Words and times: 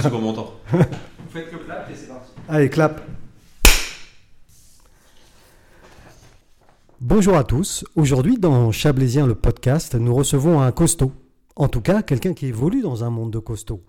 C'est 0.00 0.10
pour 0.10 0.20
mon 0.20 0.32
temps. 0.32 0.52
Vous 0.70 0.78
faites 1.30 1.52
le 1.52 1.58
clap 1.58 1.90
et 1.90 1.94
c'est 1.94 2.08
parti. 2.08 2.30
Allez, 2.48 2.70
clap. 2.70 3.00
Bonjour 7.00 7.36
à 7.36 7.44
tous. 7.44 7.84
Aujourd'hui, 7.96 8.38
dans 8.38 8.72
Chablaisien 8.72 9.26
le 9.26 9.34
podcast, 9.34 9.94
nous 9.94 10.14
recevons 10.14 10.60
un 10.60 10.72
costaud. 10.72 11.12
En 11.56 11.68
tout 11.68 11.80
cas, 11.80 12.02
quelqu'un 12.02 12.34
qui 12.34 12.46
évolue 12.46 12.82
dans 12.82 13.04
un 13.04 13.10
monde 13.10 13.32
de 13.32 13.38
costaud. 13.38 13.84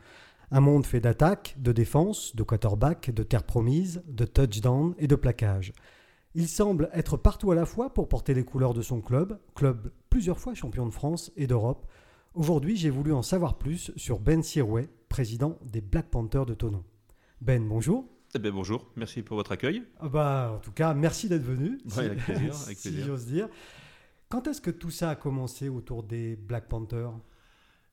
Un 0.51 0.59
monde 0.59 0.85
fait 0.85 0.99
d'attaques, 0.99 1.55
de 1.57 1.71
défense, 1.71 2.35
de 2.35 2.43
quarterback, 2.43 3.11
de 3.11 3.23
terre 3.23 3.43
promise, 3.43 4.03
de 4.07 4.25
touchdown 4.25 4.93
et 4.99 5.07
de 5.07 5.15
plaquage. 5.15 5.73
Il 6.35 6.47
semble 6.47 6.89
être 6.93 7.17
partout 7.17 7.51
à 7.51 7.55
la 7.55 7.65
fois 7.65 7.93
pour 7.93 8.09
porter 8.09 8.33
les 8.33 8.43
couleurs 8.43 8.73
de 8.73 8.81
son 8.81 9.01
club, 9.01 9.39
club 9.55 9.91
plusieurs 10.09 10.39
fois 10.39 10.53
champion 10.53 10.85
de 10.85 10.91
France 10.91 11.31
et 11.37 11.47
d'Europe. 11.47 11.87
Aujourd'hui, 12.33 12.75
j'ai 12.75 12.89
voulu 12.89 13.13
en 13.13 13.21
savoir 13.21 13.57
plus 13.57 13.91
sur 13.95 14.19
Ben 14.19 14.43
Sirouet, 14.43 14.89
président 15.19 15.57
des 15.63 15.79
Black 15.79 16.09
Panthers 16.11 16.45
de 16.45 16.53
Tonon. 16.53 16.83
Ben, 17.39 17.65
bonjour. 17.65 18.05
Eh 18.35 18.39
ben, 18.39 18.51
bonjour, 18.51 18.85
merci 18.97 19.21
pour 19.21 19.37
votre 19.37 19.53
accueil. 19.53 19.81
Ah 20.01 20.09
bah, 20.09 20.51
en 20.57 20.59
tout 20.59 20.73
cas, 20.73 20.93
merci 20.93 21.29
d'être 21.29 21.41
venu. 21.45 21.79
Ouais, 21.95 22.03
avec 22.07 22.17
plaisir, 22.25 22.53
avec 22.65 22.77
si 22.77 22.89
plaisir. 22.89 23.05
j'ose 23.07 23.25
dire. 23.25 23.47
Quand 24.27 24.45
est-ce 24.47 24.59
que 24.59 24.71
tout 24.71 24.91
ça 24.91 25.11
a 25.11 25.15
commencé 25.15 25.69
autour 25.69 26.03
des 26.03 26.35
Black 26.35 26.67
Panthers? 26.67 27.13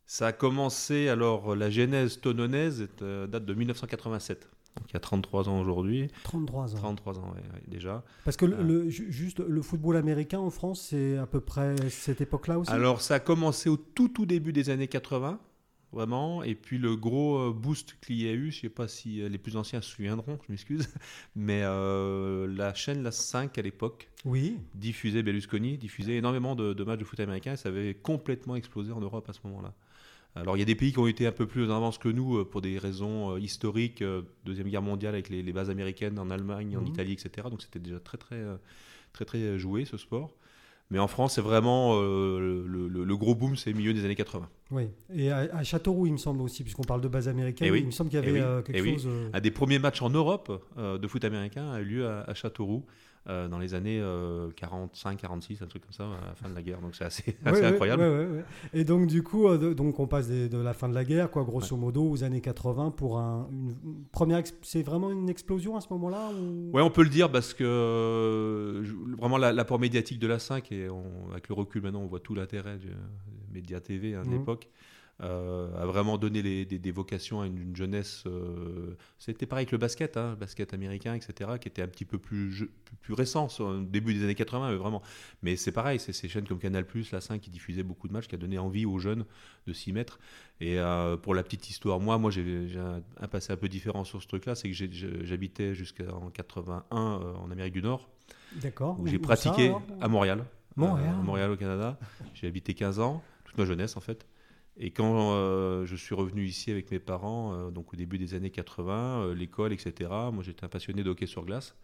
Ça 0.05 0.27
a 0.27 0.33
commencé, 0.33 1.09
alors 1.09 1.55
la 1.55 1.71
genèse 1.71 2.21
tononaise 2.21 2.89
euh, 3.03 3.29
date 3.29 3.45
de 3.45 3.55
1987. 3.55 4.49
Donc 4.79 4.91
il 4.91 4.95
y 4.95 4.97
a 4.97 5.01
33 5.01 5.49
ans 5.49 5.61
aujourd'hui. 5.61 6.09
33 6.25 6.75
ans. 6.75 6.79
33 6.79 7.19
ans, 7.21 7.23
ouais, 7.37 7.41
ouais, 7.55 7.63
déjà. 7.69 8.03
Parce 8.25 8.37
que 8.37 8.47
le, 8.47 8.61
le- 8.65 8.89
ju- 8.91 9.13
juste 9.13 9.39
le 9.39 9.63
football 9.63 9.97
américain 9.97 10.41
en 10.41 10.51
France, 10.51 10.89
c'est 10.91 11.19
à 11.19 11.27
peu 11.27 11.41
près 11.41 11.77
cette 11.89 12.21
époque-là 12.21 12.59
aussi? 12.59 12.73
Alors 12.73 13.01
ça 13.01 13.15
a 13.15 13.21
commencé 13.21 13.69
au 13.69 13.77
tout 13.77 14.09
tout 14.09 14.27
début 14.27 14.53
des 14.53 14.71
années 14.71 14.89
80, 14.89 15.39
vraiment. 15.93 16.43
Et 16.43 16.55
puis 16.55 16.79
le 16.79 16.97
gros 16.97 17.39
euh, 17.39 17.53
boost 17.53 17.97
qu'il 18.05 18.21
y 18.21 18.29
a 18.29 18.33
eu, 18.33 18.51
je 18.51 18.57
ne 18.59 18.61
sais 18.63 18.69
pas 18.69 18.89
si 18.89 19.21
euh, 19.23 19.29
les 19.29 19.39
plus 19.39 19.57
anciens 19.57 19.81
se 19.81 19.91
souviendront, 19.91 20.39
je 20.47 20.53
m'excuse, 20.53 20.89
mais 21.37 21.61
euh, 21.63 22.47
la 22.49 22.75
chaîne 22.75 23.03
La 23.03 23.13
5 23.13 23.57
à 23.59 23.63
l'époque 23.63 24.09
Oui. 24.25 24.59
diffusait 24.75 25.23
Berlusconi, 25.23 25.79
diffusait 25.79 26.17
énormément 26.17 26.55
de, 26.55 26.73
de 26.73 26.85
matchs 26.85 27.01
de 27.01 27.05
foot 27.05 27.21
américain 27.21 27.53
et 27.53 27.57
ça 27.57 27.69
avait 27.69 27.95
complètement 27.95 28.57
explosé 28.57 28.93
en 28.93 29.01
Europe 29.01 29.29
à 29.29 29.33
ce 29.33 29.41
moment-là. 29.45 29.75
Alors 30.35 30.57
il 30.57 30.61
y 30.61 30.63
a 30.63 30.67
des 30.67 30.75
pays 30.75 30.93
qui 30.93 30.99
ont 30.99 31.07
été 31.07 31.27
un 31.27 31.33
peu 31.33 31.47
plus 31.47 31.71
en 31.71 31.77
avance 31.77 31.99
que 31.99 32.09
nous 32.09 32.43
pour 32.47 32.63
des 32.63 32.79
raisons 32.79 33.37
historiques, 33.37 34.03
Deuxième 34.47 34.69
Guerre 34.69 34.81
mondiale 34.81 35.13
avec 35.13 35.29
les, 35.29 35.43
les 35.43 35.53
bases 35.53 35.69
américaines 35.69 36.19
en 36.19 36.31
Allemagne, 36.31 36.75
en 36.79 36.81
Mhm. 36.81 36.87
Italie, 36.87 37.13
etc. 37.13 37.51
Donc 37.51 37.61
c'était 37.61 37.79
déjà 37.81 38.01
très 38.01 38.17
très, 38.17 38.43
très 39.13 39.27
très 39.27 39.59
joué 39.59 39.85
ce 39.85 39.99
sport. 39.99 40.35
Mais 40.93 40.99
en 40.99 41.09
France, 41.09 41.35
c'est 41.35 41.41
vraiment 41.41 41.95
euh, 41.95 42.39
le, 42.69 42.87
le- 42.87 43.05
le 43.05 43.17
gros 43.17 43.35
boom, 43.35 43.57
c'est 43.57 43.73
milieu 43.73 43.95
des 43.95 44.05
années 44.05 44.15
80. 44.15 44.47
Oui. 44.73 44.89
Et 45.15 45.31
à, 45.31 45.39
à 45.53 45.65
Châteauroux, 45.65 46.07
il 46.07 46.13
me 46.13 46.19
semble 46.19 46.43
aussi, 46.43 46.63
puisqu'on 46.63 46.83
parle 46.85 47.01
de 47.01 47.09
base 47.09 47.29
américaine, 47.29 47.67
Eh 47.67 47.71
oui. 47.71 47.81
il 47.81 47.87
me 47.87 47.91
semble 47.91 48.11
qu'il 48.11 48.19
y 48.21 48.23
Eh 48.23 48.29
avait 48.29 48.39
oui. 48.41 48.45
euh, 48.47 48.61
quelque 48.63 48.77
Eh 48.87 48.93
chose. 48.93 49.07
euh, 49.09 49.31
Un 49.33 49.41
des 49.41 49.51
premiers 49.51 49.79
matchs 49.79 50.03
en 50.03 50.11
Europe 50.11 50.53
euh, 50.77 50.99
de 50.99 51.09
foot 51.09 51.25
américain 51.25 51.73
a 51.73 51.81
eu 51.81 51.85
lieu 51.85 52.07
à, 52.07 52.21
à 52.25 52.35
Châteauroux 52.35 52.85
euh, 53.29 53.49
dans 53.49 53.59
les 53.59 53.75
années 53.75 54.01
45-46, 54.57 55.63
un 55.63 55.67
truc 55.67 55.83
comme 55.83 55.93
ça, 55.93 56.05
à 56.05 56.29
la 56.29 56.35
fin 56.35 56.49
de 56.49 56.55
la 56.55 56.63
guerre. 56.63 56.81
Donc 56.81 56.95
c'est 56.95 57.05
assez, 57.05 57.23
ouais, 57.45 57.51
assez 57.51 57.61
ouais, 57.61 57.67
incroyable. 57.67 58.03
ouais, 58.03 58.09
ouais, 58.09 58.27
ouais. 58.27 58.45
Et 58.75 58.85
donc, 58.85 59.07
du 59.07 59.23
coup, 59.23 59.47
euh, 59.49 59.75
donc 59.75 59.99
on 60.01 60.07
passe 60.07 60.29
des- 60.29 60.49
de 60.49 60.59
la 60.59 60.73
fin 60.75 60.89
de 60.89 60.95
la 60.95 61.05
guerre, 61.05 61.31
quoi, 61.31 61.45
grosso 61.45 61.77
modo, 61.77 62.03
aux 62.09 62.25
années 62.25 62.41
80 62.41 62.91
pour 62.91 63.19
un, 63.19 63.49
une, 63.53 63.75
première. 64.13 64.43
C'est 64.63 64.83
vraiment 64.83 65.11
une 65.11 65.29
explosion 65.29 65.77
à 65.77 65.81
ce 65.81 65.89
moment-là 65.91 66.31
ou... 66.33 66.71
Ouais, 66.77 66.83
on 66.83 66.91
peut 66.91 67.03
le 67.03 67.09
dire 67.11 67.31
parce 67.31 67.55
que 67.55 67.65
euh, 67.65 68.83
vraiment 69.19 69.39
la- 69.39 69.53
l'apport 69.53 69.79
médiatique 69.79 70.19
de 70.19 70.27
la 70.27 70.39
5 70.39 70.73
et 70.73 70.89
on- 70.91 71.31
avec 71.31 71.49
le 71.49 71.55
recul 71.55 71.83
maintenant 71.83 72.01
on 72.03 72.07
voit 72.07 72.21
tout 72.21 72.35
l'intérêt 72.35 72.77
du 72.79 72.89
média 73.53 73.81
TV 73.81 74.15
hein, 74.15 74.23
de 74.23 74.29
Mhm. 74.29 74.39
l'époque 74.39 74.69
euh, 74.69 74.92
a 75.23 75.87
vraiment 75.87 76.19
donné 76.19 76.43
les- 76.43 76.65
des, 76.65 76.79
des 76.79 76.91
vocations 76.91 77.41
à 77.41 77.47
une, 77.47 77.59
une 77.59 77.77
jeunesse. 77.77 78.25
euh, 78.27 78.97
C'était 79.19 79.47
pareil 79.47 79.67
que 79.67 79.73
le 79.73 79.79
basket, 79.79 80.17
hein, 80.17 80.31
le 80.31 80.37
basket 80.37 80.75
américain, 80.75 81.15
etc., 81.15 81.51
qui 81.61 81.69
était 81.69 81.83
un 81.83 81.87
petit 81.89 82.05
peu 82.05 82.19
plus, 82.19 82.69
plus, 83.03 83.15
récent, 83.15 83.49
au 83.61 83.79
début 83.81 84.15
des 84.15 84.25
années 84.25 84.35
80, 84.35 84.71
mais 84.71 84.77
vraiment. 84.77 85.03
Mais 85.43 85.57
c'est 85.57 85.73
pareil, 85.73 85.99
c'est 86.01 86.13
ces 86.13 86.29
chaînes 86.29 86.47
comme 86.47 86.59
Canal+, 86.59 86.85
la 87.13 87.21
5 87.21 87.41
qui 87.41 87.51
diffusaient 87.51 87.83
beaucoup 87.83 88.09
de 88.09 88.13
matchs, 88.13 88.27
qui 88.29 88.35
a 88.35 88.39
donné 88.39 88.59
envie 88.59 88.85
aux 88.87 88.99
jeunes 88.99 89.25
de 89.67 89.73
s'y 89.73 89.93
mettre. 89.93 90.19
Et 90.61 90.79
euh, 90.79 91.17
pour 91.17 91.35
la 91.35 91.43
petite 91.43 91.69
histoire, 91.71 92.01
moi, 92.01 92.19
moi 92.19 92.31
j'ai 92.31 92.69
un, 92.79 93.03
un 93.21 93.29
passé 93.29 93.53
un 93.53 93.57
peu 93.57 93.69
différent 93.69 94.05
sur 94.05 94.23
ce 94.23 94.27
truc-là, 94.29 94.55
c'est 94.55 94.71
que 94.71 94.75
j'habitais 95.25 95.75
jusqu'en 95.75 96.31
81 96.31 96.85
euh, 96.97 97.35
en 97.35 97.51
Amérique 97.51 97.73
du 97.75 97.83
Nord, 97.83 98.09
D'accord. 98.61 98.99
où 98.99 99.05
Où- 99.05 99.07
j'ai 99.07 99.17
ça, 99.19 99.23
pratiqué 99.23 99.73
à 100.01 100.09
Montréal. 100.09 100.45
Montréal. 100.77 101.15
Euh, 101.17 101.21
à 101.21 101.23
Montréal 101.23 101.51
au 101.51 101.57
Canada. 101.57 101.99
J'ai 102.35 102.47
habité 102.47 102.75
15 102.75 102.99
ans, 102.99 103.23
toute 103.45 103.59
ma 103.59 103.65
jeunesse 103.65 103.97
en 103.97 104.01
fait. 104.01 104.27
Et 104.79 104.91
quand 104.91 105.35
euh, 105.35 105.85
je 105.87 105.97
suis 105.97 106.15
revenu 106.15 106.45
ici 106.45 106.71
avec 106.71 106.91
mes 106.91 106.99
parents, 106.99 107.53
euh, 107.55 107.71
donc 107.71 107.93
au 107.93 107.97
début 107.97 108.19
des 108.19 108.35
années 108.35 108.51
80, 108.51 109.27
euh, 109.27 109.35
l'école, 109.35 109.73
etc., 109.73 110.11
moi 110.33 110.43
j'étais 110.43 110.65
un 110.65 110.69
passionné 110.69 111.03
de 111.03 111.11
hockey 111.11 111.27
sur 111.27 111.45
glace. 111.45 111.77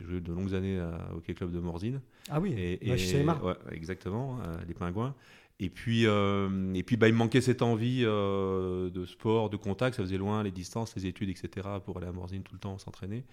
J'ai 0.00 0.06
joué 0.06 0.20
de 0.20 0.32
longues 0.32 0.54
années 0.54 0.78
à- 0.80 1.10
au 1.14 1.18
Hockey 1.18 1.34
Club 1.34 1.52
de 1.52 1.60
Morzine. 1.60 2.00
Ah 2.28 2.40
oui, 2.40 2.52
Et, 2.56 2.78
la 2.84 2.96
HCMA. 2.96 3.40
ouais, 3.44 3.54
exactement, 3.70 4.40
les 4.66 4.74
pingouins. 4.74 5.14
Et 5.60 5.70
puis, 5.70 6.02
et 6.02 6.82
puis 6.82 6.96
bah, 6.96 7.06
il 7.06 7.12
me 7.14 7.18
manquait 7.18 7.40
cette 7.40 7.62
envie 7.62 8.02
de 8.02 9.04
sport, 9.06 9.50
de 9.50 9.56
contact. 9.56 9.94
Ça 9.96 10.02
faisait 10.02 10.18
loin 10.18 10.42
les 10.42 10.50
distances, 10.50 10.96
les 10.96 11.06
études, 11.06 11.28
etc. 11.28 11.80
pour 11.84 11.98
aller 11.98 12.08
à 12.08 12.12
Morzine 12.12 12.42
tout 12.42 12.54
le 12.54 12.58
temps 12.58 12.76
s'entraîner. 12.78 13.24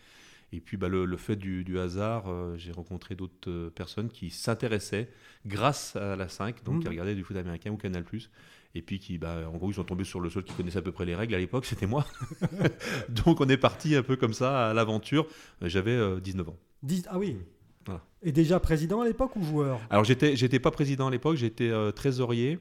Et 0.54 0.60
puis 0.60 0.78
bah, 0.78 0.88
le, 0.88 1.06
le 1.06 1.18
fait 1.18 1.36
du, 1.38 1.64
du 1.64 1.80
hasard, 1.80 2.26
euh, 2.28 2.58
j'ai 2.58 2.72
rencontré 2.74 3.16
d'autres 3.16 3.50
euh, 3.50 3.70
personnes 3.72 4.10
qui 4.10 4.30
s'intéressaient 4.30 5.10
grâce 5.48 5.96
à 5.96 6.16
la 6.16 6.28
5, 6.28 6.64
donc 6.64 6.76
Mhm. 6.76 6.82
qui 6.82 6.88
regardaient 6.90 7.16
du 7.16 7.24
foot 7.24 7.38
américain 7.38 7.72
ou 7.72 7.78
Canal+. 7.78 8.04
Et 8.74 8.82
puis 8.82 9.00
qui, 9.00 9.18
bah, 9.18 9.38
en 9.54 9.58
gros, 9.58 9.70
ils 9.70 9.74
sont 9.74 9.84
tombés 9.84 10.04
sur 10.06 10.20
le 10.22 10.30
seul 10.30 10.44
qui 10.44 10.54
connaissait 10.54 10.78
à 10.78 10.82
peu 10.82 10.92
près 10.94 11.06
les 11.06 11.16
règles 11.16 11.36
à 11.36 11.40
l'époque, 11.40 11.66
c'était 11.72 11.88
moi. 11.88 12.06
donc 13.10 13.42
on 13.42 13.50
est 13.50 13.58
parti 13.58 13.96
un 13.96 14.04
peu 14.04 14.16
comme 14.16 14.34
ça 14.34 14.70
à 14.70 14.74
l'aventure. 14.74 15.28
J'avais 15.62 15.92
euh, 15.92 16.20
19 16.20 16.50
ans. 16.50 16.58
Dix- 16.84 17.06
Ah 17.10 17.18
oui. 17.20 17.38
Voilà. 17.86 18.02
Et 18.24 18.32
déjà 18.32 18.60
président 18.60 19.02
à 19.02 19.06
l'époque 19.06 19.36
ou 19.36 19.44
joueur? 19.44 19.80
Alors 19.90 20.04
j'étais 20.04 20.36
j'étais 20.36 20.60
pas 20.60 20.70
président 20.72 21.08
à 21.08 21.12
l'époque, 21.12 21.36
j'étais 21.38 21.70
euh, 21.70 21.92
trésorier. 21.92 22.60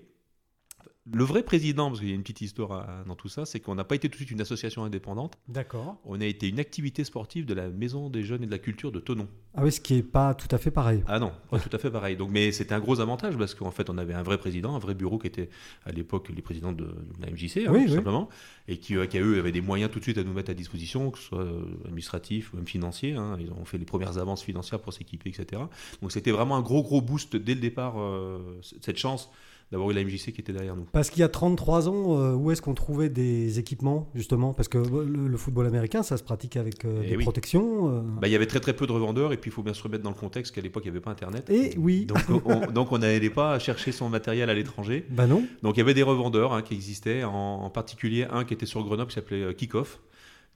Le 1.07 1.25
vrai 1.25 1.43
président, 1.43 1.89
parce 1.89 2.01
qu'il 2.01 2.11
y 2.11 2.13
a 2.13 2.15
une 2.15 2.21
petite 2.21 2.43
histoire 2.43 2.73
à- 2.73 3.05
dans 3.05 3.15
tout 3.15 3.29
ça, 3.31 3.47
c'est 3.47 3.59
qu'on 3.59 3.75
n'a 3.75 3.85
pas 3.85 3.95
été 3.95 4.09
tout 4.11 4.13
de 4.13 4.17
suite 4.19 4.31
une 4.33 4.41
association 4.43 4.85
indépendante, 4.85 5.39
D'accord. 5.49 5.97
on 6.05 6.21
a 6.21 6.27
été 6.27 6.47
une 6.47 6.61
activité 6.61 7.05
sportive 7.05 7.47
de 7.47 7.55
la 7.55 7.71
Maison 7.71 8.11
des 8.11 8.23
Jeunes 8.23 8.43
et 8.43 8.47
de 8.47 8.51
la 8.51 8.59
Culture 8.59 8.93
de 8.93 9.01
Tonon. 9.01 9.27
Ah 9.55 9.63
oui, 9.65 9.73
ce 9.73 9.81
qui 9.81 9.95
est 9.95 10.03
pas 10.03 10.35
tout 10.35 10.47
à 10.55 10.59
fait 10.59 10.71
pareil. 10.71 11.03
Ah 11.09 11.19
non, 11.19 11.33
pas 11.51 11.59
tout 11.59 11.71
à 11.75 11.79
fait 11.79 11.91
pareil. 11.91 12.17
Donc, 12.19 12.31
mais 12.31 12.53
c'était 12.53 12.75
un 12.75 12.81
gros 12.81 13.01
avantage 13.01 13.37
parce 13.39 13.55
qu'en 13.55 13.71
fait 13.71 13.89
on 13.89 13.97
avait 13.97 14.13
un 14.13 14.23
vrai 14.23 14.37
président, 14.37 14.77
un 14.77 14.79
vrai 14.79 14.95
bureau 14.95 15.19
qui 15.19 15.27
était 15.27 15.49
à 15.87 15.91
l'époque 15.93 16.29
les 16.29 16.43
présidents 16.43 16.73
de, 16.73 16.85
de 16.85 16.95
la 17.21 17.31
MJC, 17.31 17.67
hein, 17.67 17.73
Oui, 17.73 17.85
tout 17.87 17.91
oui. 17.91 17.95
simplement, 17.97 18.29
et 18.69 18.77
qui, 18.77 18.95
euh, 18.97 19.07
qui 19.07 19.17
eux 19.19 19.39
avaient 19.39 19.53
des 19.53 19.63
moyens 19.63 19.91
tout 19.91 20.01
de 20.01 20.05
suite 20.05 20.19
à 20.19 20.23
nous 20.23 20.35
mettre 20.35 20.51
à 20.51 20.55
disposition, 20.55 21.11
que 21.11 21.19
ce 21.19 21.25
soit 21.25 21.41
euh, 21.41 21.63
administratifs 21.87 22.53
ou 22.53 22.57
même 22.57 22.67
financiers. 22.67 23.15
hein. 23.15 23.39
Ils 23.41 23.51
ont 23.51 23.65
fait 23.65 23.79
les 23.79 23.87
premières 23.87 24.19
avances 24.19 24.43
financières 24.43 24.81
pour 24.81 24.93
s'équiper, 24.93 25.31
etc. 25.31 25.63
Donc 26.03 26.13
c'était 26.13 26.31
vraiment 26.31 26.57
un 26.57 26.63
gros 26.63 26.83
gros 26.83 27.01
boost 27.01 27.37
dès 27.37 27.55
le 27.55 27.61
départ, 27.61 27.95
euh, 27.99 28.61
cette 28.83 28.99
chance 28.99 29.31
d'avoir 29.73 29.91
eu 29.91 29.95
la 29.95 30.03
MJC 30.05 30.33
qui 30.33 30.41
était 30.41 30.53
derrière 30.53 30.75
nous. 30.75 30.87
Parce 30.93 31.11
qu'il 31.11 31.21
y 31.21 31.23
a 31.23 31.29
33 31.29 31.89
ans, 31.89 32.19
euh, 32.19 32.35
où 32.35 32.51
est-ce 32.51 32.61
qu'on 32.61 32.75
trouvait 32.75 33.09
des 33.09 33.59
équipements, 33.59 34.09
justement? 34.15 34.53
Parce 34.53 34.69
que 34.69 34.79
euh, 34.79 35.05
le, 35.05 35.29
le 35.29 35.37
football 35.37 35.67
américain, 35.67 36.03
ça 36.03 36.17
se 36.17 36.23
pratique 36.25 36.57
avec 36.57 36.85
euh, 36.85 37.03
Eh 37.05 37.11
des 37.11 37.17
oui. 37.17 37.23
protections. 37.23 37.89
euh. 37.89 38.01
Bah, 38.21 38.27
il 38.29 38.33
y 38.33 38.37
avait 38.37 38.47
très 38.47 38.61
très 38.61 38.75
peu 38.75 38.87
de 38.87 38.93
revendeurs 38.93 39.33
et 39.33 39.37
puis 39.37 39.51
il 39.51 39.55
faut 39.55 39.63
bien 39.63 39.75
se 39.75 39.83
remettre 39.83 40.03
dans 40.03 40.11
le 40.11 40.17
contexte 40.17 40.55
qu'à 40.55 40.61
l'époque 40.61 40.83
il 40.85 40.89
n'y 40.91 40.97
avait 40.97 41.01
pas 41.01 41.11
Internet. 41.13 41.49
Et 41.51 41.75
oui. 41.79 42.07
Donc 42.07 42.19
on, 42.45 42.73
donc 42.73 42.91
on 42.93 42.99
n'allait 42.99 43.31
pas 43.31 43.59
chercher 43.59 43.93
son 43.93 44.09
matériel 44.09 44.51
à 44.51 44.55
l'étranger. 44.55 45.07
Bah 45.11 45.27
non. 45.27 45.45
Donc 45.63 45.77
il 45.77 45.79
y 45.79 45.83
avait 45.83 45.95
des 45.95 46.03
revendeurs 46.03 46.53
hein, 46.53 46.63
qui 46.63 46.75
existaient, 46.75 47.23
en, 47.25 47.31
en 47.63 47.71
particulier 47.71 48.27
un 48.31 48.45
qui 48.45 48.55
était 48.55 48.67
sur 48.67 48.83
Grenoble 48.83 49.09
qui 49.11 49.15
s'appelait 49.15 49.55
Kickoff, 49.55 50.01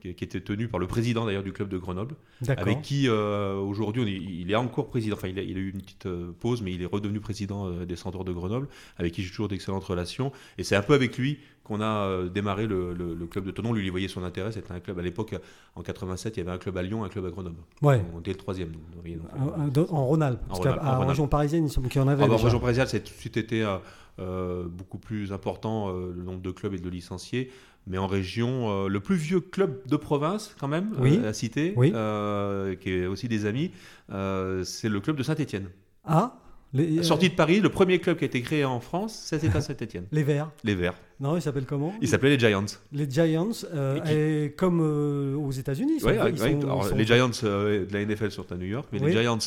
qui, 0.04 0.14
qui 0.14 0.24
était 0.24 0.40
tenu 0.40 0.68
par 0.68 0.78
le 0.78 0.86
président 0.86 1.24
d'ailleurs 1.24 1.42
du 1.42 1.52
club 1.52 1.68
de 1.68 1.78
Grenoble, 1.78 2.14
avec 2.62 2.82
qui 2.82 3.08
euh, 3.08 3.56
aujourd'hui 3.56 4.02
il 4.40 4.50
est 4.50 4.54
encore 4.56 4.88
président, 4.88 5.16
enfin 5.16 5.28
il 5.28 5.38
a, 5.38 5.42
il 5.42 5.56
a 5.56 5.60
eu 5.60 5.70
une 5.70 5.80
petite 5.80 6.06
euh, 6.06 6.32
pause, 6.38 6.60
mais 6.62 6.72
il 6.72 6.82
est 6.82 6.86
redevenu 6.86 7.20
président 7.20 7.66
euh, 7.68 7.84
des 7.86 7.96
Centaures 7.96 8.24
de 8.24 8.32
Grenoble, 8.32 8.68
avec 8.98 9.12
qui 9.12 9.22
j'ai 9.22 9.30
toujours 9.30 9.48
d'excellentes 9.48 9.84
relations. 9.84 10.30
Et 10.58 10.64
c'est 10.64 10.76
un 10.76 10.82
peu 10.82 10.94
avec 10.94 11.16
lui 11.16 11.38
qu'on 11.64 11.80
a 11.80 12.24
démarré 12.28 12.66
le, 12.66 12.92
le- 12.92 13.14
le 13.14 13.26
club 13.26 13.46
de 13.46 13.50
Tonon. 13.50 13.72
Lui, 13.72 13.86
il 13.86 13.90
voyait 13.90 14.08
son 14.08 14.22
intérêt, 14.22 14.52
c'était 14.52 14.72
un 14.72 14.80
club 14.80 14.98
à 14.98 15.02
l'époque, 15.02 15.34
en 15.76 15.80
87, 15.82 16.36
il 16.36 16.40
y 16.40 16.42
avait 16.42 16.50
un 16.52 16.58
club 16.58 16.76
à 16.76 16.82
Lyon, 16.82 17.04
un 17.04 17.08
club 17.08 17.24
à 17.24 17.30
Grenoble. 17.30 17.56
Ouais. 17.80 18.02
On 18.14 18.20
était 18.20 18.32
le 18.32 18.36
troisième. 18.36 18.70
nous, 18.72 19.14
donc, 19.16 19.72
dans- 19.72 19.88
En 19.94 20.04
Rhône-Alpes. 20.04 20.40
En 20.50 20.54
Rhône-Alpes. 20.56 21.08
région 21.08 21.26
parisienne, 21.26 21.64
il 21.64 21.70
semble 21.70 21.88
qu'il 21.88 22.02
y 22.02 22.04
en 22.04 22.08
avait. 22.08 22.22
Ah 22.24 22.28
bah, 22.28 22.34
en 22.34 22.36
région 22.36 22.60
parisienne, 22.60 22.86
a 22.86 22.90
tout 22.90 22.98
de 22.98 23.18
suite 23.18 23.38
été 23.38 23.64
beaucoup 24.18 24.98
plus 24.98 25.32
important 25.32 25.90
le 25.92 26.22
nombre 26.22 26.42
de 26.42 26.50
clubs 26.50 26.74
et 26.74 26.78
de 26.78 26.88
licenciés. 26.88 27.50
Mais 27.86 27.98
en 27.98 28.06
région, 28.06 28.84
euh, 28.86 28.88
le 28.88 29.00
plus 29.00 29.16
vieux 29.16 29.40
club 29.40 29.80
de 29.86 29.96
province, 29.96 30.54
quand 30.58 30.68
même, 30.68 30.90
Oui. 30.98 31.20
euh, 31.22 31.28
à 31.28 31.32
citer, 31.34 31.74
Oui. 31.76 31.92
euh, 31.94 32.74
qui 32.76 32.90
est 32.92 33.06
aussi 33.06 33.28
des 33.28 33.44
amis, 33.46 33.72
euh, 34.10 34.64
c'est 34.64 34.88
le 34.88 35.00
club 35.00 35.16
de 35.16 35.22
Saint-Etienne. 35.22 35.68
Ah 36.04 36.36
les, 36.72 36.98
euh, 36.98 37.02
Sorti 37.04 37.28
de 37.28 37.34
Paris, 37.34 37.60
le 37.60 37.68
premier 37.68 38.00
club 38.00 38.16
qui 38.18 38.24
a 38.24 38.26
été 38.26 38.40
créé 38.42 38.64
en 38.64 38.80
France, 38.80 39.14
c'était 39.26 39.54
à 39.56 39.60
Saint-Etienne. 39.60 40.06
les 40.10 40.22
Verts. 40.24 40.50
Les 40.64 40.74
Verts. 40.74 40.94
Non, 41.20 41.36
ils 41.36 41.42
s'appellent 41.42 41.66
comment 41.66 41.94
Ils 42.00 42.08
s'appelaient 42.08 42.30
les 42.36 42.38
Giants. 42.38 42.64
Les 42.90 43.08
Giants. 43.08 43.50
euh, 43.72 43.96
Et 43.96 44.00
qui- 44.02 44.12
et 44.12 44.50
comme 44.56 44.80
euh, 44.82 45.36
aux 45.36 45.52
États-Unis. 45.52 46.02
Ouais, 46.02 46.18
ouais, 46.20 46.36
sont- 46.36 46.96
Les 46.96 47.04
Giants 47.04 47.30
euh, 47.44 47.86
de 47.86 47.92
la 47.92 48.00
NFL 48.04 48.32
sont 48.32 48.50
à 48.50 48.56
New 48.56 48.66
York, 48.66 48.88
mais 48.92 48.98
Oui. 49.00 49.12
les 49.12 49.20
Giants 49.22 49.38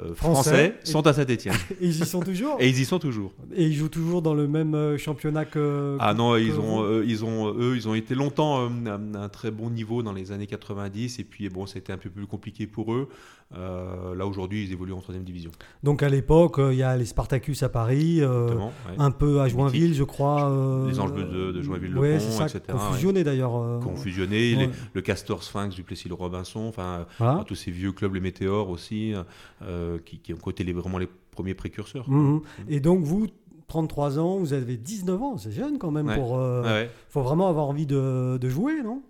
euh, 0.00 0.14
Français. 0.14 0.50
français, 0.74 0.74
sont 0.84 1.06
à 1.06 1.12
Saint-Etienne. 1.14 1.54
Et 1.80 1.86
ils 1.86 2.02
y 2.02 2.06
sont 2.06 2.20
toujours 2.20 2.56
Et 2.60 2.68
ils 2.68 2.78
y 2.80 2.84
sont 2.84 2.98
toujours. 2.98 3.32
Et 3.54 3.64
ils 3.64 3.74
jouent 3.74 3.88
toujours 3.88 4.20
dans 4.20 4.34
le 4.34 4.46
même 4.46 4.74
euh, 4.74 4.98
championnat 4.98 5.44
que. 5.46 5.96
Ah 6.00 6.12
non, 6.12 6.36
ils 6.36 6.58
ont, 6.60 6.82
euh, 6.84 7.02
ils 7.06 7.24
ont, 7.24 7.48
eux, 7.58 7.74
ils 7.76 7.88
ont 7.88 7.94
été 7.94 8.14
longtemps 8.14 8.68
euh, 8.68 8.68
à 9.14 9.24
un 9.24 9.28
très 9.30 9.50
bon 9.50 9.70
niveau 9.70 10.02
dans 10.02 10.12
les 10.12 10.32
années 10.32 10.46
90, 10.46 11.18
et 11.18 11.24
puis 11.24 11.48
bon, 11.48 11.64
c'était 11.66 11.92
un 11.94 11.98
peu 11.98 12.10
plus 12.10 12.26
compliqué 12.26 12.66
pour 12.66 12.92
eux. 12.92 13.08
Là 13.54 14.26
aujourd'hui, 14.26 14.64
ils 14.64 14.72
évoluent 14.72 14.92
en 14.92 15.00
troisième 15.00 15.24
division. 15.24 15.50
Donc 15.84 16.02
à 16.02 16.08
l'époque, 16.08 16.56
il 16.58 16.76
y 16.76 16.82
a 16.82 16.96
les 16.96 17.04
Spartacus 17.04 17.62
à 17.62 17.68
Paris, 17.68 18.20
ouais. 18.24 18.66
un 18.98 19.10
peu 19.12 19.40
à 19.40 19.48
Joinville, 19.48 19.94
je 19.94 20.02
crois. 20.02 20.84
Les 20.90 20.98
Anges 20.98 21.12
de- 21.14 21.52
de 21.52 21.62
Joinville-le-Pont, 21.62 22.00
ouais, 22.00 22.16
etc., 22.16 22.60
Qui 22.66 22.72
ont 22.74 22.92
fusionné 22.92 23.22
d'ailleurs. 23.24 23.80
Qui 23.80 23.86
ont 23.86 23.96
fusionné, 23.96 24.54
ouais. 24.56 24.66
les- 24.66 24.70
le 24.94 25.00
Castor 25.00 25.42
Sphinx 25.44 25.74
du 25.76 25.84
Plessis-le-Robinson, 25.84 26.60
enfin 26.68 27.06
Voilà. 27.18 27.44
tous 27.46 27.54
ces 27.54 27.70
vieux 27.70 27.92
clubs, 27.92 28.14
les 28.14 28.20
Météores 28.20 28.68
aussi, 28.68 29.14
euh, 29.62 29.85
qui, 30.04 30.18
qui 30.18 30.32
ont 30.34 30.50
été 30.50 30.64
les, 30.64 30.72
vraiment 30.72 30.98
les 30.98 31.08
premiers 31.30 31.54
précurseurs. 31.54 32.08
Mhm. 32.10 32.40
Et 32.68 32.80
donc 32.80 33.04
vous, 33.04 33.26
33 33.68 34.18
ans, 34.18 34.36
vous 34.38 34.52
avez 34.52 34.76
19 34.76 35.22
ans, 35.22 35.36
c'est 35.38 35.52
jeune 35.52 35.78
quand 35.78 35.90
même 35.90 36.06
Ouais. 36.08 36.14
pour. 36.16 36.38
euh, 36.38 36.62
Ouais, 36.62 36.90
faut 37.08 37.22
vraiment 37.22 37.48
avoir 37.48 37.66
envie 37.66 37.86
de, 37.86 38.38
de 38.40 38.48
jouer, 38.48 38.82
non? 38.82 39.02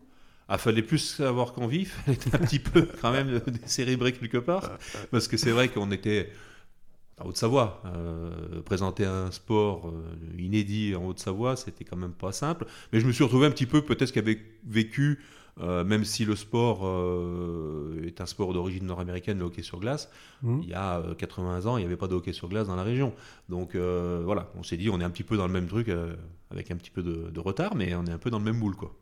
Ah, 0.48 0.58
fallait 0.58 0.82
plus 0.82 0.98
savoir 0.98 1.52
qu'en 1.52 1.66
vif, 1.66 2.00
fallait 2.06 2.16
être 2.16 2.34
un 2.34 2.38
petit 2.38 2.60
peu 2.60 2.88
quand 3.00 3.10
même 3.12 3.40
décérébré 3.62 4.12
quelque 4.12 4.38
part, 4.38 4.78
parce 5.10 5.26
que 5.28 5.36
c'est 5.36 5.50
vrai 5.50 5.68
qu'on 5.68 5.90
était 5.90 6.30
en 7.18 7.26
Haute-Savoie. 7.28 7.82
Euh, 7.86 8.62
présenter 8.62 9.04
un 9.04 9.30
sport 9.32 9.88
euh, 9.88 10.40
inédit 10.40 10.94
en 10.94 11.04
Haute-Savoie, 11.06 11.56
c'était 11.56 11.84
quand 11.84 11.96
même 11.96 12.12
pas 12.12 12.30
simple. 12.32 12.66
Mais 12.92 13.00
je 13.00 13.06
me 13.06 13.12
suis 13.12 13.24
retrouvé 13.24 13.46
un 13.46 13.50
petit 13.50 13.66
peu 13.66 13.82
peut-être 13.82 14.12
qu'avait 14.12 14.38
vécu, 14.66 15.18
euh, 15.60 15.84
même 15.84 16.04
si 16.04 16.24
le 16.24 16.36
sport 16.36 16.80
euh, 16.84 18.06
est 18.06 18.20
un 18.20 18.26
sport 18.26 18.52
d'origine 18.52 18.86
nord-américaine, 18.86 19.38
le 19.38 19.44
hockey 19.44 19.62
sur 19.62 19.80
glace, 19.80 20.10
Mhm. 20.42 20.60
il 20.62 20.68
y 20.68 20.74
a 20.74 20.98
euh, 20.98 21.14
80 21.14 21.66
ans, 21.66 21.76
il 21.76 21.80
n'y 21.80 21.86
avait 21.86 21.96
pas 21.96 22.08
de 22.08 22.14
hockey 22.14 22.32
sur 22.32 22.48
glace 22.48 22.66
dans 22.66 22.76
la 22.76 22.82
région. 22.82 23.12
Donc 23.48 23.74
euh, 23.74 24.22
voilà, 24.24 24.50
on 24.58 24.62
s'est 24.62 24.76
dit, 24.76 24.90
on 24.90 25.00
est 25.00 25.04
un 25.04 25.10
petit 25.10 25.22
peu 25.24 25.36
dans 25.36 25.46
le 25.46 25.52
même 25.52 25.66
truc, 25.66 25.88
euh, 25.88 26.14
avec 26.50 26.70
un 26.70 26.76
petit 26.76 26.90
peu 26.90 27.02
de, 27.02 27.30
de 27.30 27.40
retard, 27.40 27.74
mais 27.74 27.94
on 27.94 28.04
est 28.06 28.12
un 28.12 28.18
peu 28.18 28.30
dans 28.30 28.38
le 28.38 28.44
même 28.44 28.58
moule, 28.58 28.76
quoi. 28.76 28.92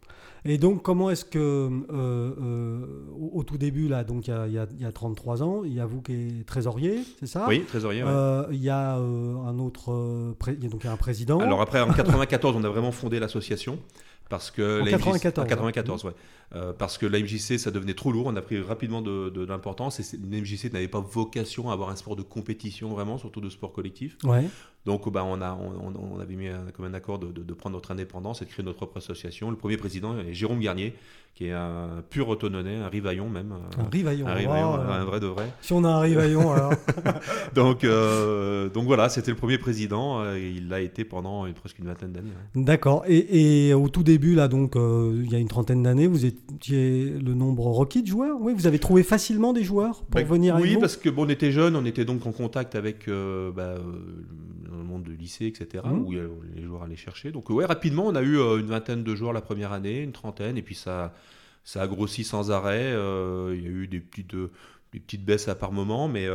Et 0.46 0.58
donc, 0.58 0.82
comment 0.82 1.08
est-ce 1.08 1.24
que, 1.24 1.38
euh, 1.38 1.80
euh, 1.90 2.86
au, 3.18 3.38
au 3.38 3.44
tout 3.44 3.56
début, 3.56 3.88
là, 3.88 4.04
donc 4.04 4.26
il 4.28 4.30
y 4.30 4.34
a, 4.34 4.46
il 4.46 4.52
y 4.52 4.58
a- 4.58 4.66
il 4.76 4.82
y 4.82 4.84
a 4.84 4.92
33 4.92 5.42
ans, 5.42 5.62
il 5.64 5.72
y 5.72 5.80
a 5.80 5.86
vous 5.86 6.02
qui 6.02 6.12
êtes 6.12 6.44
trésorier, 6.46 7.02
c'est 7.18 7.26
ça? 7.26 7.46
Oui, 7.48 7.64
trésorier. 7.66 8.02
ouais. 8.02 8.10
Euh, 8.10 8.44
Il 8.50 8.62
y 8.62 8.68
a 8.68 8.98
euh, 8.98 9.36
un 9.36 9.58
autre, 9.58 9.90
euh, 9.92 10.34
pré- 10.38 10.56
donc 10.56 10.84
y 10.84 10.86
a 10.86 10.92
un 10.92 10.98
président. 10.98 11.40
Alors 11.40 11.62
après, 11.62 11.80
en 11.80 11.90
94, 11.92 12.56
on 12.56 12.64
a 12.64 12.68
vraiment 12.68 12.92
fondé 12.92 13.18
l'association. 13.20 13.78
Parce 14.34 14.50
que 14.50 14.80
En 14.80 14.84
la 14.84 14.90
94, 14.90 15.44
en 15.44 15.48
94, 15.48 16.04
ouais. 16.04 16.12
Euh, 16.56 16.72
parce 16.72 16.98
que 16.98 17.06
la 17.06 17.20
MJC, 17.20 17.56
ça 17.56 17.70
devenait 17.70 17.94
trop 17.94 18.10
lourd. 18.10 18.26
On 18.26 18.34
a 18.34 18.42
pris 18.42 18.60
rapidement 18.60 19.00
de, 19.00 19.30
de 19.30 19.44
l'importance. 19.46 20.00
Et 20.00 20.18
la 20.28 20.40
MJC 20.40 20.72
n'avait 20.72 20.88
pas 20.88 20.98
vocation 20.98 21.70
à 21.70 21.72
avoir 21.72 21.90
un 21.90 21.96
sport 21.96 22.16
de 22.16 22.22
compétition, 22.22 22.88
vraiment, 22.88 23.16
surtout 23.16 23.40
de 23.40 23.48
sport 23.48 23.72
collectif. 23.72 24.16
ouais. 24.24 24.48
Donc, 24.86 25.10
bah, 25.10 25.24
on, 25.26 25.40
a, 25.40 25.56
on, 25.56 26.20
avait 26.20 26.34
mis 26.36 26.48
un, 26.48 26.64
comme 26.76 26.84
un 26.84 26.92
accord 26.94 27.18
de, 27.18 27.28
de- 27.28 27.42
de 27.42 27.54
prendre 27.54 27.74
notre 27.76 27.90
indépendance 27.90 28.42
et 28.42 28.44
de 28.44 28.50
créer 28.50 28.64
notre 28.64 28.76
propre 28.78 28.98
association. 28.98 29.50
Le 29.50 29.56
premier 29.56 29.76
président 29.78 30.18
est 30.18 30.34
Jérôme 30.34 30.60
Garnier, 30.60 30.92
qui 31.34 31.46
est 31.46 31.52
un 31.52 32.02
pur 32.10 32.28
autononais, 32.28 32.76
un 32.76 32.88
rivaillon 32.88 33.28
même. 33.30 33.52
euh, 33.52 33.82
Un 33.82 33.88
rivaillon. 33.88 34.26
un 34.26 34.34
rivaillon, 34.34 34.72
wow, 34.74 34.80
un 34.80 35.04
vrai 35.04 35.20
de 35.20 35.26
vrai. 35.26 35.50
Si 35.62 35.72
on 35.72 35.82
a 35.84 35.88
un 35.88 36.00
rivaillon, 36.00 36.52
alors. 36.52 36.72
Donc, 37.54 37.82
euh, 37.84 38.68
donc 38.68 38.84
voilà, 38.86 39.08
c'était 39.08 39.30
le 39.30 39.36
premier 39.36 39.56
président. 39.58 40.20
euh, 40.20 40.36
et 40.36 40.50
il 40.56 40.68
l'a 40.68 40.80
été 40.80 41.04
pendant 41.04 41.46
presque 41.54 41.78
une 41.78 41.86
vingtaine 41.86 42.12
d'années. 42.12 42.30
ouais. 42.54 42.62
D'accord. 42.62 43.04
Et, 43.08 43.68
et 43.68 43.74
au 43.74 43.88
tout 43.88 44.02
début, 44.02 44.34
là, 44.34 44.48
donc, 44.48 44.76
euh, 44.76 45.18
il 45.24 45.32
y 45.32 45.34
a 45.34 45.38
une 45.38 45.48
trentaine 45.48 45.82
d'années, 45.82 46.06
vous 46.06 46.24
étiez 46.26 47.08
le 47.10 47.32
nombre 47.34 47.64
requis 47.68 48.02
de 48.02 48.06
joueurs? 48.08 48.36
Oui, 48.40 48.52
vous 48.54 48.66
avez 48.66 48.78
trouvé 48.78 49.02
facilement 49.02 49.52
des 49.54 49.64
joueurs 49.64 50.02
pour 50.02 50.20
Bah, 50.20 50.22
venir 50.22 50.56
avec 50.56 50.66
Oui, 50.68 50.76
parce 50.78 50.96
que 50.98 51.08
bon, 51.08 51.24
on 51.24 51.28
était 51.30 51.52
jeunes, 51.52 51.74
on 51.74 51.84
était 51.86 52.04
donc 52.04 52.26
en 52.26 52.32
contact 52.32 52.74
avec 52.74 53.08
euh, 53.08 53.50
bah, 53.50 53.76
dans 54.74 54.82
le 54.82 54.88
monde 54.88 55.04
du 55.04 55.16
lycée, 55.16 55.46
etc., 55.46 55.84
Mhm. 55.86 55.98
où 56.02 56.12
les 56.12 56.62
joueurs 56.62 56.82
allaient 56.82 56.96
chercher. 56.96 57.32
Donc 57.32 57.48
ouais, 57.50 57.64
rapidement, 57.64 58.06
on 58.06 58.14
a 58.14 58.22
eu 58.22 58.38
euh, 58.38 58.58
une 58.58 58.66
vingtaine 58.66 59.02
de 59.04 59.14
joueurs 59.14 59.32
la 59.32 59.40
première 59.40 59.72
année, 59.72 60.00
une 60.00 60.12
trentaine, 60.12 60.56
et 60.56 60.62
puis 60.62 60.74
ça, 60.74 61.14
ça 61.64 61.82
a 61.82 61.86
grossi 61.86 62.24
sans 62.24 62.50
arrêt. 62.50 62.92
Euh, 62.92 63.54
il 63.56 63.62
y 63.62 63.66
a 63.66 63.70
eu 63.70 63.86
des 63.86 64.00
petites, 64.00 64.34
euh, 64.34 64.50
des 64.92 65.00
petites 65.00 65.24
baisses 65.24 65.48
à 65.48 65.54
par 65.54 65.72
moment, 65.72 66.08
mais 66.08 66.28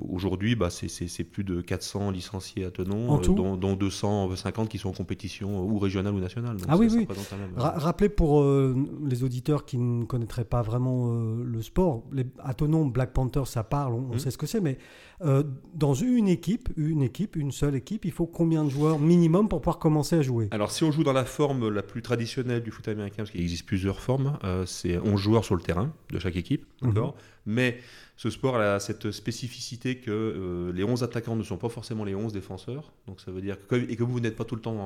aujourd'hui, 0.00 0.54
bah, 0.56 0.70
c'est- 0.70 1.24
plus 1.24 1.44
de 1.44 1.60
400 1.60 2.10
licenciés 2.10 2.64
à 2.64 2.70
Tenon, 2.70 3.08
En 3.10 3.18
euh, 3.22 3.26
dont, 3.28 3.56
dont 3.56 3.74
250 3.76 4.68
qui 4.68 4.78
sont 4.78 4.88
en 4.90 4.92
compétition 4.92 5.58
euh, 5.58 5.62
ou 5.72 5.78
régionale 5.78 6.14
ou 6.14 6.20
nationale. 6.20 6.56
Donc 6.56 6.66
Ah 6.68 6.76
oui, 6.76 6.88
oui. 6.92 7.06
euh, 7.10 7.60
Ra- 7.60 7.78
rappelez 7.78 8.08
pour 8.08 8.42
euh, 8.42 8.74
les 9.06 9.22
auditeurs 9.24 9.64
qui 9.64 9.78
ne 9.78 10.04
connaîtraient 10.04 10.44
pas 10.44 10.62
vraiment 10.62 11.12
euh, 11.14 11.42
le 11.44 11.62
sport, 11.62 12.04
les, 12.12 12.26
à 12.42 12.54
ton 12.54 12.68
nom, 12.68 12.86
Black 12.86 13.12
Panther, 13.12 13.42
ça 13.46 13.64
parle, 13.64 13.94
on, 13.94 13.98
on 14.10 14.12
Mhm. 14.14 14.18
sait 14.18 14.30
ce 14.30 14.38
que 14.38 14.46
c'est, 14.46 14.60
mais 14.60 14.78
euh, 15.22 15.42
dans 15.74 15.94
une 15.94 16.28
équipe, 16.28 16.68
une 16.76 17.02
équipe, 17.02 17.36
une 17.36 17.52
seule 17.52 17.74
équipe, 17.76 18.04
il 18.04 18.12
faut 18.12 18.26
combien 18.26 18.64
de 18.64 18.70
joueurs 18.70 18.98
minimum 18.98 19.48
pour 19.48 19.60
pouvoir 19.60 19.78
commencer 19.78 20.16
à 20.16 20.22
jouer? 20.22 20.48
Alors, 20.50 20.70
si 20.72 20.84
on 20.84 20.90
joue 20.92 21.04
dans 21.04 21.12
la 21.12 21.24
forme 21.24 21.68
la 21.68 21.82
plus 21.82 22.02
traditionnelle 22.02 22.62
du 22.62 22.70
foot 22.70 22.88
américain, 22.88 23.18
parce 23.18 23.30
qu'il 23.30 23.40
existe 23.40 23.64
plusieurs 23.66 24.00
formes, 24.00 24.38
c'est 24.66 24.98
11 24.98 25.20
joueurs 25.20 25.44
sur 25.44 25.54
le 25.54 25.62
terrain 25.62 25.92
de 26.10 26.18
chaque 26.18 26.36
équipe, 26.36 26.66
d'accord? 26.82 27.14
Mais 27.46 27.78
ce 28.16 28.30
sport 28.30 28.56
a 28.56 28.78
cette 28.78 29.10
spécificité 29.10 29.96
que 29.96 30.10
euh, 30.10 30.72
les 30.72 30.84
11 30.84 31.02
attaquants 31.02 31.34
ne 31.34 31.42
sont 31.42 31.56
pas 31.56 31.68
forcément 31.68 32.04
les 32.04 32.14
11 32.14 32.32
défenseurs. 32.32 32.92
Donc, 33.08 33.20
ça 33.20 33.32
veut 33.32 33.40
dire 33.40 33.56
que, 33.66 33.74
et 33.74 33.96
que 33.96 34.04
vous 34.04 34.20
n'êtes 34.20 34.36
pas 34.36 34.44
tout 34.44 34.54
le 34.54 34.60
temps, 34.60 34.76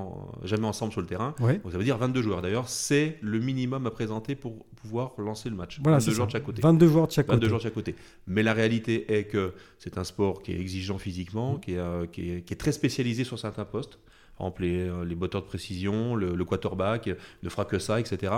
en- 0.40 0.46
jamais 0.46 0.66
ensemble 0.66 0.92
sur 0.92 1.02
le 1.02 1.06
terrain. 1.06 1.34
Ouais. 1.40 1.58
Donc, 1.58 1.72
ça 1.72 1.76
veut 1.78 1.84
dire 1.84 1.98
22 1.98 2.22
joueurs. 2.22 2.40
D'ailleurs, 2.40 2.68
c'est 2.70 3.18
le 3.20 3.38
minimum 3.38 3.86
à 3.86 3.90
présenter 3.90 4.34
pour 4.34 4.64
pouvoir 4.76 5.12
lancer 5.18 5.50
le 5.50 5.56
match. 5.56 5.78
Voilà, 5.82 5.98
22 5.98 6.10
c'est 6.10 6.14
joueurs 6.16 6.26
de 6.26 6.32
chaque 6.32 6.44
côté. 6.44 6.62
22 6.62 6.88
joueurs 6.88 7.06
de 7.06 7.12
chaque 7.12 7.26
22 7.26 7.36
côté. 7.38 7.48
joueurs 7.48 7.58
de 7.58 7.62
chaque 7.64 7.74
côté. 7.74 7.94
Mais 8.26 8.42
la 8.42 8.54
réalité 8.54 9.12
est 9.14 9.24
que 9.24 9.52
c'est 9.78 9.98
un 9.98 10.04
sport 10.04 10.40
qui 10.42 10.52
est 10.52 10.58
exigeant 10.60 10.96
physiquement, 10.96 11.54
Mm. 11.56 11.60
qui, 11.60 11.72
est, 11.74 11.78
euh, 11.78 12.06
qui, 12.06 12.30
est, 12.30 12.40
qui 12.42 12.54
est 12.54 12.56
très 12.56 12.72
spécialisé 12.72 13.24
sur 13.24 13.38
certains 13.38 13.66
postes. 13.66 13.98
Par 14.38 14.46
exemple, 14.46 14.62
les, 14.62 14.88
euh, 14.88 15.04
les 15.04 15.14
botteurs 15.16 15.42
de 15.42 15.46
précision, 15.48 16.14
le, 16.14 16.34
le 16.34 16.44
quarterback 16.46 17.10
ne 17.42 17.48
fera 17.50 17.66
que 17.66 17.78
ça, 17.78 18.00
etc. 18.00 18.32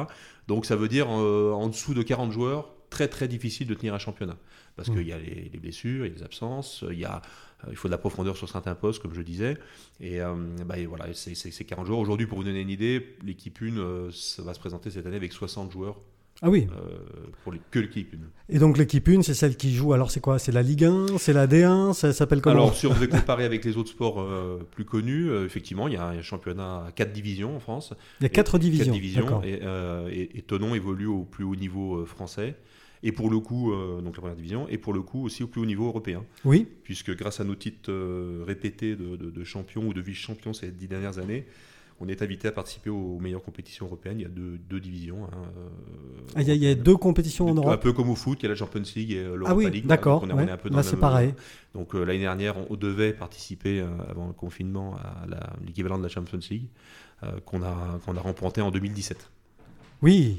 Donc 0.49 0.65
ça 0.67 0.75
veut 0.75 0.89
dire 0.89 1.07
euh, 1.11 1.53
en 1.53 1.69
dessous 1.69 1.95
de 1.95 2.03
40 2.03 2.33
joueurs, 2.33 2.71
très 2.89 3.07
très 3.07 3.29
difficile 3.29 3.67
de 3.69 3.75
tenir 3.75 3.95
un 3.95 3.99
championnat. 3.99 4.37
Parce 4.85 4.97
qu'il 4.97 5.07
y 5.07 5.13
a 5.13 5.19
les, 5.19 5.51
les 5.53 5.59
blessures, 5.59 6.07
il 6.07 6.09
y 6.09 6.15
a 6.15 6.17
les 6.19 6.23
absences, 6.23 6.85
il, 6.91 6.99
y 6.99 7.05
a, 7.05 7.21
euh, 7.65 7.69
il 7.71 7.77
faut 7.77 7.89
de 7.89 7.93
la 7.93 7.99
profondeur 7.99 8.35
sur 8.37 8.49
certains 8.49 8.75
postes, 8.75 9.03
comme 9.03 9.13
je 9.13 9.21
disais. 9.21 9.59
Et, 10.01 10.23
euh, 10.23 10.35
bah, 10.65 10.79
et 10.79 10.87
voilà, 10.87 11.07
c'est 11.13 11.35
c'est- 11.35 11.51
c'est 11.51 11.65
40 11.65 11.87
joueurs. 11.87 11.99
Aujourd'hui, 11.99 12.27
pour 12.27 12.39
vous 12.39 12.45
donner 12.45 12.61
une 12.63 12.71
idée, 12.71 13.17
l'équipe 13.25 13.59
1 13.61 13.77
euh, 13.77 14.11
ça 14.11 14.43
va 14.43 14.55
se 14.55 14.59
présenter 14.59 14.91
cette 14.91 15.05
année 15.05 15.17
avec 15.17 15.33
60 15.35 15.71
joueurs 15.71 16.01
Ah 16.41 16.49
oui. 16.49 16.67
euh, 16.73 16.97
pour 17.45 17.53
les- 17.53 17.61
que 17.71 17.79
l'équipe 17.79 18.15
1. 18.15 18.19
Et 18.55 18.59
donc 18.59 18.79
l'équipe 18.79 19.07
1, 19.07 19.21
c'est 19.23 19.35
celle 19.35 19.57
qui 19.59 19.75
joue. 19.75 19.93
Alors 19.93 20.11
c'est 20.11 20.21
quoi? 20.21 20.39
C'est 20.39 20.53
la 20.53 20.63
Ligue 20.63 20.85
1 20.87 21.19
C'est 21.19 21.35
la 21.35 21.47
D1 21.47 21.93
Ça 21.93 22.15
s'appelle 22.15 22.41
comment? 22.41 22.55
Alors, 22.57 22.75
si 22.75 22.87
on 22.87 22.95
devait 22.95 23.09
comparer 23.09 23.45
avec 23.45 23.63
les 23.67 23.77
autres 23.77 23.91
sports 23.91 24.21
euh, 24.23 24.67
plus 24.71 24.87
connus, 24.87 25.29
euh, 25.29 25.45
effectivement, 25.45 25.87
il 25.89 25.95
y 25.95 25.99
a 25.99 26.07
un 26.07 26.23
championnat 26.23 26.87
à 26.87 26.93
4 26.93 27.13
divisions 27.13 27.55
en 27.57 27.61
France. 27.61 27.93
Il 28.21 28.23
y 28.23 28.27
a 28.27 28.31
quatre 28.31 28.57
Et- 28.57 28.61
divisions. 28.61 28.85
quatre 28.87 28.95
divisions 28.95 29.25
D'accord. 29.25 29.45
et, 29.45 29.61
et- 30.19 30.39
et 30.39 30.43
Tonon 30.43 30.75
évolue 30.75 31.07
au 31.07 31.25
plus 31.25 31.45
haut 31.45 31.57
niveau 31.57 32.07
français. 32.07 32.57
Et 33.03 33.13
pour 33.13 33.31
le 33.31 33.39
coup, 33.41 33.73
euh, 33.73 34.01
donc 34.03 34.15
la 34.17 34.21
première 34.21 34.37
division, 34.37 34.69
et 34.69 34.77
pour 34.79 34.93
le 34.93 35.01
coup 35.03 35.25
aussi 35.25 35.43
au 35.43 35.47
plus 35.47 35.61
haut 35.61 35.67
niveau 35.67 35.87
européen. 35.87 36.23
Oui. 36.45 36.67
Puisque 36.85 37.17
grâce 37.17 37.41
à 37.41 37.45
nos 37.45 37.55
titres 37.55 37.91
euh, 37.91 38.45
répétés 38.47 38.95
de, 38.97 39.17
de, 39.17 39.31
de 39.31 39.45
champions 39.45 39.87
ou 39.87 39.95
de 39.95 40.01
vice-champions 40.03 40.53
ces 40.53 40.71
dix 40.71 40.87
dernières 40.89 41.19
années, 41.19 41.47
on 42.03 42.09
est 42.09 42.23
invité 42.23 42.49
à 42.49 42.53
participer 42.53 42.89
aux 42.91 43.19
meilleures 43.19 43.43
compétitions 43.43 43.85
européennes. 43.87 44.21
Il 44.21 44.23
y 44.23 44.27
a 44.27 44.31
deux, 44.31 44.59
deux 44.69 44.81
divisions. 44.81 45.25
hein, 45.25 45.29
euh, 45.59 45.69
Ah, 46.35 46.43
Il 46.43 46.49
y, 46.49 46.51
a- 46.51 46.55
il 46.55 46.61
y 46.63 46.65
a 46.65 46.69
européennes. 46.71 46.85
deux 46.85 46.97
compétitions 46.97 47.47
en 47.47 47.53
Un 47.53 47.55
Europe. 47.57 47.83
peu 47.83 47.93
comme 47.93 48.09
au 48.11 48.15
foot, 48.15 48.39
il 48.41 48.45
y 48.45 48.47
a 48.47 48.49
la 48.51 48.55
Champions 48.55 48.83
League 48.97 49.13
et 49.13 49.23
l'Europa 49.25 49.49
Ah 49.51 49.55
oui, 49.55 49.71
League. 49.71 49.87
d'accord. 49.87 50.23
On 50.23 50.27
ouais. 50.27 50.43
un 50.43 50.47
dans 50.47 50.51
Là 50.71 50.77
le 50.77 50.83
c'est 50.83 50.97
pareil. 50.97 51.35
donc 51.75 51.95
euh, 51.95 52.05
l'année 52.05 52.21
dernière, 52.21 52.55
on, 52.71 52.77
devait 52.77 53.13
participer 53.13 53.81
euh, 53.81 53.89
avant 54.11 54.27
le 54.29 54.33
confinement 54.35 54.97
à 54.97 55.27
l'équivalent 55.67 55.99
de 55.99 56.03
la 56.03 56.09
Champions 56.09 56.39
League 56.51 56.69
euh, 57.23 57.33
qu'on 57.45 57.63
a, 57.63 57.99
qu'on 58.07 58.17
a 58.17 58.21
remporté 58.21 58.63
en 58.63 58.71
2017. 58.71 59.31
Oui. 60.03 60.39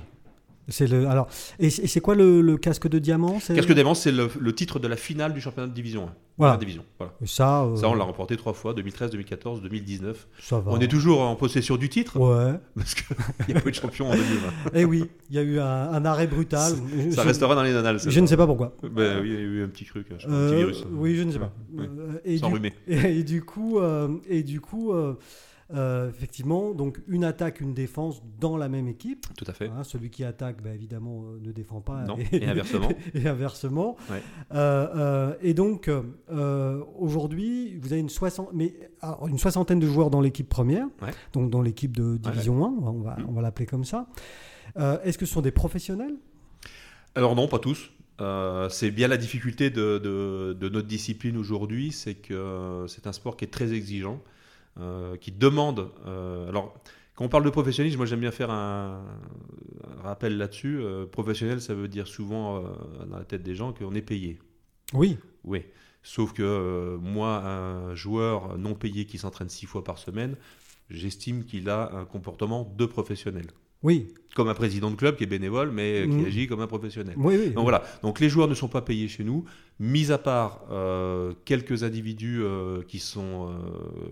C'est 0.67 0.87
le. 0.87 1.07
Alors, 1.07 1.27
et 1.59 1.69
c'est 1.69 1.99
quoi 2.01 2.15
le, 2.15 2.41
le 2.41 2.57
casque 2.57 2.87
de 2.87 2.99
diamant? 2.99 3.39
Casque 3.39 3.73
d'Avance, 3.73 4.01
c'est 4.01 4.11
le, 4.11 4.29
le 4.39 4.53
titre 4.55 4.79
de 4.79 4.87
la 4.87 4.95
finale 4.95 5.33
du 5.33 5.41
championnat 5.41 5.67
de 5.67 5.73
division 5.73 6.03
1. 6.03 6.05
Voilà. 6.37 6.53
Première 6.53 6.59
division. 6.59 6.83
Voilà. 6.97 7.13
Et 7.21 7.27
Ça, 7.27 7.63
euh, 7.63 7.75
Ça, 7.75 7.89
on 7.89 7.93
l'a 7.93 8.03
remporté 8.03 8.37
trois 8.37 8.53
fois, 8.53 8.73
2013, 8.73 9.11
2014, 9.11 9.61
2019. 9.61 10.27
ça 10.39 10.59
va. 10.59 10.71
On 10.71 10.79
est 10.79 10.87
toujours 10.87 11.21
en 11.21 11.35
possession 11.35 11.77
du 11.77 11.89
titre, 11.89 12.17
Ouais. 12.19 12.53
parce 12.75 12.95
qu'il 12.95 13.05
n'y 13.49 13.55
a 13.55 13.59
pas 13.61 13.67
eu 13.67 13.71
de 13.71 13.75
champion 13.75 14.07
en 14.09 14.15
2020. 14.15 14.49
Eh 14.73 14.85
oui, 14.85 15.05
il 15.29 15.35
y 15.35 15.39
a 15.39 15.41
eu 15.43 15.59
un, 15.59 15.65
un 15.65 16.05
arrêt 16.05 16.27
brutal. 16.27 16.71
Ça 17.11 17.21
je, 17.23 17.27
restera 17.27 17.53
dans 17.55 17.63
les 17.63 17.75
annales. 17.75 17.99
je 18.05 18.19
ne 18.19 18.25
sais 18.27 18.37
pas 18.37 18.47
pourquoi. 18.47 18.75
Ben 18.83 19.19
oui, 19.21 19.29
il 19.29 19.33
y 19.33 19.37
a 19.37 19.39
eu 19.41 19.63
un 19.63 19.67
petit 19.67 19.85
truc, 19.85 20.07
un 20.11 20.31
Euh, 20.31 20.49
petit 20.49 20.55
virus. 20.57 20.85
oui, 20.91 21.15
je 21.15 21.23
ne 21.23 21.31
sais 21.31 21.39
pas. 21.39 21.51
Euh, 21.77 22.19
et, 22.23 22.37
Sans 22.37 22.47
du, 22.47 22.53
rhumer. 22.55 22.73
et, 22.87 22.95
et 23.19 23.23
du 23.23 23.43
coup, 23.43 23.79
euh, 23.79 24.07
et 24.29 24.43
du 24.43 24.61
coup 24.61 24.93
euh, 25.73 26.09
effectivement, 26.09 26.73
donc 26.73 26.99
une 27.07 27.23
attaque, 27.23 27.61
une 27.61 27.73
défense 27.73 28.21
dans 28.39 28.57
la 28.57 28.69
même 28.69 28.87
équipe. 28.87 29.25
Tout 29.37 29.45
à 29.47 29.53
fait. 29.53 29.67
Hein, 29.69 29.83
celui 29.83 30.09
qui 30.09 30.23
attaque, 30.23 30.61
bah, 30.61 30.73
évidemment, 30.73 31.23
euh, 31.25 31.39
ne 31.41 31.51
défend 31.51 31.81
pas. 31.81 32.03
Non, 32.03 32.17
et 32.31 32.45
inversement. 32.45 32.89
et 33.13 33.27
inversement. 33.27 33.95
Ouais. 34.09 34.21
Euh, 34.53 35.33
et 35.41 35.53
donc, 35.53 35.89
aujourd'hui, 36.97 37.77
vous 37.81 37.91
avez 37.93 38.01
une, 38.01 38.09
soixante, 38.09 38.49
mais, 38.53 38.73
alors, 39.01 39.27
une 39.27 39.37
soixantaine 39.39 39.79
de 39.79 39.87
joueurs 39.87 40.09
dans 40.09 40.21
l'équipe 40.21 40.49
première, 40.49 40.87
Ouais. 41.01 41.11
donc 41.33 41.49
dans 41.49 41.61
l'équipe 41.61 41.95
de 41.95 42.17
Division 42.17 42.65
1, 42.65 42.67
on 42.69 42.81
va, 42.81 42.91
on 42.91 43.01
va, 43.01 43.15
Mm. 43.19 43.25
on 43.29 43.31
va 43.33 43.41
l'appeler 43.41 43.65
comme 43.65 43.85
ça. 43.85 44.07
Est-ce 45.03 45.17
que 45.17 45.25
ce 45.25 45.33
sont 45.33 45.41
des 45.41 45.51
professionnels? 45.51 46.15
Alors 47.15 47.35
non, 47.35 47.47
pas 47.47 47.59
tous. 47.59 47.91
Euh, 48.21 48.69
c'est 48.69 48.91
bien 48.91 49.07
la 49.07 49.17
difficulté 49.17 49.69
de, 49.69 49.97
de- 49.97 50.53
de 50.59 50.69
notre 50.69 50.87
discipline 50.87 51.37
aujourd'hui, 51.37 51.91
c'est 51.91 52.15
que 52.15 52.85
c'est 52.87 53.07
un 53.07 53.11
sport 53.13 53.35
qui 53.35 53.45
est 53.45 53.49
très 53.49 53.73
exigeant, 53.73 54.21
qui 55.17 55.31
demande. 55.31 55.91
euh, 56.05 56.47
alors, 56.49 56.73
quand 57.15 57.25
on 57.25 57.29
parle 57.29 57.43
de 57.43 57.49
professionnalisme, 57.49 57.97
moi 57.97 58.05
j'aime 58.05 58.21
bien 58.21 58.31
faire 58.31 58.49
un, 58.51 59.03
un 59.97 60.01
rappel 60.01 60.37
là-dessus. 60.37 60.79
Euh, 60.81 61.05
professionnel, 61.05 61.61
ça 61.61 61.73
veut 61.73 61.87
dire 61.87 62.07
souvent 62.07 62.57
euh, 62.57 63.05
dans 63.05 63.17
la 63.17 63.25
tête 63.25 63.43
des 63.43 63.53
gens 63.55 63.73
qu'on 63.73 63.93
est 63.93 64.01
payé. 64.01 64.39
Oui, 64.93 65.17
Oui. 65.43 65.65
Sauf 66.03 66.33
que 66.33 66.41
euh, 66.41 66.97
moi, 66.97 67.43
un 67.45 67.93
joueur 67.95 68.57
non 68.57 68.73
payé 68.73 69.05
qui 69.05 69.17
s'entraîne 69.19 69.49
six 69.49 69.67
fois 69.67 69.83
par 69.83 69.99
semaine, 69.99 70.35
j'estime 70.89 71.45
qu'il 71.45 71.69
a 71.69 71.93
un 71.93 72.05
comportement 72.05 72.73
de 72.75 72.85
professionnel. 72.85 73.47
Oui, 73.83 74.07
Comme 74.35 74.47
un 74.47 74.53
président 74.53 74.89
de 74.89 74.95
club 74.95 75.17
qui 75.17 75.23
est 75.23 75.27
bénévole, 75.27 75.71
mais 75.71 76.03
qui 76.09 76.15
Mhm. 76.15 76.25
agit 76.25 76.47
comme 76.47 76.61
un 76.61 76.67
professionnel. 76.67 77.15
oui, 77.17 77.35
oui. 77.37 77.49
Donc 77.49 77.63
voilà. 77.63 77.83
Donc 78.01 78.19
les 78.21 78.29
joueurs 78.29 78.47
ne 78.47 78.53
sont 78.53 78.69
pas 78.69 78.81
payés 78.81 79.09
chez 79.09 79.25
nous, 79.25 79.43
mis 79.79 80.09
à 80.11 80.17
part 80.17 80.61
euh, 80.71 81.33
quelques 81.43 81.83
individus 81.83 82.39
euh, 82.41 82.81
qui 82.87 82.99
sont, 82.99 83.49
euh, 83.49 83.51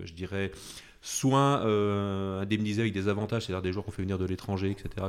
je 0.04 0.12
dirais, 0.12 0.52
soit 1.00 1.62
euh, 1.64 2.42
indemnisés 2.42 2.82
avec 2.82 2.92
des 2.92 3.08
avantages, 3.08 3.46
c'est-à-dire 3.46 3.62
des 3.62 3.72
joueurs 3.72 3.86
qu'on 3.86 3.90
fait 3.92 4.02
venir 4.02 4.18
de 4.18 4.26
l'étranger, 4.26 4.70
etc. 4.70 5.06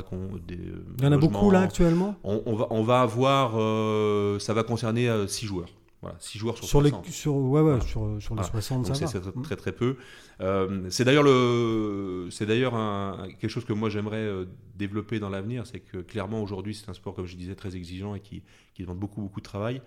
des, 0.47 0.55
euh, 0.55 0.85
Il 0.99 1.03
y 1.03 1.07
en 1.07 1.11
a 1.11 1.17
beaucoup 1.17 1.51
là 1.51 1.59
actuellement? 1.61 2.15
On, 2.23 2.41
on 2.45 2.55
va, 2.55 2.67
on 2.69 2.83
va 2.83 3.01
avoir, 3.01 3.55
euh, 3.59 4.39
ça 4.39 4.53
va 4.53 4.63
concerner 4.63 5.09
6 5.27 5.45
joueurs. 5.45 5.67
Voilà, 6.01 6.15
6 6.19 6.39
joueurs 6.39 6.57
sur, 6.57 6.65
sur 6.67 6.81
les 6.81 6.89
60. 6.89 7.07
sur 7.11 7.35
ouais 7.35 7.61
ouais 7.61 7.61
Voilà. 7.61 7.81
sur, 7.81 8.01
sur 8.19 8.33
les 8.35 8.41
Voilà. 8.41 8.43
60 8.43 8.77
Donc 8.87 8.95
ça 8.95 9.05
c'est 9.07 9.21
c'est 9.23 9.41
très, 9.43 9.55
très 9.55 9.71
peu. 9.71 9.97
Euh, 10.41 10.87
c'est 10.89 11.03
d'ailleurs 11.05 11.21
le, 11.23 12.27
c'est 12.31 12.45
d'ailleurs 12.47 12.73
un- 12.75 13.27
quelque 13.39 13.49
chose 13.51 13.65
que 13.65 13.73
moi 13.73 13.89
j'aimerais 13.89 14.17
euh, 14.17 14.45
développer 14.75 15.19
dans 15.19 15.29
l'avenir, 15.29 15.67
c'est 15.67 15.79
que 15.79 15.97
clairement 15.97 16.41
aujourd'hui 16.41 16.73
c'est 16.73 16.89
un 16.89 16.93
sport 16.93 17.13
comme 17.13 17.27
je 17.27 17.35
disais 17.35 17.53
très 17.55 17.75
exigeant 17.75 18.15
et 18.15 18.19
qui, 18.19 18.41
qui 18.73 18.81
demande 18.81 18.97
beaucoup 18.97 19.21
beaucoup 19.21 19.39
de 19.41 19.45
travail. 19.45 19.81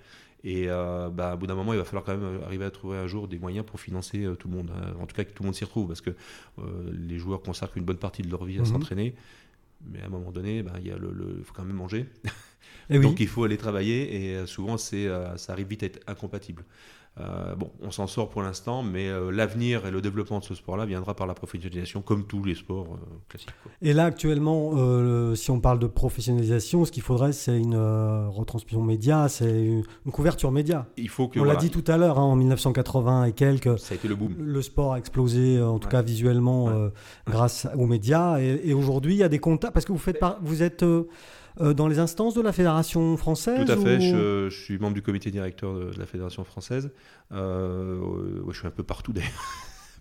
Et 0.47 0.66
euh, 0.68 1.09
bah, 1.09 1.35
au 1.35 1.38
bout 1.38 1.47
d'un 1.47 1.54
moment, 1.54 1.73
il 1.73 1.78
va 1.78 1.85
falloir 1.85 2.04
quand 2.04 2.14
même 2.16 2.40
arriver 2.44 2.66
à 2.66 2.71
trouver 2.71 2.99
un 2.99 3.06
jour 3.06 3.28
des 3.28 3.38
moyens 3.38 3.64
pour 3.64 3.80
financer 3.80 4.25
euh, 4.25 4.35
tout 4.37 4.47
le 4.49 4.54
monde. 4.54 4.71
hein. 4.76 4.92
En 5.00 5.06
tout 5.06 5.16
cas, 5.16 5.25
que 5.25 5.33
tout 5.33 5.42
le 5.42 5.47
monde 5.47 5.54
s'y 5.54 5.64
retrouve, 5.64 5.87
parce 5.88 6.02
que 6.02 6.11
euh, 6.59 6.62
les 6.92 7.16
joueurs 7.18 7.40
consacrent 7.40 7.78
une 7.78 7.85
bonne 7.85 7.97
partie 7.97 8.21
de 8.21 8.30
leur 8.30 8.44
vie 8.44 8.59
à 8.59 8.61
Mhm. 8.61 8.66
s'entraîner. 8.66 9.14
Mais 9.90 10.00
à 10.02 10.06
un 10.06 10.08
moment 10.08 10.32
donné, 10.32 10.62
bah, 10.62 10.74
il 10.80 10.86
y 10.86 10.90
a 10.92 10.96
le, 10.98 11.12
le- 11.12 11.42
faut 11.44 11.52
quand 11.54 11.64
même 11.64 11.76
manger. 11.76 12.06
Et 12.90 12.96
Eh 12.96 12.98
oui. 12.98 13.10
Donc 13.10 13.20
il 13.20 13.28
faut 13.28 13.44
aller 13.44 13.56
travailler 13.58 14.30
et 14.32 14.36
euh, 14.36 14.46
souvent 14.46 14.76
c'est, 14.78 15.06
euh, 15.06 15.36
ça 15.36 15.52
arrive 15.52 15.68
vite 15.68 15.82
à 15.82 15.86
être 15.86 16.00
incompatible. 16.08 16.64
Euh, 17.21 17.54
bon, 17.54 17.71
on 17.80 17.92
s'en 17.92 18.09
sort 18.09 18.28
pour 18.28 18.42
l'instant, 18.42 18.83
mais 18.83 19.06
euh, 19.09 19.30
l'avenir 19.30 19.87
et 19.87 19.92
le 19.92 20.00
développement 20.00 20.40
de 20.40 20.44
ce 20.44 20.54
sport-là 20.56 20.85
viendra 20.85 21.14
par 21.14 21.28
la 21.28 21.35
professionnalisation, 21.35 22.02
comme 22.02 22.25
tous 22.26 22.42
les 22.42 22.56
sports 22.56 22.88
euh, 22.94 23.06
classiques. 23.28 23.50
quoi. 23.62 23.71
Et 23.83 23.92
là, 23.92 24.06
actuellement, 24.06 24.73
si 25.37 25.50
on 25.52 25.61
parle 25.61 25.78
de 25.78 25.87
professionnalisation, 25.87 26.85
ce 26.85 26.90
qu'il 26.90 27.04
faudrait, 27.04 27.33
c'est 27.33 27.56
une 27.56 27.76
retransmission 27.76 28.83
média, 28.83 29.28
c'est 29.28 29.64
une, 29.64 29.85
une 30.06 30.12
couverture 30.12 30.50
média. 30.50 30.87
Il 30.97 31.09
faut 31.09 31.28
que 31.28 31.38
on 31.38 31.44
voilà, 31.44 31.54
l'a 31.54 31.61
dit 31.61 31.71
tout 31.71 31.85
à 31.87 31.97
l'heure, 31.97 32.18
hein, 32.18 32.23
en 32.25 32.35
1980 32.37 33.26
et 33.26 33.33
quelques, 33.33 33.78
ça 33.78 33.94
a 33.94 33.97
été 33.97 34.09
le 34.09 34.16
boom. 34.16 34.35
le 34.38 34.62
sport 34.62 34.94
a 34.94 34.99
explosé, 34.99 35.62
en 35.62 35.78
tout 35.78 35.87
Ouais. 35.87 35.92
cas 35.92 36.02
visuellement, 36.02 36.64
Ouais. 36.64 36.90
grâce 37.28 37.68
aux 37.76 37.87
médias. 37.87 38.40
Et, 38.40 38.61
et 38.64 38.75
aujourd'hui, 38.75 39.14
il 39.14 39.18
y 39.18 39.23
a 39.23 39.28
des 39.28 39.38
contacts, 39.38 39.73
parce 39.73 39.87
que 39.87 39.92
vous, 39.92 39.99
faites 39.99 40.18
par- 40.18 40.38
vous 40.42 40.62
êtes 40.64 40.85
dans 41.61 41.87
les 41.88 41.99
instances 41.99 42.34
de 42.34 42.40
la 42.42 42.52
Fédération 42.52 43.16
française 43.16 43.64
Tout 43.64 43.73
à 43.73 43.76
fait, 43.76 44.00
je, 44.00 44.49
je 44.50 44.56
suis 44.61 44.78
membre 44.78 44.94
du 44.94 45.02
comité 45.02 45.30
directeur 45.30 45.75
de, 45.75 45.90
de 45.92 45.99
la 45.99 46.06
Fédération 46.06 46.44
française. 46.44 46.90
Euh, 47.32 47.99
ouais, 48.42 48.52
je 48.52 48.58
suis 48.58 48.66
un 48.66 48.70
peu 48.73 48.82
partout 48.82 49.12
d'ailleurs. 49.12 49.30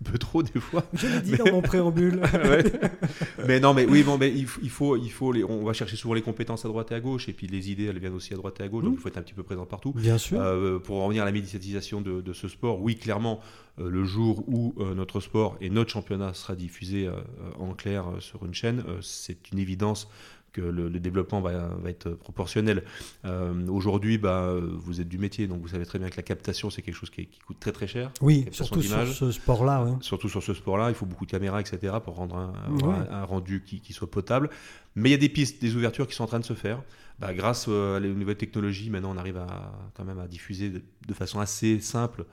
un 0.06 0.10
peu 0.10 0.18
trop 0.18 0.42
des 0.42 0.58
fois. 0.58 0.82
Je 0.94 1.06
l'ai 1.06 1.20
dit 1.20 1.36
dans 1.36 1.52
mon 1.52 1.62
préambule. 1.62 2.20
Ouais. 2.34 2.64
mais 3.46 3.60
non, 3.60 3.72
mais 3.74 3.86
oui, 3.86 4.02
bon, 4.02 4.18
mais 4.18 4.30
il, 4.32 4.46
faut- 4.46 4.60
il 4.62 4.68
faut, 4.70 4.96
il 4.96 5.10
faut 5.12 5.30
les, 5.32 5.44
on 5.44 5.64
va 5.64 5.72
chercher 5.72 5.94
souvent 5.96 6.14
les 6.14 6.22
compétences 6.22 6.64
à 6.64 6.68
droite 6.68 6.90
et 6.90 6.96
à 6.96 7.00
gauche, 7.00 7.28
et 7.28 7.32
puis 7.32 7.46
les 7.46 7.70
idées, 7.70 7.84
elles 7.84 7.98
viennent 8.00 8.14
aussi 8.14 8.34
à 8.34 8.36
droite 8.36 8.58
et 8.60 8.64
à 8.64 8.68
gauche, 8.68 8.82
donc 8.82 8.94
Mhm. 8.94 8.98
il 8.98 9.02
faut 9.02 9.08
être 9.08 9.18
un 9.18 9.22
petit 9.22 9.34
peu 9.34 9.44
présent 9.44 9.66
partout. 9.66 9.92
Bien 9.92 10.18
sûr. 10.18 10.40
Euh, 10.40 10.80
pour 10.80 10.96
en 11.00 11.04
revenir 11.04 11.22
à 11.22 11.26
la 11.26 11.32
médiatisation 11.32 12.00
de, 12.00 12.20
de 12.20 12.32
ce 12.32 12.48
sport, 12.48 12.80
oui, 12.82 12.96
clairement, 12.96 13.38
euh, 13.78 13.88
le 13.88 14.04
jour 14.04 14.42
où 14.48 14.74
euh, 14.78 14.94
notre 14.94 15.20
sport 15.20 15.56
et 15.60 15.70
notre 15.70 15.90
championnat 15.90 16.34
sera 16.34 16.56
diffusé 16.56 17.06
euh, 17.06 17.12
en 17.60 17.72
clair 17.74 18.08
euh, 18.08 18.20
sur 18.20 18.44
une 18.44 18.52
chaîne, 18.54 18.82
euh, 18.88 18.98
c'est 19.00 19.52
une 19.52 19.60
évidence 19.60 20.08
que 20.54 20.62
le, 20.62 20.88
le 20.88 21.00
développement 21.00 21.42
va, 21.42 21.68
va 21.82 21.90
être 21.90 22.10
proportionnel. 22.10 22.84
Euh, 23.26 23.66
Aujourd'hui, 23.68 24.16
bah, 24.16 24.54
vous 24.58 25.00
êtes 25.02 25.08
du 25.08 25.18
métier, 25.18 25.46
donc 25.46 25.60
vous 25.60 25.68
savez 25.68 25.84
très 25.84 25.98
bien 25.98 26.08
que 26.08 26.16
la 26.16 26.22
captation, 26.22 26.70
c'est 26.70 26.80
quelque 26.80 26.94
chose 26.96 27.10
qui, 27.10 27.28
coûte 27.46 27.58
très 27.60 27.72
très 27.72 27.86
cher. 27.86 28.10
oui, 28.22 28.46
surtout 28.52 28.80
sur 28.80 29.06
ce 29.06 29.30
sport-là. 29.32 29.84
ouais. 29.84 29.92
Surtout 30.00 30.28
sur 30.30 30.42
ce 30.42 30.54
sport-là, 30.54 30.88
il 30.88 30.94
faut 30.94 31.04
beaucoup 31.06 31.26
de 31.26 31.30
caméras, 31.30 31.60
etc., 31.60 31.94
pour 32.02 32.14
rendre 32.14 32.36
un, 32.36 32.52
Ouais. 32.70 32.84
un- 33.10 33.12
un 33.12 33.24
rendu 33.24 33.62
qui, 33.66 33.80
qui 33.80 33.92
soit 33.92 34.10
potable. 34.10 34.48
Mais 34.94 35.08
il 35.10 35.12
y 35.12 35.16
a 35.16 35.18
des 35.18 35.28
pistes, 35.28 35.60
des 35.60 35.74
ouvertures 35.76 36.06
qui 36.06 36.14
sont 36.14 36.24
en 36.24 36.28
train 36.28 36.40
de 36.40 36.44
se 36.44 36.54
faire. 36.54 36.82
Bah, 37.18 37.34
grâce 37.34 37.66
euh, 37.68 37.96
à 37.96 38.00
les 38.00 38.12
nouvelles 38.14 38.36
technologies, 38.36 38.90
maintenant, 38.90 39.12
on 39.12 39.18
arrive 39.18 39.36
à, 39.36 39.72
quand 39.94 40.04
même 40.04 40.18
à 40.20 40.26
diffuser 40.28 40.70
de, 40.70 40.82
de 41.08 41.14
façon 41.14 41.40
assez 41.40 41.80
simple 41.80 42.24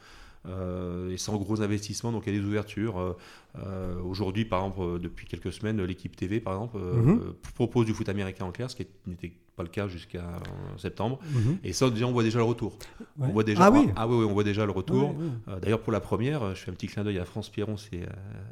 euh, 0.48 1.12
et 1.12 1.18
sans 1.18 1.38
gros 1.38 1.62
investissements. 1.62 2.12
Donc 2.12 2.24
il 2.28 2.34
y 2.34 2.38
a 2.38 2.40
des 2.42 2.46
ouvertures. 2.48 3.00
Euh, 3.00 3.13
euh, 3.58 3.96
Aujourd'hui, 4.03 4.46
par 4.46 4.60
exemple, 4.60 4.81
euh, 4.81 5.00
depuis 5.00 5.25
quelques 5.27 5.51
semaines, 5.53 5.81
l'équipe 5.84 6.15
TV, 6.15 6.39
par 6.39 6.53
exemple, 6.53 6.77
euh, 6.77 6.93
Mhm. 7.01 7.10
euh, 7.20 7.38
propose 7.55 7.86
du 7.86 7.93
foot 7.93 8.08
américain 8.10 8.46
en 8.46 8.51
clair, 8.51 8.70
ce 8.70 8.75
qui 8.75 8.88
n'était 9.08 9.34
pas 9.58 9.63
le 9.63 9.70
cas 9.70 9.89
jusqu'à 9.89 10.20
euh, 10.20 10.77
septembre. 10.77 11.20
Mhm. 11.34 11.58
Et 11.65 11.74
ça, 11.74 11.89
déjà, 11.89 12.05
on 12.08 12.13
voit 12.13 12.24
déjà 12.24 12.38
le 12.39 12.46
retour. 12.46 12.72
Ouais. 13.20 13.27
On 13.29 13.34
voit 13.34 13.43
déjà, 13.43 13.65
Ah 13.65 13.72
oui. 13.72 13.89
ah 13.98 14.08
oui, 14.08 14.15
oui, 14.20 14.25
on 14.29 14.34
voit 14.34 14.46
déjà 14.46 14.65
le 14.65 14.72
retour. 14.72 15.13
Euh, 15.50 15.60
D'ailleurs, 15.60 15.81
pour 15.81 15.91
la 15.91 16.00
première, 16.00 16.41
euh, 16.43 16.53
je 16.55 16.62
fais 16.62 16.72
un 16.72 16.74
petit 16.74 16.88
clin 16.88 17.03
d'œil 17.03 17.20
à 17.20 17.25
France 17.25 17.50
Pierron, 17.50 17.75
euh, 17.93 18.05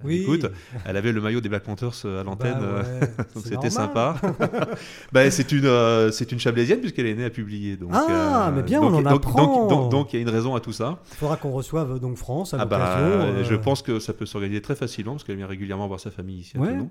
elle 0.04 0.12
écoute. 0.12 0.46
Elle 0.86 0.98
avait 0.98 1.14
le 1.14 1.22
maillot 1.22 1.40
des 1.40 1.48
Black 1.48 1.64
Panthers 1.64 1.94
euh, 2.04 2.20
à 2.20 2.24
l'antenne, 2.26 2.60
Bah 2.60 2.66
euh, 2.66 3.00
ouais, 3.00 3.08
donc 3.34 3.46
c'était 3.46 3.70
sympa. 3.70 4.18
bah, 5.14 5.32
c'est 5.32 5.52
une, 5.54 5.66
euh, 5.66 6.12
c'est 6.12 6.32
une 6.34 6.40
Chablaisienne 6.40 6.82
puisqu'elle 6.82 7.06
est 7.08 7.16
née 7.16 7.24
à 7.26 7.30
publier. 7.30 7.78
Donc, 7.78 7.92
Ah, 7.94 8.52
mais 8.54 8.62
bien, 8.64 8.82
donc, 8.82 8.92
on 8.92 8.98
en 8.98 9.02
donc, 9.02 9.14
apprend. 9.26 9.88
Donc, 9.90 10.12
il 10.14 10.18
y 10.18 10.20
a 10.20 10.22
une 10.22 10.30
raison 10.30 10.54
à 10.56 10.60
tout 10.60 10.74
ça. 10.74 11.00
Il 11.14 11.16
faudra 11.18 11.38
qu'on 11.38 11.52
reçoive 11.52 12.00
donc 12.00 12.18
France 12.18 12.54
à 12.54 12.58
Ah 12.60 12.66
bah, 12.66 12.98
euh, 13.00 13.44
je 13.46 13.56
pense 13.56 13.82
que 13.82 14.00
ça 14.00 14.12
peut 14.12 14.26
s'organiser 14.26 14.62
très 14.62 14.76
facilement 14.76 14.89
parce 15.14 15.24
qu'elle 15.24 15.38
vient 15.38 15.48
régulièrement 15.48 15.88
voir 15.88 16.00
sa 16.00 16.12
famille 16.12 16.40
ici 16.40 16.58
à 16.58 16.60
Ouais. 16.60 16.70
Tonon. 16.70 16.90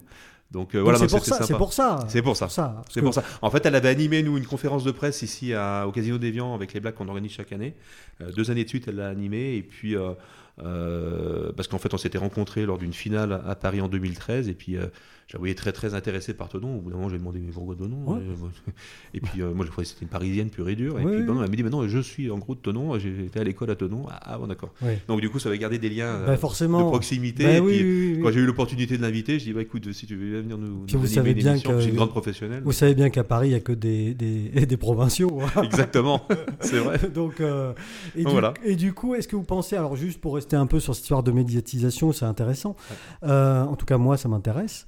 Donc 0.50 0.74
euh, 0.74 0.78
donc 0.78 0.84
voilà, 0.84 0.98
c'est 0.98 1.08
pour 1.08 1.24
ça. 1.24 1.42
C'est 1.42 1.56
pour 1.56 1.72
ça. 1.72 1.98
C'est 2.08 2.22
pour 2.22 2.36
ça. 2.36 2.82
C'est 2.88 3.02
pour 3.02 3.12
ça. 3.14 3.22
En 3.42 3.50
fait, 3.50 3.66
elle 3.66 3.74
avait 3.74 3.90
animé 3.90 4.22
nous 4.22 4.38
une 4.38 4.46
conférence 4.46 4.82
de 4.84 4.90
presse 4.92 5.22
ici 5.22 5.52
à- 5.52 5.86
au 5.86 5.92
Casino 5.92 6.16
d'Evian 6.18 6.54
avec 6.54 6.72
les 6.72 6.80
Blacks 6.80 6.94
qu'on 6.94 7.08
organise 7.08 7.32
chaque 7.32 7.52
année. 7.52 7.74
Euh, 8.20 8.32
deux 8.32 8.50
années 8.50 8.64
de 8.64 8.68
suite, 8.68 8.88
elle 8.88 8.96
l'a 8.96 9.08
animé 9.08 9.56
et 9.56 9.62
puis 9.62 9.94
euh, 10.62 11.52
parce 11.52 11.68
qu'en 11.68 11.78
fait, 11.78 11.92
on 11.94 11.98
s'était 11.98 12.18
rencontrés 12.18 12.66
lors 12.66 12.78
d'une 12.78 12.92
finale 12.92 13.42
à 13.46 13.54
Paris 13.54 13.80
en 13.80 13.88
2013 13.88 14.48
et 14.48 14.54
puis 14.54 14.76
je 15.28 15.34
la 15.36 15.38
voyais 15.40 15.54
très 15.54 15.72
très 15.72 15.92
intéressée 15.94 16.32
par 16.32 16.48
Tonon. 16.48 16.78
Au 16.78 16.80
bout 16.80 16.90
d'un 16.90 16.96
moment, 16.96 17.10
j'ai 17.10 17.18
demandé 17.18 17.38
mais 17.38 17.52
pourquoi 17.52 17.76
Tonon 17.76 17.98
Ouais. 18.06 18.20
Et, 19.14 19.20
puis 19.20 19.42
euh, 19.42 19.52
moi, 19.52 19.66
je 19.66 19.70
croyais 19.70 19.84
que 19.84 19.90
c'était 19.90 20.04
une 20.06 20.10
Parisienne 20.10 20.48
pure 20.48 20.68
et 20.70 20.74
dure. 20.74 20.98
Et 20.98 21.04
puis 21.04 21.22
bon, 21.22 21.42
elle 21.42 21.50
me 21.50 21.54
dit 21.56 21.62
mais 21.62 21.68
non, 21.68 21.86
je 21.86 21.98
suis 21.98 22.30
en 22.30 22.38
gros 22.38 22.54
de 22.54 22.60
Tonon. 22.60 22.98
J'ai 22.98 23.26
été 23.26 23.38
à 23.38 23.44
l'école 23.44 23.70
à 23.70 23.76
Tonon. 23.76 24.06
Ah, 24.10 24.20
ah, 24.22 24.38
bon 24.38 24.46
d'accord. 24.46 24.72
Donc 25.06 25.20
du 25.20 25.28
coup, 25.28 25.38
ça 25.38 25.50
avait 25.50 25.58
gardé 25.58 25.78
des 25.78 25.90
liens 25.90 26.24
Bah, 26.26 26.36
forcément. 26.38 26.82
de 26.82 26.88
proximité. 26.88 27.44
Bah 27.44 27.52
et 27.56 27.60
oui, 27.60 27.78
puis, 27.80 28.20
quand 28.22 28.32
j'ai 28.32 28.40
eu 28.40 28.46
l'opportunité 28.46 28.96
de 28.96 29.02
l'inviter, 29.02 29.38
je 29.38 29.44
dis 29.44 29.52
bah 29.52 29.60
écoute, 29.62 29.92
si 29.92 30.06
tu 30.06 30.16
veux 30.16 30.37
venir 30.40 30.58
nous, 30.58 30.84
Puis 30.86 30.94
nous 30.96 31.00
vous 31.00 31.06
savez 31.06 31.34
bien 31.34 31.58
que- 31.58 31.80
c'est 31.80 31.88
une 31.88 31.96
grande 31.96 32.10
professionnelle. 32.10 32.62
Vous 32.64 32.72
savez 32.72 32.94
bien 32.94 33.10
qu'à 33.10 33.24
Paris, 33.24 33.48
il 33.48 33.50
n'y 33.50 33.56
a 33.56 33.60
que 33.60 33.72
des, 33.72 34.14
des, 34.14 34.48
des 34.66 34.76
provinciaux. 34.76 35.40
hein. 35.56 35.62
Exactement, 35.62 36.22
c'est 36.60 36.78
vrai. 36.78 36.98
Donc, 37.14 37.40
euh, 37.40 37.72
et, 38.14 38.22
Donc 38.22 38.26
du, 38.28 38.32
voilà. 38.32 38.54
et 38.64 38.76
du 38.76 38.92
coup, 38.92 39.14
est-ce 39.14 39.28
que 39.28 39.36
vous 39.36 39.42
pensez, 39.44 39.76
alors 39.76 39.96
juste 39.96 40.20
pour 40.20 40.34
rester 40.34 40.56
un 40.56 40.66
peu 40.66 40.80
sur 40.80 40.94
cette 40.94 41.04
histoire 41.04 41.22
de 41.22 41.32
médiatisation, 41.32 42.12
c'est 42.12 42.24
intéressant. 42.26 42.76
Euh, 43.24 43.62
en 43.64 43.76
tout 43.76 43.86
cas, 43.86 43.98
moi, 43.98 44.16
ça 44.16 44.28
m'intéresse. 44.28 44.86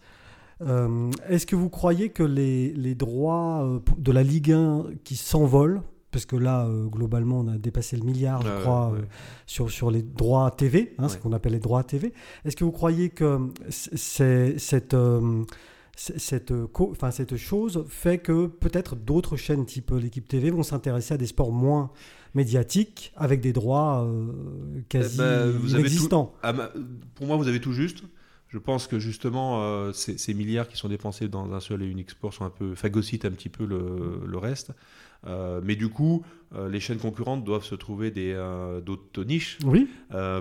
Euh, 0.63 1.11
est-ce 1.29 1.47
que 1.47 1.57
vous 1.57 1.71
croyez 1.71 2.11
que 2.11 2.23
les, 2.23 2.73
les 2.75 2.95
droits 2.95 3.81
de 3.97 4.13
la 4.13 4.23
Ligue 4.23 4.53
1 4.53 4.85
qui 5.05 5.17
s'envolent, 5.17 5.81
parce 6.11 6.27
que 6.27 6.37
là, 6.37 6.67
euh, 6.67 6.87
globalement, 6.87 7.41
on 7.41 7.49
a 7.49 7.59
dépassé 7.59 7.97
le 7.97 8.03
milliard, 8.05 8.43
je 8.43 8.49
Ouais, 8.49 8.61
crois, 8.61 8.91
ouais. 8.91 8.99
euh, 9.01 9.05
sur, 9.47 9.71
sur 9.71 9.91
les 9.91 10.03
droits 10.03 10.51
TV, 10.51 10.95
hein, 10.99 11.09
ce 11.09 11.17
qu'on 11.19 11.33
appelle 11.33 11.53
les 11.53 11.59
droits 11.61 11.85
TV. 11.85 12.13
Est-ce 12.45 12.57
que 12.57 12.65
vous 12.65 12.73
croyez 12.73 13.11
que 13.11 13.39
c'est, 13.69 14.59
cette, 14.59 14.95
euh, 14.95 15.45
c'est- 15.97 16.19
cette, 16.19 16.53
co- 16.73 16.89
enfin, 16.91 17.11
cette 17.11 17.37
chose 17.37 17.85
fait 17.89 18.19
que 18.19 18.47
peut-être 18.47 18.97
d'autres 18.97 19.37
chaînes 19.37 19.67
type 19.67 19.91
l'équipe 19.93 20.27
TV 20.27 20.51
vont 20.51 20.63
s'intéresser 20.63 21.15
à 21.15 21.17
des 21.17 21.27
sports 21.27 21.53
moins 21.53 21.91
médiatiques 22.35 23.13
avec 23.17 23.41
des 23.41 23.53
droits 23.53 24.05
euh, 24.05 24.33
quasi 24.89 25.19
ben, 25.19 25.51
vous 25.51 25.75
inexistants? 25.75 26.33
Ah, 26.43 26.53
pour 27.15 27.27
moi, 27.27 27.37
vous 27.37 27.49
avez 27.49 27.61
tout 27.61 27.73
juste. 27.73 28.03
Je 28.49 28.59
pense 28.59 28.89
que 28.89 28.99
justement, 28.99 29.63
euh, 29.63 29.93
ces, 29.93 30.19
ces 30.19 30.35
milliards 30.35 30.67
qui 30.69 30.77
sont 30.77 30.89
dépensés 30.89 31.29
dans 31.29 31.53
un 31.53 31.61
seul 31.61 31.83
et 31.83 31.87
unique 31.87 32.11
sport 32.11 32.35
sont 32.35 32.45
un 32.45 32.51
peu 32.51 32.75
phagocytent 32.75 33.25
un 33.25 33.31
petit 33.31 33.49
peu 33.49 33.65
le, 33.65 34.21
le 34.27 34.39
reste. 34.39 34.73
Euh, 35.27 35.61
mais 35.63 35.77
du 35.77 35.89
coup, 35.91 36.25
euh, 36.55 36.69
les 36.69 36.81
chaînes 36.81 36.99
concurrentes 36.99 37.45
doivent 37.45 37.65
se 37.65 37.75
trouver 37.75 38.11
des, 38.11 38.33
euh, 38.33 38.81
d'autres 38.81 39.23
niches 39.25 39.59
Oui, 39.65 39.89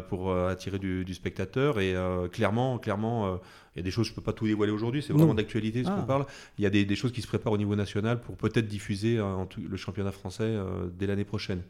pour 0.09 0.33
attirer 0.36 0.79
du, 0.79 1.03
du 1.05 1.13
spectateur. 1.13 1.79
Et 1.79 1.95
clairement, 2.31 2.77
clairement, 2.79 3.39
il 3.75 3.79
y 3.79 3.81
a 3.81 3.83
des 3.83 3.91
choses, 3.91 4.07
je 4.07 4.12
ne 4.12 4.15
peux 4.15 4.21
pas 4.21 4.33
tout 4.33 4.45
dévoiler 4.48 4.71
aujourd'hui, 4.71 5.01
c'est 5.03 5.13
vraiment 5.13 5.33
d'actualité 5.33 5.83
ce 5.83 5.89
Ah. 5.89 5.98
qu'on 6.00 6.05
parle. 6.07 6.25
Il 6.57 6.63
y 6.63 6.67
a 6.67 6.69
des, 6.69 6.86
des 6.86 6.95
choses 6.95 7.12
qui 7.12 7.21
se 7.21 7.27
préparent 7.27 7.53
au 7.53 7.57
niveau 7.57 7.75
national 7.75 8.21
pour 8.21 8.36
peut-être 8.38 8.67
diffuser 8.67 9.19
en 9.21 9.45
tout- 9.45 9.62
le 9.62 9.77
championnat 9.77 10.12
français 10.12 10.55
dès 10.98 11.07
l'année 11.07 11.25
prochaine 11.25 11.62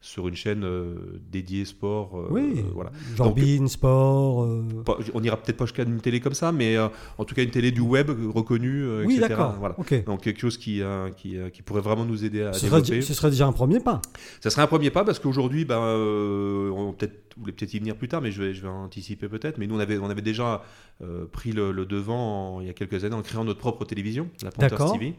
sur 0.00 0.28
une 0.28 0.36
chaîne 0.36 0.62
euh, 0.64 0.94
dédiée 1.30 1.64
sport. 1.64 2.16
euh, 2.16 2.28
oui. 2.30 2.52
euh, 2.58 2.62
voilà. 2.72 2.90
Genre 3.16 3.34
Donc- 3.34 3.68
Sport. 3.68 4.44
euh, 4.44 4.62
Pas- 4.84 4.96
on 5.12 5.20
n'ira 5.20 5.36
peut-être 5.36 5.56
pas 5.56 5.64
jusqu'à 5.64 5.82
une 5.82 6.00
télé 6.00 6.20
comme 6.20 6.34
ça, 6.34 6.52
mais 6.52 6.76
en 6.78 7.24
tout 7.24 7.34
cas 7.34 7.42
une 7.42 7.50
télé 7.50 7.72
du 7.72 7.80
web 7.80 8.08
reconnue, 8.32 8.86
Oui, 9.04 9.14
etc. 9.16 9.28
d'accord. 9.28 9.56
Voilà. 9.58 9.76
Donc 10.06 10.22
quelque 10.22 10.40
chose 10.40 10.56
qui, 10.56 10.82
qui, 11.16 11.36
qui 11.52 11.62
pourrait 11.62 11.80
vraiment 11.80 12.04
nous 12.04 12.24
aider 12.24 12.42
à 12.42 12.52
Ce 12.52 12.60
serait, 12.66 12.80
développer. 12.80 13.02
ce 13.02 13.12
serait 13.14 13.30
déjà 13.30 13.46
un 13.46 13.52
premier 13.52 13.80
pas. 13.80 14.00
Ça 14.40 14.50
serait 14.50 14.62
un 14.62 14.66
premier 14.68 14.90
pas 14.90 15.04
parce 15.04 15.18
qu'aujourd'hui, 15.18 15.64
ben, 15.64 15.78
on 15.80 16.92
peut-être 16.96 17.24
vous 17.36 17.42
voulez 17.42 17.52
peut-être 17.52 17.74
y 17.74 17.78
venir 17.78 17.94
plus 17.96 18.08
tard, 18.08 18.20
mais 18.20 18.32
je 18.32 18.42
vais, 18.42 18.52
je 18.54 18.62
vais 18.62 18.68
anticiper 18.68 19.28
peut-être. 19.28 19.58
Mais 19.58 19.68
nous, 19.68 19.76
on 19.76 19.78
avait, 19.78 19.98
on 19.98 20.10
avait 20.10 20.22
déjà 20.22 20.62
euh, 21.02 21.24
pris 21.26 21.52
le, 21.52 21.70
le 21.70 21.86
devant 21.86 22.56
en- 22.56 22.60
il 22.60 22.66
y 22.66 22.70
a 22.70 22.72
quelques 22.72 23.04
années 23.04 23.14
en 23.14 23.22
créant 23.22 23.44
notre 23.44 23.60
propre 23.60 23.84
télévision, 23.84 24.28
la 24.42 24.50
Panthers. 24.50 24.92
TV. 24.92 25.14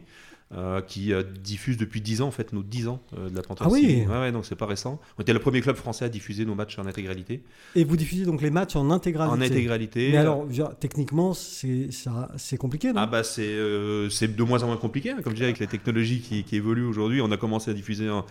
Euh, 0.52 0.80
qui 0.80 1.12
euh, 1.12 1.22
diffuse 1.22 1.76
depuis 1.76 2.00
10 2.00 2.22
ans, 2.22 2.26
en 2.26 2.30
fait, 2.32 2.52
nos 2.52 2.62
10 2.64 2.88
ans 2.88 3.00
euh, 3.16 3.28
de 3.30 3.36
la 3.36 3.42
Panthers 3.42 3.68
Ah 3.68 3.70
oui. 3.70 4.04
Ouais, 4.08 4.18
ouais, 4.18 4.32
donc 4.32 4.44
c'est 4.44 4.56
pas 4.56 4.66
récent. 4.66 5.00
On 5.16 5.22
était 5.22 5.32
le 5.32 5.38
premier 5.38 5.60
club 5.60 5.76
français 5.76 6.04
à 6.04 6.08
diffuser 6.08 6.44
nos 6.44 6.56
matchs 6.56 6.76
en 6.78 6.86
intégralité. 6.86 7.42
Et 7.76 7.84
vous 7.84 7.96
diffusez 7.96 8.24
donc 8.24 8.42
les 8.42 8.50
matchs 8.50 8.74
en 8.74 8.90
intégralité. 8.90 9.36
En 9.36 9.40
intégralité. 9.40 10.10
Mais 10.10 10.16
alors, 10.18 10.46
techniquement, 10.80 11.34
c'est 11.34 12.56
compliqué, 12.58 12.88
non? 12.92 13.00
Ah 13.02 13.06
bah 13.06 13.22
c'est 13.22 13.38
de 13.46 14.42
moins 14.42 14.62
en 14.62 14.66
moins 14.66 14.76
compliqué, 14.76 15.10
hein, 15.10 15.18
comme 15.22 15.32
je 15.34 15.38
dis, 15.38 15.44
avec 15.44 15.60
les 15.60 15.66
technologies 15.68 16.20
qui, 16.20 16.42
qui 16.42 16.56
évoluent 16.56 16.84
aujourd'hui. 16.86 17.20
On 17.20 17.30
a 17.30 17.36
commencé 17.36 17.70
à 17.70 17.74
diffuser 17.74 18.10
en- 18.10 18.24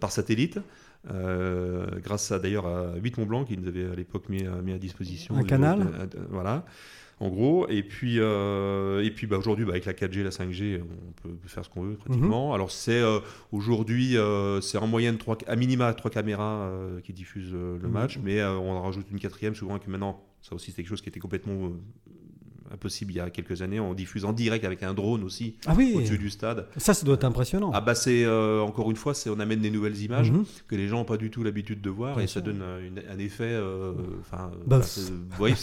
par 0.00 0.10
satellite, 0.10 0.58
euh, 1.10 1.86
grâce 2.02 2.32
à 2.32 2.38
d'ailleurs 2.38 2.66
à 2.66 2.96
8 2.96 3.16
Mont 3.18 3.24
Blanc 3.26 3.44
qui 3.44 3.56
nous 3.56 3.66
avait 3.68 3.88
à 3.90 3.94
l'époque 3.94 4.28
mis, 4.28 4.44
à- 4.46 4.60
mis 4.62 4.72
à 4.72 4.78
disposition. 4.78 5.36
Un 5.36 5.44
canal. 5.44 5.86
voilà, 6.28 6.64
en 7.20 7.28
gros. 7.28 7.68
Et 7.68 7.82
puis, 7.82 8.18
euh, 8.18 9.04
et 9.04 9.10
puis 9.10 9.26
bah, 9.26 9.36
aujourd'hui, 9.38 9.64
bah, 9.64 9.72
avec 9.72 9.84
la 9.84 9.92
4G, 9.92 10.22
la 10.22 10.30
5G, 10.30 10.80
on 10.82 11.12
peut 11.28 11.36
faire 11.46 11.64
ce 11.64 11.70
qu'on 11.70 11.82
veut 11.82 11.94
pratiquement. 11.96 12.48
Mhm. 12.48 12.54
Alors 12.54 12.70
c'est 12.70 13.00
euh, 13.00 13.20
aujourd'hui, 13.52 14.16
euh, 14.16 14.60
c'est 14.60 14.78
en 14.78 14.86
moyenne 14.86 15.18
trois, 15.18 15.36
à 15.46 15.54
minima 15.56 15.92
trois 15.94 16.10
caméras 16.10 16.70
qui 17.04 17.12
diffusent 17.12 17.52
le 17.52 17.78
Mhm. 17.82 17.90
match, 17.90 18.18
mais 18.22 18.42
on 18.42 18.70
en 18.72 18.82
rajoute 18.82 19.06
une 19.10 19.20
quatrième 19.20 19.54
souvent 19.54 19.78
que 19.78 19.88
maintenant, 19.90 20.24
ça 20.40 20.54
aussi 20.54 20.70
c'est 20.72 20.78
quelque 20.82 20.88
chose 20.88 21.02
qui 21.02 21.08
était 21.10 21.20
complètement 21.20 21.70
impossible 22.72 23.12
il 23.12 23.16
y 23.16 23.20
a 23.20 23.30
quelques 23.30 23.62
années. 23.62 23.80
On 23.80 23.94
diffuse 23.94 24.24
en 24.24 24.32
direct 24.32 24.64
avec 24.64 24.82
un 24.82 24.94
drone 24.94 25.24
aussi 25.24 25.56
Ah 25.66 25.74
oui, 25.76 25.92
au-dessus 25.96 26.18
du 26.18 26.30
stade. 26.30 26.66
ça, 26.76 26.94
ça 26.94 27.04
doit 27.04 27.14
être 27.14 27.24
impressionnant. 27.24 27.70
Ah 27.74 27.80
bah 27.80 27.94
c'est 27.94 28.24
euh, 28.24 28.60
encore 28.60 28.90
une 28.90 28.96
fois, 28.96 29.14
c'est 29.14 29.30
on 29.30 29.38
amène 29.40 29.60
des 29.60 29.70
nouvelles 29.70 30.00
images 30.00 30.30
Mhm. 30.30 30.44
que 30.68 30.76
les 30.76 30.88
gens 30.88 30.98
n'ont 30.98 31.04
pas 31.04 31.16
du 31.16 31.30
tout 31.30 31.42
l'habitude 31.42 31.80
de 31.80 31.90
voir 31.90 32.14
Bien 32.16 32.24
et 32.24 32.26
ça 32.26 32.40
donne 32.40 32.60
euh, 32.62 32.86
une- 32.86 33.02
un 33.10 33.18
effet. 33.18 33.44
euh, 33.44 33.92
Enfin, 34.20 34.50
euh, 34.54 34.62
Bah, 34.66 34.82
c'est- 34.82 35.10
oui, 35.40 35.54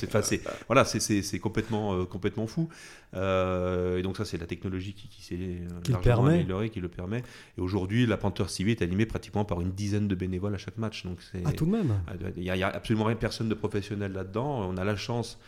voilà, 0.67 0.83
c'est- 0.85 1.39
complètement 1.39 1.93
euh, 1.93 2.05
complètement 2.05 2.47
fou. 2.47 2.67
Et 3.13 4.01
donc 4.03 4.17
ça, 4.17 4.25
c'est 4.25 4.37
la 4.37 4.45
technologie 4.45 4.93
qui, 4.93 5.07
qui 5.07 5.23
s'est 5.23 5.37
Qui 5.83 5.93
améliorée, 6.09 6.69
qui 6.69 6.79
le 6.79 6.87
permet. 6.89 7.23
Et 7.57 7.61
aujourd'hui, 7.61 8.05
la 8.05 8.17
Panthers 8.17 8.47
TV 8.51 8.71
est 8.71 8.81
animée 8.81 9.05
pratiquement 9.05 9.45
par 9.45 9.61
une 9.61 9.71
dizaine 9.71 10.07
de 10.07 10.15
bénévoles 10.15 10.53
à 10.53 10.57
chaque 10.57 10.77
match. 10.77 11.05
Donc 11.05 11.19
c'est 11.31 11.41
Ah, 11.45 11.51
tout 11.53 11.65
de 11.65 11.71
même. 11.71 11.93
il 12.35 12.43
n'y 12.43 12.49
a, 12.63 12.67
absolument 12.67 13.05
rien, 13.05 13.15
personne 13.15 13.49
de 13.49 13.53
professionnel 13.55 14.11
là-dedans. 14.13 14.67
On 14.69 14.77
a 14.77 14.83
la 14.83 14.95
chance 14.95 15.39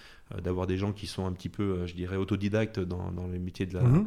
d'avoir 0.44 0.68
des 0.68 0.78
gens 0.78 0.92
qui 0.94 1.08
sont 1.08 1.26
un 1.26 1.32
petit 1.32 1.50
peu, 1.50 1.64
euh, 1.64 1.88
je 1.88 1.96
dirais, 1.96 2.16
autodidactes 2.18 2.80
dans, 2.80 3.12
dans 3.12 3.28
le 3.28 3.40
métier 3.40 3.66
de 3.66 3.74
la, 3.74 3.82
Mhm. 3.82 4.06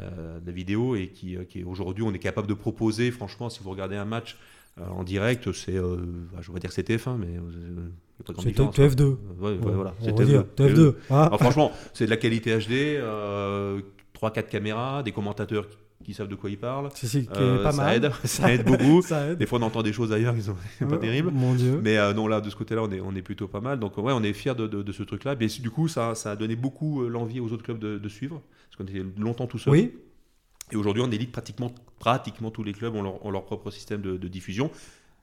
euh, 0.00 0.40
de 0.40 0.46
la 0.46 0.52
vidéo 0.52 0.96
et 0.96 1.08
qui, 1.08 1.36
euh, 1.36 1.44
qui 1.44 1.64
aujourd'hui, 1.64 2.04
on 2.04 2.12
est 2.12 2.18
capable 2.18 2.46
de 2.48 2.54
proposer, 2.54 3.10
franchement, 3.10 3.48
si 3.48 3.62
vous 3.62 3.70
regardez 3.70 3.96
un 3.96 4.04
match 4.04 4.36
euh, 4.80 4.86
en 4.88 5.04
direct, 5.04 5.52
c'est, 5.52 5.76
euh, 5.76 5.96
bah, 6.32 6.40
je 6.42 6.50
vais 6.52 6.58
dire 6.58 6.72
c'est 6.72 6.82
TF1, 6.88 7.16
mais 7.16 7.28
euh, 7.36 7.88
C'est 8.26 8.46
différence. 8.48 8.76
TF2. 8.76 9.02
Euh, 9.02 9.16
ouais, 9.40 9.50
ouais, 9.52 9.72
voilà, 9.72 9.94
c'est 10.00 10.10
va 10.16 10.24
dire 10.24 10.44
TF2. 10.56 10.74
TF2. 10.74 10.94
Ah. 11.10 11.26
Alors, 11.26 11.38
franchement, 11.40 11.72
c'est 11.92 12.06
de 12.06 12.10
la 12.10 12.16
qualité 12.16 12.56
HD, 12.58 12.72
euh, 12.98 13.80
3-4 14.14 14.48
caméras, 14.48 15.02
des 15.04 15.12
commentateurs 15.12 15.68
qui, 15.68 15.76
qui 16.02 16.12
savent 16.14 16.28
de 16.28 16.34
quoi 16.34 16.50
ils 16.50 16.58
parlent. 16.58 16.90
Qui 16.92 17.06
est 17.06 17.28
Euh, 17.36 17.62
pas 17.62 17.72
ça 17.72 17.84
mal. 17.84 17.96
aide, 17.96 18.10
ça 18.24 18.52
aide 18.52 18.64
beaucoup. 18.64 19.00
ça 19.02 19.28
aide. 19.30 19.38
Des 19.38 19.46
fois, 19.46 19.58
on 19.58 19.62
entend 19.62 19.82
des 19.82 19.92
choses 19.92 20.12
ailleurs 20.12 20.34
qui 20.34 20.42
sont 20.42 20.54
pas 20.80 20.86
Oh, 20.92 20.96
terribles. 20.96 21.30
Mon 21.30 21.54
Dieu. 21.54 21.80
Mais 21.82 21.96
euh, 21.98 22.12
non, 22.12 22.26
là, 22.28 22.40
de 22.40 22.50
ce 22.50 22.56
côté-là, 22.56 22.82
on 22.82 22.90
est, 22.90 23.00
on 23.00 23.14
est 23.14 23.22
plutôt 23.22 23.48
pas 23.48 23.60
mal. 23.60 23.78
Donc, 23.78 23.96
ouais, 23.98 24.12
on 24.12 24.22
est 24.22 24.32
fiers 24.32 24.54
de, 24.54 24.66
de- 24.66 24.82
de 24.82 24.92
ce 24.92 25.02
truc-là. 25.02 25.34
Mais 25.38 25.46
du 25.46 25.70
coup, 25.70 25.88
ça, 25.88 26.14
ça 26.14 26.32
a 26.32 26.36
donné 26.36 26.56
beaucoup 26.56 27.02
euh, 27.02 27.08
l'envie 27.08 27.40
aux 27.40 27.52
autres 27.52 27.62
clubs 27.64 27.78
de, 27.78 27.98
de 27.98 28.08
suivre. 28.08 28.42
Parce 28.70 28.76
qu'on 28.76 28.84
était 28.92 29.04
longtemps 29.18 29.46
tout 29.46 29.58
seul. 29.58 29.72
Oui. 29.72 29.92
Et 30.72 30.76
aujourd'hui, 30.76 31.02
on 31.06 31.10
élite 31.10 31.30
pratiquement, 31.32 31.72
pratiquement 31.98 32.50
tous 32.50 32.64
les 32.64 32.72
clubs 32.72 32.94
ont 32.94 33.02
leur, 33.02 33.24
ont 33.24 33.30
leur 33.30 33.44
propre 33.44 33.70
système 33.70 34.00
de, 34.02 34.16
de 34.16 34.28
diffusion. 34.28 34.70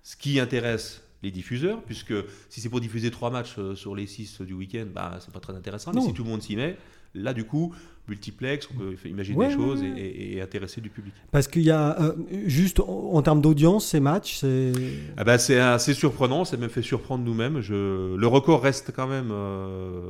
Ce 0.03 0.15
qui 0.15 0.39
intéresse 0.39 1.03
les 1.23 1.29
diffuseurs, 1.31 1.83
puisque 1.83 2.13
si 2.49 2.61
c'est 2.61 2.69
pour 2.69 2.79
diffuser 2.81 3.11
trois 3.11 3.29
matchs 3.29 3.55
sur 3.75 3.95
les 3.95 4.07
six 4.07 4.41
du 4.41 4.53
week-end, 4.53 4.85
bah, 4.93 5.17
c'est 5.19 5.31
pas 5.31 5.39
très 5.39 5.53
intéressant. 5.53 5.91
Non. 5.91 6.01
Mais 6.01 6.07
si 6.07 6.13
tout 6.13 6.23
le 6.23 6.29
monde 6.29 6.41
s'y 6.41 6.55
met, 6.55 6.77
là, 7.13 7.33
du 7.33 7.43
coup, 7.45 7.73
multiplex, 8.07 8.67
on 8.73 8.77
peut 8.77 8.95
imaginer 9.05 9.37
Ouais, 9.37 9.47
des 9.47 9.53
choses 9.53 9.81
ouais. 9.81 9.93
Et, 9.97 10.01
et- 10.05 10.37
et 10.37 10.41
intéresser 10.41 10.81
du 10.81 10.89
public. 10.89 11.13
Parce 11.31 11.47
qu'il 11.47 11.61
y 11.61 11.71
a, 11.71 11.99
euh, 12.01 12.13
juste 12.45 12.79
en, 12.81 13.11
en 13.13 13.21
termes 13.21 13.41
d'audience, 13.41 13.85
ces 13.87 13.99
matchs, 13.99 14.37
c'est. 14.39 14.71
Ah 15.17 15.23
bah, 15.23 15.37
c'est 15.37 15.59
assez 15.59 15.93
surprenant, 15.93 16.43
ça 16.43 16.57
m'a 16.57 16.67
fait 16.69 16.81
surprendre 16.81 17.23
nous-mêmes. 17.23 17.61
Je... 17.61 18.15
Le 18.15 18.27
record 18.27 18.61
reste 18.63 18.91
quand 18.95 19.07
même 19.07 19.29
euh, 19.31 20.01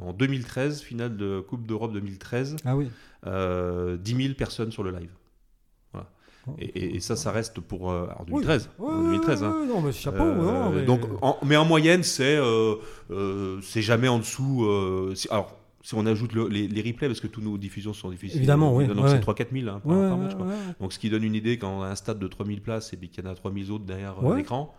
en 0.00 0.12
2013, 0.12 0.80
finale 0.80 1.16
de 1.16 1.40
Coupe 1.40 1.66
d'Europe 1.66 1.92
2013, 1.92 2.56
Ah 2.64 2.76
oui. 2.76 2.88
euh, 3.26 3.96
10 3.96 4.14
000 4.22 4.34
personnes 4.34 4.70
sur 4.70 4.82
le 4.82 4.90
live. 4.92 5.10
Voilà. 5.92 6.08
Et, 6.58 6.64
et- 6.66 6.96
et 6.96 7.00
ça, 7.00 7.16
ça 7.16 7.30
reste 7.32 7.60
pour 7.60 7.90
euh, 7.90 8.04
alors 8.04 8.24
2013. 8.26 8.70
Ouais, 8.78 8.90
en 8.90 9.02
2013 9.02 9.42
hein. 9.42 9.64
non, 9.68 9.80
mais 9.82 9.92
chapeau. 9.92 10.22
Euh, 10.24 10.34
non, 10.36 10.70
mais- 10.70 10.84
donc, 10.84 11.00
en- 11.20 11.36
mais 11.44 11.56
en 11.56 11.64
moyenne, 11.64 12.02
c'est 12.04 12.36
euh, 12.36 12.76
euh, 13.10 13.58
c'est 13.62 13.82
jamais 13.82 14.08
en 14.08 14.18
dessous. 14.18 14.64
euh, 14.64 15.14
alors, 15.30 15.56
si 15.82 15.94
on 15.94 16.04
ajoute 16.06 16.32
le- 16.32 16.48
les, 16.48 16.66
les 16.68 16.82
replays, 16.82 17.08
parce 17.08 17.20
que 17.20 17.26
tous 17.26 17.40
nos 17.40 17.56
diffusions 17.58 17.92
sont 17.92 18.10
diffusées. 18.10 18.36
Évidemment, 18.38 18.74
oui, 18.74 18.86
Donc 18.86 19.04
ouais. 19.04 19.10
c'est 19.10 19.20
3-4 19.20 19.46
000 19.52 19.68
hein, 19.68 19.80
par, 19.84 19.96
Ouais, 19.96 20.08
par 20.08 20.18
match. 20.18 20.34
quoi. 20.34 20.46
ouais. 20.46 20.52
Donc, 20.80 20.92
ce 20.92 20.98
qui 20.98 21.08
donne 21.10 21.24
une 21.24 21.34
idée 21.34 21.56
quand 21.58 21.78
on 21.78 21.82
a 21.82 21.88
un 21.88 21.94
stade 21.94 22.18
de 22.18 22.26
3000 22.26 22.60
places 22.60 22.92
et 22.92 22.96
puis 22.96 23.08
qu'il 23.08 23.24
y 23.24 23.26
en 23.26 23.30
a 23.30 23.34
3000 23.34 23.70
autres 23.72 23.84
derrière 23.84 24.14
euh, 24.22 24.36
l'écran, 24.36 24.74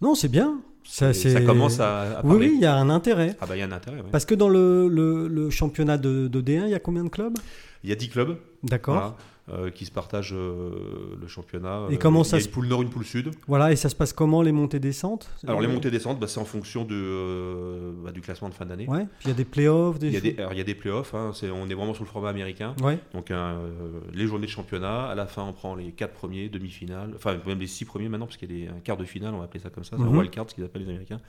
Non, 0.00 0.14
c'est 0.14 0.28
bien. 0.28 0.60
Ça, 0.82 1.12
ça 1.12 1.42
commence 1.42 1.78
à, 1.78 2.20
à 2.20 2.24
Oui, 2.24 2.36
oui, 2.38 2.52
il 2.54 2.60
y 2.60 2.64
a 2.64 2.74
un 2.74 2.88
intérêt. 2.88 3.36
Ah 3.40 3.44
bah 3.46 3.54
il 3.54 3.58
y 3.58 3.62
a 3.62 3.66
un 3.66 3.72
intérêt. 3.72 4.02
Parce 4.10 4.24
que 4.24 4.34
dans 4.34 4.48
le, 4.48 4.88
le- 4.88 5.28
le 5.28 5.50
championnat 5.50 5.98
de, 5.98 6.26
de 6.26 6.40
D1, 6.40 6.64
il 6.64 6.70
y 6.70 6.74
a 6.74 6.78
combien 6.80 7.04
de 7.04 7.10
clubs? 7.10 7.36
Il 7.84 7.90
y 7.90 7.92
a 7.92 7.96
10 7.96 8.08
clubs 8.08 8.38
D'accord. 8.62 8.94
voilà, 8.94 9.16
euh, 9.48 9.70
qui 9.70 9.84
se 9.86 9.90
partagent 9.90 10.34
euh, 10.34 11.16
le 11.20 11.26
championnat. 11.26 11.86
Et 11.90 11.94
Euh, 11.94 11.98
comment 11.98 12.22
il 12.22 12.26
ça 12.26 12.36
y 12.36 12.40
a 12.40 12.42
se- 12.42 12.48
une 12.48 12.52
poule 12.52 12.66
nord, 12.68 12.82
une 12.82 12.90
poule 12.90 13.04
sud. 13.04 13.30
Voilà, 13.48 13.72
et 13.72 13.76
ça 13.76 13.88
se 13.88 13.96
passe 13.96 14.12
comment 14.12 14.42
les 14.42 14.52
montées-descentes 14.52 15.30
Alors 15.46 15.60
les 15.60 15.66
montées 15.68 15.90
descentes, 15.90 16.20
bah, 16.20 16.28
c'est 16.28 16.38
en 16.40 16.44
fonction 16.44 16.84
de, 16.84 16.94
euh, 16.94 17.92
bah, 18.04 18.12
du 18.12 18.20
classement 18.20 18.48
de 18.48 18.54
fin 18.54 18.66
d'année. 18.66 18.86
Ouais, 18.88 19.06
puis 19.18 19.26
il 19.26 19.28
y 19.28 19.30
a 19.32 19.34
des 19.34 19.44
playoffs, 19.44 19.98
des. 19.98 20.08
Il 20.08 20.12
y 20.12 20.16
a 20.16 20.20
des, 20.20 20.36
alors, 20.38 20.52
il 20.52 20.58
y 20.58 20.60
a 20.60 20.64
des 20.64 20.74
playoffs, 20.74 21.14
hein, 21.14 21.32
on 21.52 21.68
est 21.68 21.74
vraiment 21.74 21.94
sur 21.94 22.04
le 22.04 22.08
format 22.10 22.28
américain. 22.30 22.74
Ouais, 22.82 22.98
Donc 23.14 23.30
euh, 23.30 24.00
les 24.12 24.26
journées 24.26 24.46
de 24.46 24.50
championnat, 24.50 25.06
à 25.06 25.14
la 25.14 25.26
fin 25.26 25.42
on 25.44 25.52
prend 25.52 25.74
les 25.74 25.92
4 25.92 26.12
premiers, 26.12 26.48
demi-finales, 26.48 27.12
enfin 27.16 27.36
même 27.46 27.58
les 27.58 27.66
6 27.66 27.84
premiers 27.84 28.08
maintenant, 28.08 28.26
parce 28.26 28.36
qu'il 28.36 28.50
y 28.52 28.62
a 28.62 28.66
des 28.66 28.72
un 28.76 28.80
quart 28.80 28.96
de 28.96 29.04
finale, 29.04 29.34
on 29.34 29.38
va 29.38 29.44
appeler 29.44 29.60
ça 29.60 29.70
comme 29.70 29.84
ça, 29.84 29.96
c'est 29.96 30.02
Mhm. 30.04 30.14
un 30.14 30.18
wild 30.18 30.30
card, 30.30 30.46
ce 30.48 30.54
qu'ils 30.54 30.64
appellent 30.64 30.82
les 30.82 30.88
Américains. 30.90 31.20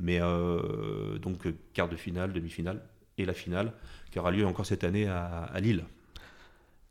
Mais 0.00 0.18
euh, 0.20 1.18
donc 1.18 1.46
euh, 1.46 1.54
quart 1.74 1.88
de 1.88 1.96
finale, 1.96 2.32
demi-finale 2.32 2.80
et 3.18 3.24
la 3.24 3.34
finale, 3.34 3.72
qui 4.12 4.18
aura 4.18 4.30
lieu 4.30 4.46
encore 4.46 4.64
cette 4.66 4.84
année 4.84 5.06
à, 5.08 5.26
à 5.44 5.60
Lille, 5.60 5.84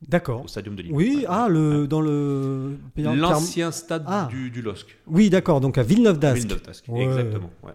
d'accord. 0.08 0.44
au 0.44 0.48
Stadium 0.48 0.76
de 0.76 0.82
Lille. 0.84 0.92
Oui, 0.94 1.18
Ouais. 1.20 1.26
ah, 1.28 1.48
le, 1.50 1.88
dans 1.88 2.02
le. 2.02 2.78
L'ancien 2.98 3.72
stade 3.72 4.04
Ah. 4.08 4.28
du, 4.30 4.50
du 4.50 4.62
LOSC. 4.62 4.88
Oui, 5.08 5.30
d'accord, 5.30 5.62
donc 5.62 5.78
à 5.78 5.84
Villeneuve-d'Ascq. 5.84 6.42
Villeneuve-d'Ascq, 6.44 6.88
Ouais. 6.90 7.04
exactement. 7.06 7.50
ouais. 7.64 7.72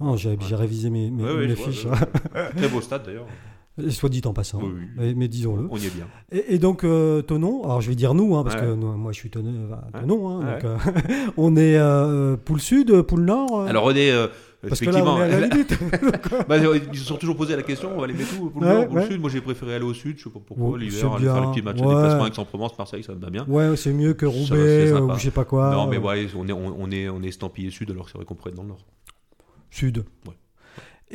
Oh, 0.00 0.16
j'ai 0.16 0.36
j'ai 0.40 0.56
révisé 0.56 0.90
mes, 0.90 1.10
mes, 1.10 1.22
Ouais, 1.22 1.30
ouais, 1.34 1.46
mes 1.46 1.48
je 1.50 1.54
vois, 1.54 1.66
fiches. 1.72 1.86
Très 2.56 2.68
beau 2.68 2.80
stade 2.80 3.04
d'ailleurs. 3.06 3.26
Soit 3.90 4.08
dit 4.08 4.22
en 4.24 4.32
passant, 4.32 4.60
Oui, 4.62 4.70
oui. 4.72 4.86
mais, 4.96 5.14
mais 5.14 5.26
disons-le. 5.28 5.66
On 5.68 5.76
y 5.76 5.86
est 5.86 5.94
bien. 5.94 6.06
Et, 6.30 6.54
et 6.54 6.58
donc, 6.60 6.84
euh, 6.84 7.22
Tonon, 7.22 7.64
alors 7.64 7.80
je 7.80 7.88
vais 7.88 7.96
dire 7.96 8.14
nous, 8.14 8.36
hein, 8.36 8.44
parce 8.44 8.54
Ouais. 8.54 8.60
que 8.68 8.72
moi 8.74 9.10
je 9.10 9.18
suis 9.18 9.30
Tonon, 9.30 9.66
enfin, 9.66 9.82
Ouais. 10.06 10.14
Hein, 10.14 10.38
Ouais. 10.38 10.64
euh, 10.64 10.76
on 11.36 11.56
est 11.56 11.76
euh, 11.76 12.36
poule 12.36 12.60
sud, 12.60 13.02
poule 13.02 13.22
nord 13.24 13.62
euh, 13.62 13.66
Alors 13.66 13.84
on 13.86 13.90
est 13.90 14.12
Parce 14.68 14.80
que 14.80 14.84
là, 14.86 14.90
effectivement. 14.90 15.14
on 15.14 15.18
est 15.20 15.32
à 15.34 15.40
la 15.40 15.46
limite. 15.48 15.78
Bah, 16.48 16.56
ils 16.92 16.98
se 16.98 17.04
sont 17.04 17.16
toujours 17.16 17.36
posé 17.36 17.56
la 17.56 17.62
question, 17.62 17.90
on 17.96 18.00
va 18.00 18.06
les 18.06 18.14
mettre 18.14 18.40
où 18.40 18.50
Pour 18.50 18.60
le 18.60 18.66
Ouais, 18.66 18.74
nord 18.74 18.90
ou 18.92 18.96
le 18.96 19.06
sud? 19.06 19.20
Moi 19.20 19.30
j'ai 19.30 19.40
préféré 19.40 19.74
aller 19.76 19.84
au 19.84 19.94
sud, 19.94 20.18
je 20.18 20.24
sais 20.24 20.30
pas 20.30 20.40
pourquoi, 20.44 20.68
Ouais, 20.70 20.78
l'hiver, 20.80 21.12
aller 21.12 21.24
faire 21.26 21.40
le 21.46 21.50
petit 21.52 21.62
match 21.62 21.76
de 21.76 21.82
déplacement 21.82 22.22
avec 22.22 22.34
Aix-en-Provence, 22.34 22.78
Marseille, 22.78 23.02
ça 23.02 23.14
me 23.14 23.20
va 23.20 23.30
bien. 23.30 23.44
ouais, 23.48 23.76
c'est 23.76 23.92
mieux 23.92 24.14
que 24.14 24.26
Ça 24.26 24.32
Roubaix 24.32 24.88
sympa. 24.88 25.14
ou 25.14 25.16
je 25.18 25.22
sais 25.22 25.30
pas 25.30 25.44
quoi. 25.44 25.70
non, 25.70 25.86
mais 25.86 25.98
ouais, 25.98 26.26
on 26.36 26.48
est, 26.48 26.52
on, 26.52 26.76
on 26.78 26.90
est, 26.90 27.08
on 27.08 27.22
est 27.22 27.28
estampillé 27.28 27.70
sud 27.70 27.90
alors 27.90 28.04
que 28.06 28.10
c'est 28.12 28.18
vrai 28.18 28.24
qu'on 28.24 28.34
pourrait 28.34 28.50
être 28.50 28.56
dans 28.56 28.62
le 28.62 28.68
nord. 28.68 28.84
Sud. 29.70 30.04
Ouais. 30.26 30.34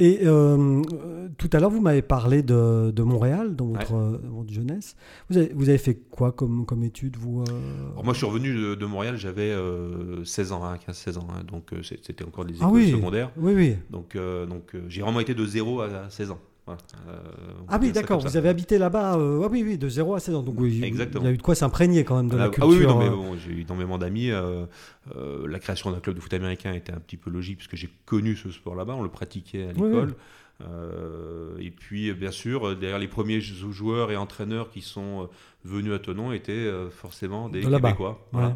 Et 0.01 0.21
euh, 0.25 0.81
euh, 0.93 1.27
tout 1.37 1.49
à 1.51 1.59
l'heure, 1.59 1.69
vous 1.69 1.81
m'avez 1.81 2.01
parlé 2.01 2.41
de, 2.41 2.89
de 2.91 3.03
Montréal 3.03 3.55
dans 3.57 3.65
votre, 3.67 3.95
euh, 3.95 4.17
votre 4.31 4.51
jeunesse. 4.51 4.95
Vous 5.29 5.37
avez, 5.37 5.51
vous 5.53 5.67
avez 5.67 5.77
fait 5.77 5.95
quoi 5.95 6.31
comme, 6.31 6.65
comme 6.65 6.83
étude, 6.85 7.17
vous 7.17 7.41
euh? 7.41 8.01
Moi 8.03 8.13
je 8.13 8.19
suis 8.19 8.25
revenu 8.25 8.53
de, 8.55 8.75
de 8.75 8.85
Montréal, 8.85 9.17
j'avais 9.17 9.51
euh, 9.51 10.23
16 10.23 10.53
ans, 10.53 10.63
hein, 10.63 10.77
15-16 10.89 11.17
ans, 11.17 11.27
hein, 11.35 11.43
donc 11.45 11.73
euh, 11.73 11.83
c'était 11.83 12.23
encore 12.23 12.45
des 12.45 12.53
Ah 12.61 12.67
écoles 12.67 12.73
oui. 12.79 12.91
secondaires. 12.91 13.31
Oui, 13.35 13.53
oui. 13.53 13.75
Donc, 13.89 14.15
euh, 14.15 14.45
donc 14.45 14.73
euh, 14.73 14.83
j'ai 14.87 15.01
vraiment 15.01 15.19
été 15.19 15.33
de 15.35 15.45
0 15.45 15.81
à 15.81 16.09
16 16.09 16.31
ans. 16.31 16.39
Euh, 17.07 17.17
Ah 17.67 17.77
oui, 17.81 17.91
d'accord, 17.91 18.19
vous 18.19 18.37
avez 18.37 18.49
habité 18.49 18.77
là-bas, 18.77 19.17
euh, 19.17 19.41
ah 19.43 19.47
oui, 19.51 19.63
oui, 19.65 19.77
de 19.77 19.89
0 19.89 20.15
à 20.15 20.19
16 20.19 20.35
ans. 20.35 20.43
Donc 20.43 20.55
Exactement. 20.61 21.23
il 21.23 21.27
y 21.27 21.29
a 21.29 21.33
eu 21.33 21.37
de 21.37 21.41
quoi 21.41 21.55
s'imprégner 21.55 22.03
quand 22.03 22.15
même 22.17 22.29
de 22.29 22.37
la 22.37 22.45
Ah, 22.45 22.49
culture. 22.49 22.65
ah 22.71 22.77
oui, 22.79 22.85
non, 22.87 22.99
mais 22.99 23.09
bon, 23.09 23.35
j'ai 23.37 23.51
eu 23.51 23.61
énormément 23.61 23.97
d'amis. 23.97 24.31
euh, 24.31 24.65
la 25.47 25.59
création 25.59 25.91
d'un 25.91 25.99
club 25.99 26.15
de 26.15 26.21
foot 26.21 26.33
américain 26.33 26.73
était 26.73 26.91
un 26.93 26.99
petit 26.99 27.17
peu 27.17 27.29
logique 27.29 27.57
puisque 27.57 27.75
j'ai 27.75 27.89
connu 28.05 28.35
ce 28.35 28.51
sport 28.51 28.75
là-bas, 28.75 28.93
on 28.95 29.03
le 29.03 29.09
pratiquait 29.09 29.63
à 29.63 29.67
Oui, 29.79 29.87
l'école. 29.89 30.15
Euh, 30.61 31.57
et 31.59 31.71
puis, 31.71 32.13
bien 32.13 32.31
sûr, 32.31 32.75
derrière 32.75 32.99
les 32.99 33.07
premiers 33.07 33.39
jou- 33.41 33.71
joueurs 33.71 34.11
et 34.11 34.17
entraîneurs 34.17 34.69
qui 34.69 34.81
sont 34.81 35.29
venus 35.63 35.93
à 35.93 35.99
Tonon 35.99 36.31
étaient 36.31 36.69
forcément 36.91 37.49
des. 37.49 37.61
Québécois, 37.61 38.25
voilà, 38.31 38.47
Ouais. 38.49 38.53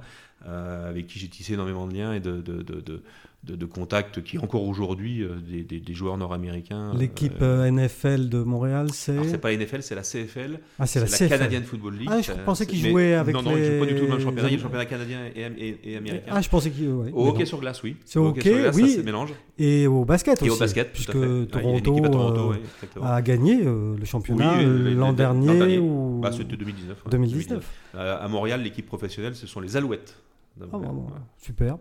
euh, 0.47 0.89
avec 0.89 1.07
qui 1.07 1.19
j'ai 1.19 1.29
tissé 1.29 1.53
énormément 1.53 1.87
de 1.87 1.93
liens 1.95 2.13
et 2.13 2.19
de, 2.19 2.41
de, 2.41 2.61
de, 2.61 2.81
de, 2.81 3.01
de- 3.43 3.55
de 3.57 3.65
contacts 3.65 4.23
qui 4.23 4.37
encore 4.37 4.63
aujourd'hui 4.63 5.21
euh, 5.21 5.35
des, 5.45 5.63
des- 5.63 5.79
des 5.81 5.93
joueurs 5.93 6.17
nord-américains. 6.17 6.93
L'équipe 6.97 7.41
euh, 7.41 7.65
euh, 7.65 7.71
NFL 7.71 8.29
de 8.29 8.41
Montréal, 8.41 8.87
c'est. 8.93 9.21
c'est 9.25 9.37
pas 9.37 9.51
la 9.51 9.57
NFL, 9.57 9.81
c'est 9.83 9.95
la 9.95 10.01
CFL, 10.01 10.59
Ah, 10.79 10.87
c'est 10.87 10.99
la, 10.99 11.05
la 11.05 11.11
CFL. 11.11 11.29
Canadian 11.29 11.61
Football 11.65 11.95
League. 11.97 12.09
Ah, 12.11 12.21
je 12.21 12.31
pensais 12.45 12.65
qu'ils 12.65 12.79
jouaient 12.89 13.15
avec 13.15 13.35
Non, 13.35 13.41
non, 13.41 13.51
ils 13.51 13.57
les- 13.61 13.73
jouent 13.73 13.79
pas 13.85 13.91
du 13.91 13.95
tout 13.99 14.03
le 14.05 14.09
même 14.09 14.19
championnat. 14.19 14.47
Il 14.47 14.51
y 14.51 14.53
a 14.53 14.57
le 14.57 14.63
championnat 14.63 14.85
canadien 14.85 15.19
et, 15.35 15.41
et- 15.41 15.91
et 15.91 15.97
américain. 15.97 16.31
Ah, 16.31 16.41
je 16.41 16.47
pensais 16.49 16.71
qu'il. 16.71 16.87
ouais, 16.87 17.11
au 17.11 17.27
hockey 17.27 17.39
non. 17.39 17.45
sur 17.45 17.59
glace, 17.59 17.83
oui. 17.83 17.97
C'est 18.05 18.19
au 18.19 18.27
hockey 18.27 18.41
sur 18.49 18.59
glace, 18.59 18.75
oui. 18.77 18.89
ça 18.91 19.03
mélange. 19.03 19.33
Et 19.59 19.87
au 19.87 20.05
basket 20.05 20.41
Et 20.41 20.45
aussi. 20.49 20.51
au 20.51 20.59
basket, 20.59 20.91
puisque 20.93 21.09
à 21.09 21.13
fait. 21.13 21.19
Ouais, 21.19 21.25
il 21.25 21.27
y 21.27 21.29
a 21.29 21.77
une 21.77 21.81
Toronto, 21.81 22.53
euh, 22.53 23.03
a 23.03 23.21
gagné 23.21 23.61
euh, 23.65 23.95
le 23.99 24.05
championnat 24.05 24.55
Oui, 24.57 24.65
euh, 24.65 24.93
l'an 24.95 25.11
dernier, 25.13 25.77
ou 25.79 26.19
Bah, 26.21 26.31
c'était 26.31 26.55
2019. 26.55 26.97
ouais, 27.05 27.11
2019. 27.11 27.63
Euh, 27.95 28.17
à 28.23 28.27
Montréal, 28.29 28.63
l'équipe 28.63 28.85
professionnelle, 28.85 29.35
ce 29.35 29.45
sont 29.47 29.59
les 29.59 29.75
Alouettes. 29.77 30.15
Ah, 30.61 30.65
bon, 30.71 30.79
Voilà. 31.07 31.25
super. 31.37 31.77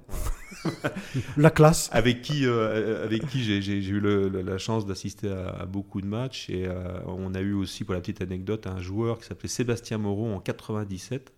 la 1.37 1.51
classe. 1.51 1.89
Avec 1.93 2.23
qui, 2.23 2.47
euh, 2.47 3.05
avec 3.05 3.27
qui 3.27 3.43
j'ai, 3.43 3.59
eu 3.89 4.01
le- 4.01 4.29
le- 4.29 4.43
la 4.43 4.59
chance 4.59 4.87
d'assister 4.87 5.29
à, 5.31 5.49
à 5.51 5.67
beaucoup 5.67 6.01
de 6.01 6.07
matchs. 6.07 6.49
Et 6.51 6.67
euh, 6.67 7.01
on 7.07 7.35
a 7.35 7.41
eu 7.41 7.53
aussi, 7.53 7.85
pour 7.85 7.95
la 7.95 8.01
petite 8.01 8.23
anecdote, 8.23 8.67
un 8.67 8.81
joueur 8.81 9.19
qui 9.19 9.27
s'appelait 9.27 9.49
Sébastien 9.49 9.99
Moreau 9.99 10.33
en 10.33 10.41
97. 10.41 11.33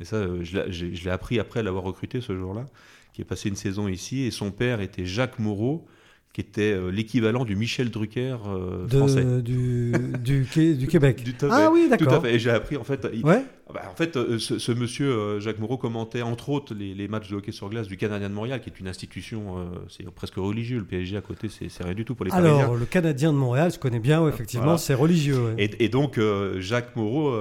Et 0.00 0.04
ça, 0.04 0.16
euh, 0.16 0.42
je 0.42 0.58
l'ai, 0.58 0.72
j'ai- 0.72 0.94
je 0.94 1.04
l'ai 1.04 1.10
appris 1.10 1.38
après 1.38 1.62
l'avoir 1.62 1.84
recruté 1.84 2.20
ce 2.20 2.36
jour-là, 2.36 2.66
qui 3.12 3.22
est 3.22 3.26
passé 3.26 3.48
une 3.48 3.56
saison 3.56 3.86
ici. 3.88 4.22
Et 4.22 4.30
son 4.30 4.50
père 4.50 4.80
était 4.80 5.04
Jacques 5.06 5.38
Moreau, 5.38 5.86
qui 6.34 6.40
était 6.40 6.72
euh, 6.72 6.90
l'équivalent 6.90 7.44
du 7.44 7.54
Michel 7.54 7.90
Drucker 7.90 8.36
euh, 8.48 8.86
De- 8.88 8.98
français. 8.98 9.24
du, 9.42 9.92
du, 10.20 10.46
Qué- 10.52 10.74
du 10.74 10.88
Québec. 10.88 11.22
Du- 11.22 11.32
ah 11.48 11.70
oui, 11.72 11.86
Tout 11.88 11.94
à 11.94 11.96
d'accord. 11.96 12.22
fait. 12.22 12.34
Et 12.34 12.38
j'ai 12.40 12.50
appris, 12.50 12.76
en 12.76 12.82
fait, 12.82 13.06
il- 13.14 13.24
Ouais. 13.24 13.44
bah, 13.72 13.82
en 13.88 13.94
fait, 13.94 14.16
euh, 14.16 14.40
ce, 14.40 14.58
ce 14.58 14.72
monsieur 14.72 15.06
euh, 15.12 15.38
Jacques 15.40 15.60
Moreau 15.60 15.78
commentait 15.78 16.22
entre 16.22 16.48
autres 16.50 16.74
les, 16.74 16.92
les 16.92 17.06
matchs 17.06 17.30
de 17.30 17.36
hockey 17.36 17.52
sur 17.52 17.68
glace 17.70 17.86
du 17.86 17.96
Canadien 17.96 18.28
de 18.28 18.34
Montréal, 18.34 18.60
qui 18.60 18.68
est 18.68 18.80
une 18.80 18.88
institution, 18.88 19.64
c'est 19.88 20.04
presque 20.10 20.34
religieux. 20.34 20.78
Le 20.78 20.84
PSG 20.84 21.16
à 21.16 21.20
côté, 21.20 21.48
c'est 21.48 21.68
c'est 21.68 21.84
rien 21.84 21.94
du 21.94 22.04
tout 22.04 22.16
pour 22.16 22.24
les 22.24 22.32
Parisiens. 22.32 22.58
Alors, 22.58 22.74
le 22.74 22.84
Canadien 22.84 23.32
de 23.32 23.38
Montréal, 23.38 23.70
je 23.72 23.78
connais 23.78 24.00
bien, 24.00 24.20
ouais, 24.20 24.28
effectivement, 24.30 24.64
Voilà. 24.64 24.78
c'est 24.78 24.94
religieux. 24.94 25.38
ouais. 25.38 25.54
Et, 25.64 25.84
et 25.84 25.88
donc 25.88 26.18
Jacques 26.58 26.96
Moreau, 26.96 27.32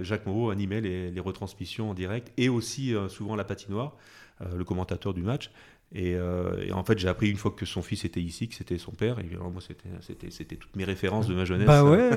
Jacques 0.00 0.24
Moreau 0.24 0.48
animait 0.48 0.80
les, 0.80 1.10
les 1.10 1.20
retransmissions 1.20 1.90
en 1.90 1.94
direct 1.94 2.32
et 2.38 2.48
aussi 2.48 2.94
souvent 3.08 3.36
la 3.36 3.44
patinoire, 3.44 3.94
le 4.56 4.64
commentateur 4.64 5.12
du 5.12 5.20
match. 5.22 5.50
Et, 5.94 6.14
euh, 6.16 6.66
et 6.66 6.72
en 6.72 6.84
fait, 6.84 6.98
j'ai 6.98 7.08
appris 7.08 7.30
une 7.30 7.38
fois 7.38 7.50
que 7.50 7.64
son 7.64 7.80
fils 7.80 8.04
était 8.04 8.20
ici, 8.20 8.46
que 8.46 8.54
c'était 8.54 8.76
son 8.76 8.92
père. 8.92 9.18
Et 9.20 9.34
alors, 9.34 9.50
moi, 9.50 9.62
c'était, 9.66 9.88
c'était, 10.02 10.30
c'était 10.30 10.56
toutes 10.56 10.76
mes 10.76 10.84
références 10.84 11.26
de 11.28 11.34
ma 11.34 11.46
jeunesse. 11.46 11.66
Bah 11.66 11.82
ouais. 11.82 12.10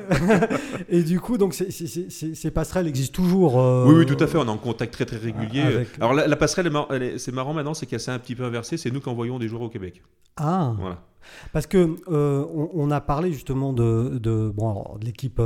et 0.90 1.02
du 1.02 1.20
coup, 1.20 1.38
donc, 1.38 1.54
ces 1.54 2.50
passerelles 2.50 2.86
existent 2.86 3.14
toujours. 3.22 3.58
euh, 3.60 3.86
Oui, 3.88 3.94
oui, 4.00 4.06
tout 4.06 4.22
à 4.22 4.26
fait. 4.26 4.36
On 4.36 4.44
est 4.44 4.48
en 4.50 4.58
contact 4.58 4.92
très 4.92 5.06
très 5.06 5.16
régulier. 5.16 5.62
Avec- 5.62 5.88
Alors 5.98 6.12
la, 6.12 6.26
la 6.26 6.36
passerelle, 6.36 6.70
c'est 7.16 7.32
marrant 7.32 7.54
maintenant, 7.54 7.72
c'est 7.72 7.86
qu'elle 7.86 8.00
s'est 8.00 8.10
un 8.10 8.18
petit 8.18 8.34
peu 8.34 8.44
inversée. 8.44 8.76
C'est 8.76 8.90
nous 8.90 9.00
qui 9.00 9.08
envoyons 9.08 9.38
des 9.38 9.48
joueurs 9.48 9.62
au 9.62 9.68
Québec. 9.70 10.02
Ah. 10.36 10.74
Voilà. 10.78 11.02
Parce 11.54 11.66
que 11.66 11.96
euh, 12.10 12.44
on, 12.52 12.70
on 12.74 12.90
a 12.90 13.00
parlé 13.00 13.32
justement 13.32 13.72
de, 13.72 14.18
de, 14.18 14.50
bon, 14.54 14.70
alors, 14.70 14.98
de 14.98 15.06
l'équipe 15.06 15.40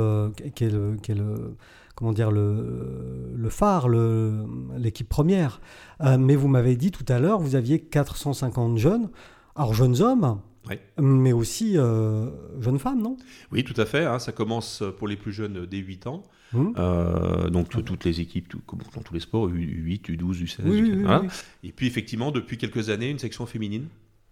qui 0.55 0.63
est 0.65 0.69
le, 0.69 0.97
qui 1.01 1.11
est 1.11 1.15
le- 1.15 1.55
comment 1.97 2.13
dire 2.13 2.29
le, 2.31 3.33
le 3.35 3.49
phare, 3.49 3.89
l'équipe 3.89 5.09
première. 5.09 5.59
Euh, 6.01 6.17
mais 6.19 6.35
vous 6.35 6.47
m'avez 6.47 6.75
dit 6.75 6.91
tout 6.91 7.05
à 7.09 7.17
l'heure, 7.19 7.39
vous 7.39 7.55
aviez 7.55 7.79
450 7.79 8.77
jeunes, 8.77 9.09
alors 9.55 9.73
jeunes 9.73 9.99
hommes, 10.01 10.39
Ouais. 10.69 10.79
mais 11.01 11.31
aussi 11.31 11.77
euh, 11.77 12.29
jeunes 12.61 12.77
femmes, 12.77 13.01
non? 13.01 13.15
Oui, 13.53 13.63
tout 13.63 13.79
à 13.81 13.85
fait. 13.85 14.03
hein. 14.05 14.19
Ça 14.19 14.31
commence 14.33 14.83
pour 14.99 15.07
les 15.07 15.15
plus 15.15 15.31
jeunes 15.33 15.65
dès 15.65 15.77
8 15.77 16.07
ans. 16.07 16.23
Hum 16.53 16.73
Euh, 16.77 17.49
donc 17.49 17.69
tout- 17.69 17.81
toutes 17.81 18.03
les 18.05 18.21
équipes, 18.21 18.47
tout- 18.49 18.61
comme 18.65 18.79
dans 18.95 19.01
tous 19.01 19.13
les 19.13 19.19
sports, 19.21 19.47
U8, 19.49 20.09
U12, 20.09 20.43
U16. 20.43 20.61
Oui, 20.65 20.81
oui, 20.81 20.91
oui, 20.93 21.01
voilà. 21.03 21.21
oui. 21.21 21.27
Et 21.63 21.71
puis 21.71 21.87
effectivement, 21.87 22.31
depuis 22.31 22.57
quelques 22.57 22.89
années, 22.89 23.09
une 23.09 23.19
section 23.19 23.45
féminine, 23.45 23.85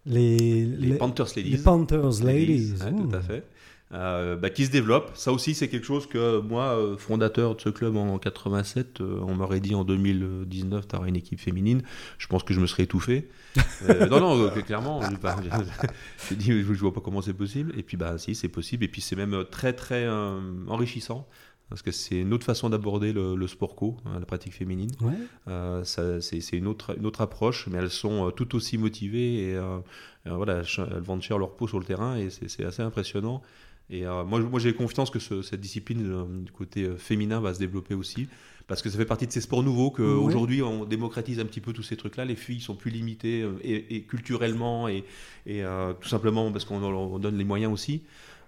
Les, 0.05 0.37
les, 0.65 0.87
les, 0.89 0.97
Panthers 0.97 1.27
Ladies. 1.35 1.49
les 1.51 1.57
Panthers 1.57 2.23
Ladies. 2.23 2.73
tout 2.79 3.15
à 3.15 3.21
fait. 3.21 3.43
Euh, 3.93 4.35
bah, 4.35 4.49
qui 4.49 4.65
se 4.65 4.71
développe. 4.71 5.11
Ça 5.13 5.31
aussi, 5.31 5.53
c'est 5.53 5.67
quelque 5.67 5.85
chose 5.85 6.07
que 6.07 6.39
moi, 6.39 6.75
euh, 6.77 6.97
fondateur 6.97 7.55
de 7.55 7.61
ce 7.61 7.69
club 7.69 7.95
en 7.95 8.17
87, 8.17 8.99
euh, 9.01 9.19
on 9.21 9.35
m'aurait 9.35 9.59
dit 9.59 9.75
en 9.75 9.83
2019, 9.83 10.87
tu 10.87 10.95
auras 10.95 11.07
une 11.07 11.15
équipe 11.15 11.39
féminine. 11.39 11.83
Je 12.17 12.27
pense 12.27 12.43
que 12.43 12.53
je 12.53 12.59
me 12.59 12.67
serais 12.67 12.83
étouffé. 12.83 13.29
Euh, 13.87 14.07
non, 14.07 14.19
non, 14.19 14.49
clairement. 14.65 15.01
je- 15.01 15.15
bah, 15.15 15.37
je 16.39 16.73
vois 16.79 16.93
pas 16.93 16.99
comment 17.01 17.21
c'est 17.21 17.33
possible. 17.33 17.71
Et 17.77 17.83
puis, 17.83 17.95
bah, 17.95 18.17
si, 18.17 18.35
c'est 18.35 18.49
possible. 18.49 18.83
Et 18.83 18.87
puis, 18.87 18.99
c'est 19.01 19.15
même 19.15 19.45
très, 19.49 19.71
très 19.73 20.03
euh, 20.05 20.39
enrichissant. 20.67 21.27
Parce 21.69 21.81
que 21.81 21.91
c'est 21.91 22.19
une 22.19 22.33
autre 22.33 22.45
façon 22.45 22.69
d'aborder 22.69 23.11
le, 23.13 23.35
le 23.35 23.47
sport 23.47 23.75
co, 23.75 23.97
hein, 24.05 24.19
la 24.19 24.25
pratique 24.25 24.53
féminine. 24.53 24.91
Ouais. 25.01 25.13
Euh, 25.47 25.83
c'est 25.83 26.39
une 26.53 26.67
autre, 26.67 26.95
une 26.97 27.05
autre 27.07 27.21
approche, 27.21 27.67
mais 27.67 27.77
elles 27.79 27.89
sont 27.89 28.29
tout 28.31 28.55
aussi 28.55 28.77
motivées 28.77 29.49
et 29.49 29.55
euh, 29.55 29.79
voilà, 30.25 30.61
elles, 30.61 30.99
vendent 31.01 31.23
cher 31.23 31.39
leur 31.39 31.55
peau 31.55 31.67
sur 31.67 31.79
le 31.79 31.85
terrain 31.85 32.17
et 32.17 32.29
c'est 32.29 32.63
assez 32.65 32.83
impressionnant. 32.83 33.41
Et 33.89 34.05
euh, 34.05 34.23
moi, 34.23 34.39
moi 34.39 34.59
j'ai 34.59 34.73
confiance 34.73 35.09
que 35.09 35.19
ce- 35.19 35.41
cette 35.41 35.61
discipline 35.61 36.01
euh, 36.11 36.23
du 36.43 36.51
côté 36.51 36.83
euh, 36.83 36.97
féminin 36.97 37.39
va 37.39 37.53
se 37.53 37.59
développer 37.59 37.93
aussi, 37.93 38.27
parce 38.67 38.81
que 38.81 38.89
ça 38.89 38.97
fait 38.97 39.05
partie 39.05 39.27
de 39.27 39.31
ces 39.31 39.41
sports 39.41 39.61
nouveaux 39.61 39.89
Oui. 39.89 39.93
qu'aujourd'hui 39.97 40.61
on 40.63 40.85
démocratise 40.85 41.39
un 41.39 41.45
petit 41.45 41.61
peu 41.61 41.71
tous 41.71 41.83
ces 41.83 41.95
trucs-là. 41.95 42.25
Les 42.25 42.35
filles 42.35 42.61
sont 42.61 42.75
plus 42.75 42.89
limitées 42.91 43.47
et, 43.63 43.95
et 43.95 44.01
culturellement 44.01 44.87
et, 44.87 45.03
et, 45.45 45.63
tout 46.01 46.09
simplement 46.09 46.51
parce 46.51 46.65
qu'on 46.65 46.81
on 46.83 47.19
donne 47.19 47.37
les 47.37 47.43
moyens 47.43 47.71
aussi. 47.71 48.01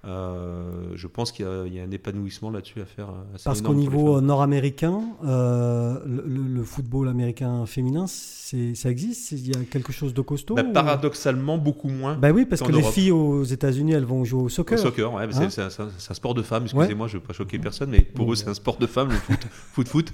Euh, 0.05 0.91
je 0.95 1.07
pense 1.07 1.31
qu'il 1.31 1.45
y, 1.45 1.47
a- 1.49 1.65
il 1.65 1.73
y 1.73 1.79
a 1.79 1.83
un 1.83 1.91
épanouissement 1.91 2.49
là-dessus 2.51 2.81
à 2.81 2.85
faire. 2.85 3.09
euh, 3.09 3.35
assez 3.35 3.43
Parce 3.45 3.61
qu'au 3.61 3.73
niveau 3.73 4.15
femmes. 4.15 4.25
nord-américain, 4.25 5.01
euh, 5.25 5.99
le, 6.05 6.63
football 6.63 7.07
américain 7.09 7.65
féminin, 7.65 8.05
ça 8.07 8.89
existe? 8.89 9.31
Il 9.33 9.47
y 9.47 9.55
a 9.57 9.63
quelque 9.65 9.91
chose 9.91 10.13
de 10.13 10.21
costaud 10.21 10.55
Bah, 10.55 10.63
ou- 10.67 10.71
paradoxalement 10.73 11.57
beaucoup 11.57 11.89
moins. 11.89 12.15
Bah 12.15 12.31
oui, 12.31 12.45
parce 12.45 12.61
que 12.61 12.71
les 12.71 12.83
filles 12.83 13.11
aux 13.11 13.43
États-Unis, 13.43 13.93
elles 13.93 14.05
vont 14.05 14.23
jouer 14.23 14.41
au 14.41 14.45
Au 14.45 14.49
soccer. 14.49 14.77
soccer, 14.79 15.11
ouais, 15.13 15.27
mais 15.27 15.33
c'est- 15.33 15.61
Hein 15.61 15.69
c'est 15.97 16.11
un, 16.11 16.13
sport 16.13 16.33
de 16.33 16.41
femmes, 16.41 16.63
excusez-moi, 16.63 17.07
je 17.07 17.17
ne 17.17 17.21
veux 17.21 17.27
pas 17.27 17.33
choquer 17.33 17.57
personne, 17.59 17.89
mais 17.89 18.01
pour 18.01 18.25
Bon, 18.25 18.31
eux 18.31 18.35
c'est 18.35 18.47
un 18.49 18.53
sport 18.53 18.77
de 18.77 18.87
femmes, 18.87 19.09
le 19.09 19.15
foot, 19.15 19.39
foot, 19.73 19.87
foot. 19.87 20.13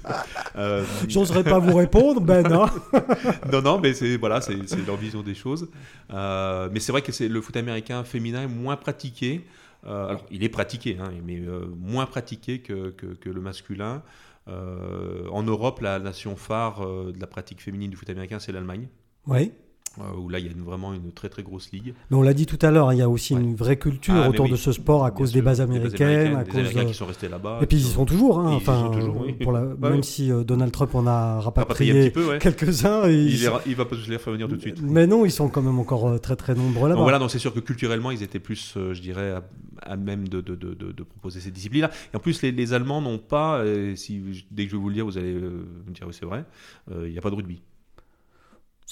Euh, 0.56 0.84
J'oserais 1.08 1.44
pas 1.44 1.58
vous 1.58 1.76
répondre, 1.76 2.20
ben 2.20 2.42
non. 2.48 2.66
non, 3.52 3.62
non, 3.62 3.80
mais 3.80 3.92
c'est 3.94 4.16
voilà, 4.16 4.40
c'est 4.40 4.56
leur 4.86 4.96
vision 4.96 5.22
des 5.22 5.34
choses. 5.34 5.68
Euh, 6.12 6.68
mais 6.72 6.80
c'est 6.80 6.92
vrai 6.92 7.02
que 7.02 7.12
le 7.24 7.40
foot 7.40 7.56
américain 7.56 8.02
féminin 8.04 8.42
est 8.42 8.48
moins 8.48 8.76
pratiqué. 8.76 9.44
Euh, 9.86 10.08
alors, 10.08 10.26
il 10.30 10.42
est 10.44 10.48
pratiqué, 10.48 10.96
hein, 11.00 11.10
mais 11.24 11.38
euh, 11.38 11.66
moins 11.76 12.06
pratiqué 12.06 12.60
que, 12.60 12.90
que, 12.90 13.28
le 13.28 13.40
masculin. 13.40 14.02
Euh, 14.48 15.26
en 15.30 15.42
Europe, 15.42 15.80
la 15.80 15.98
nation 15.98 16.36
phare 16.36 16.86
de 16.86 17.18
la 17.18 17.26
pratique 17.26 17.60
féminine 17.62 17.90
du 17.90 17.96
foot 17.96 18.08
américain, 18.10 18.38
c'est 18.38 18.52
l'Allemagne, 18.52 18.88
Oui. 19.26 19.52
Euh, 20.00 20.16
où 20.18 20.28
là, 20.28 20.38
il 20.40 20.46
y 20.46 20.48
a 20.48 20.52
une- 20.52 20.62
vraiment 20.64 20.92
une 20.92 21.12
très 21.12 21.28
très 21.28 21.42
grosse 21.42 21.70
ligue. 21.72 21.94
Mais 22.10 22.16
on 22.16 22.22
l'a 22.22 22.34
dit 22.34 22.46
tout 22.46 22.58
à 22.62 22.70
l'heure, 22.70 22.88
hein, 22.88 22.94
il 22.94 22.98
y 22.98 23.02
a 23.02 23.08
aussi 23.08 23.34
Ouais. 23.34 23.40
une 23.40 23.54
vraie 23.54 23.76
culture 23.78 24.14
Ah, 24.16 24.28
autour 24.28 24.46
oui. 24.46 24.50
de 24.50 24.56
ce 24.56 24.72
sport 24.72 25.04
à 25.04 25.10
Bien 25.10 25.16
cause 25.18 25.30
sûr, 25.30 25.38
des 25.40 25.42
bases 25.42 25.58
des 25.58 25.62
américaines, 25.64 26.36
à 26.36 26.42
des 26.44 26.50
cause 26.50 26.60
Américains 26.60 26.84
qui 26.86 26.94
sont 26.94 27.06
restés 27.06 27.28
là-bas. 27.28 27.58
Et 27.62 27.66
puis 27.66 27.76
ils 27.78 27.86
y 27.86 27.90
sont- 27.90 28.04
toujours, 28.04 28.40
hein, 28.40 28.50
enfin, 28.54 28.86
sont 28.86 28.90
toujours, 28.90 29.20
oui. 29.26 29.32
pour 29.34 29.52
la- 29.52 29.64
Bah 29.64 29.88
même 29.90 29.98
oui. 30.00 30.04
si 30.04 30.30
euh, 30.32 30.42
Donald 30.44 30.72
Trump 30.72 30.94
en 30.94 31.06
a 31.06 31.40
rapatrié 31.40 32.12
ouais. 32.16 32.38
quelques-uns, 32.40 33.08
Il, 33.08 33.36
va 33.76 33.84
pas 33.84 33.96
tous 33.96 34.08
les 34.08 34.18
faire 34.18 34.32
venir 34.32 34.48
tout 34.48 34.56
de 34.56 34.60
suite. 34.60 34.80
mais 34.82 35.06
non, 35.06 35.24
ils 35.24 35.30
sont 35.30 35.48
quand 35.48 35.62
même 35.62 35.78
encore 35.78 36.08
euh, 36.08 36.18
très 36.18 36.36
très 36.36 36.54
nombreux 36.54 36.88
là-bas. 36.88 37.00
Voilà, 37.02 37.18
donc 37.18 37.30
c'est 37.30 37.38
sûr 37.38 37.54
que 37.54 37.60
culturellement, 37.60 38.10
ils 38.10 38.22
étaient 38.22 38.40
plus, 38.40 38.74
euh, 38.76 38.94
je 38.94 39.00
dirais, 39.00 39.30
à, 39.32 39.42
à 39.82 39.96
même 39.96 40.28
de, 40.28 40.40
de, 40.40 40.54
de, 40.54 40.74
de- 40.74 40.92
de 40.92 41.02
proposer 41.02 41.40
ces 41.40 41.50
disciplines-là. 41.50 41.90
Et 42.12 42.16
en 42.16 42.20
plus, 42.20 42.42
les, 42.42 42.52
les 42.52 42.72
Allemands 42.72 43.00
n'ont 43.00 43.18
pas, 43.18 43.62
si, 43.96 44.22
dès 44.50 44.64
que 44.64 44.70
je 44.70 44.76
vais 44.76 44.82
vous 44.82 44.88
le 44.88 44.94
dire, 44.94 45.04
vous 45.04 45.18
allez 45.18 45.34
me 45.34 45.92
dire 45.92 46.06
oui, 46.06 46.14
c'est 46.18 46.26
vrai, 46.26 46.44
il 46.90 47.10
n'y 47.12 47.18
a 47.18 47.20
pas 47.20 47.30
de 47.30 47.34
rugby. 47.36 47.60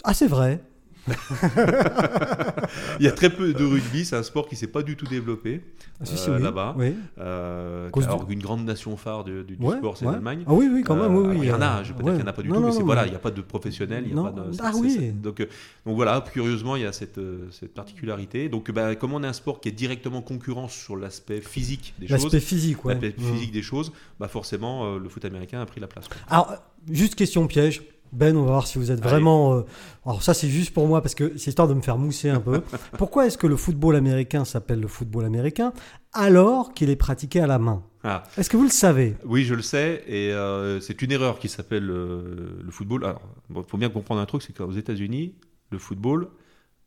Ah 0.04 0.14
c'est 0.14 0.26
vrai. 0.26 0.62
Il 3.00 3.04
y 3.04 3.08
a 3.08 3.12
très 3.12 3.30
peu 3.30 3.52
de 3.52 3.64
rugby, 3.64 4.04
c'est 4.04 4.16
un 4.16 4.22
sport 4.22 4.48
qui 4.48 4.56
s'est 4.56 4.66
pas 4.66 4.82
du 4.82 4.96
tout 4.96 5.06
développé 5.06 5.60
Ah, 6.00 6.04
si, 6.04 6.16
si, 6.16 6.30
euh, 6.30 6.36
oui. 6.36 6.42
là-bas. 6.42 6.74
Oui. 6.78 6.94
Euh, 7.18 7.90
alors 7.94 8.20
du- 8.20 8.26
qu'une 8.34 8.42
grande 8.42 8.64
nation 8.64 8.96
phare 8.96 9.24
du, 9.24 9.42
du- 9.44 9.56
du 9.56 9.64
Ouais, 9.66 9.76
sport, 9.78 9.96
c'est 9.96 10.06
ouais. 10.06 10.12
l'Allemagne. 10.12 10.44
Ah 10.46 10.52
oui, 10.54 10.68
oui, 10.72 10.82
quand 10.82 10.94
même. 10.96 11.14
Euh, 11.14 11.30
oui, 11.32 11.38
il 11.42 11.44
y 11.48 11.52
en 11.52 11.60
a, 11.60 11.82
je 11.82 11.92
ouais. 11.92 12.02
dire 12.02 12.12
qu'il 12.12 12.22
n'y 12.22 12.22
en 12.22 12.26
a 12.26 12.32
pas 12.32 12.42
du 12.42 12.48
Non, 12.48 12.54
tout, 12.56 12.60
non, 12.60 12.66
mais 12.68 12.72
c'est 12.72 12.78
non, 12.80 12.84
voilà, 12.86 13.06
il 13.06 13.10
n'y 13.10 13.16
a 13.16 13.20
pas 13.20 13.30
de 13.30 13.40
professionnels, 13.40 14.04
il 14.06 14.14
y 14.14 14.18
a 14.18 14.22
pas 14.22 14.30
de. 14.30 14.42
Ah 14.60 14.72
oui. 14.76 15.10
Donc, 15.12 15.40
euh, 15.40 15.46
donc 15.86 15.96
voilà, 15.96 16.22
curieusement, 16.32 16.76
il 16.76 16.82
y 16.82 16.86
a 16.86 16.92
cette, 16.92 17.20
cette 17.50 17.74
particularité. 17.74 18.48
Donc, 18.48 18.70
bah, 18.70 18.94
comme 18.94 19.12
on 19.14 19.22
a 19.22 19.28
un 19.28 19.32
sport 19.32 19.60
qui 19.60 19.68
est 19.68 19.72
directement 19.72 20.22
concurrent 20.22 20.68
sur 20.68 20.96
l'aspect 20.96 21.40
physique 21.40 21.94
des 21.98 22.06
choses, 22.08 22.22
L'aspect 22.24 22.40
physique, 22.40 22.78
l'aspect 22.84 23.14
Mm. 23.18 23.22
physique 23.32 23.52
des 23.52 23.62
choses, 23.62 23.92
bah 24.20 24.28
forcément, 24.28 24.96
le 24.96 25.08
foot 25.08 25.24
américain 25.24 25.60
a 25.60 25.66
pris 25.66 25.80
la 25.80 25.86
place. 25.86 26.08
quoi. 26.08 26.16
Alors, 26.28 26.54
juste 26.90 27.14
question 27.14 27.46
piège. 27.46 27.82
Ben, 28.12 28.36
on 28.36 28.42
va 28.42 28.50
voir 28.52 28.66
si 28.66 28.78
vous 28.78 28.90
êtes 28.90 29.02
vraiment. 29.02 29.54
euh, 29.54 29.62
Alors, 30.04 30.22
ça, 30.22 30.34
c'est 30.34 30.48
juste 30.48 30.72
pour 30.74 30.86
moi 30.86 31.00
parce 31.00 31.14
que 31.14 31.36
c'est 31.38 31.48
histoire 31.50 31.66
de 31.68 31.74
me 31.74 31.80
faire 31.80 31.96
mousser 31.98 32.28
un 32.28 32.40
peu. 32.40 32.60
Pourquoi 32.98 33.26
est-ce 33.26 33.38
que 33.38 33.46
le 33.46 33.56
football 33.56 33.96
américain 33.96 34.44
s'appelle 34.44 34.80
le 34.80 34.88
football 34.88 35.24
américain 35.24 35.72
alors 36.12 36.74
qu'il 36.74 36.90
est 36.90 36.96
pratiqué 36.96 37.40
à 37.40 37.46
la 37.46 37.58
main? 37.58 37.82
Ah, 38.04 38.24
Est-ce 38.36 38.50
que 38.50 38.56
vous 38.56 38.64
le 38.64 38.68
savez? 38.68 39.16
Oui, 39.24 39.44
je 39.44 39.54
le 39.54 39.62
sais, 39.62 40.02
et 40.08 40.32
euh, 40.32 40.80
c'est 40.80 41.00
une 41.02 41.12
erreur 41.12 41.38
qui 41.38 41.48
s'appelle 41.48 41.88
euh, 41.88 42.58
le 42.62 42.70
football. 42.70 43.04
Alors, 43.04 43.22
il 43.54 43.62
faut 43.66 43.78
bien 43.78 43.90
comprendre 43.90 44.20
un 44.20 44.26
truc, 44.26 44.42
c'est 44.42 44.52
qu'aux 44.54 44.72
États-Unis, 44.72 45.34
le 45.70 45.78
football, 45.78 46.28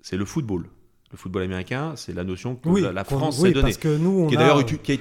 c'est 0.01 0.17
le 0.17 0.25
football. 0.25 0.65
Le 1.15 1.17
football 1.17 1.43
américain, 1.43 1.93
c'est 1.95 2.13
la 2.13 2.25
notion 2.25 2.55
que 2.55 2.67
Oui, 2.67 2.81
la, 2.93 3.03
France 3.05 3.39
oui, 3.39 3.47
s'est 3.49 3.53
donnée. 3.53 3.73
que 3.73 3.97
nous, 3.97 4.23
on 4.23 4.27
Qui, 4.27 4.35
a- 4.35 4.39
d'ailleurs 4.39 4.65
qui 4.65 4.91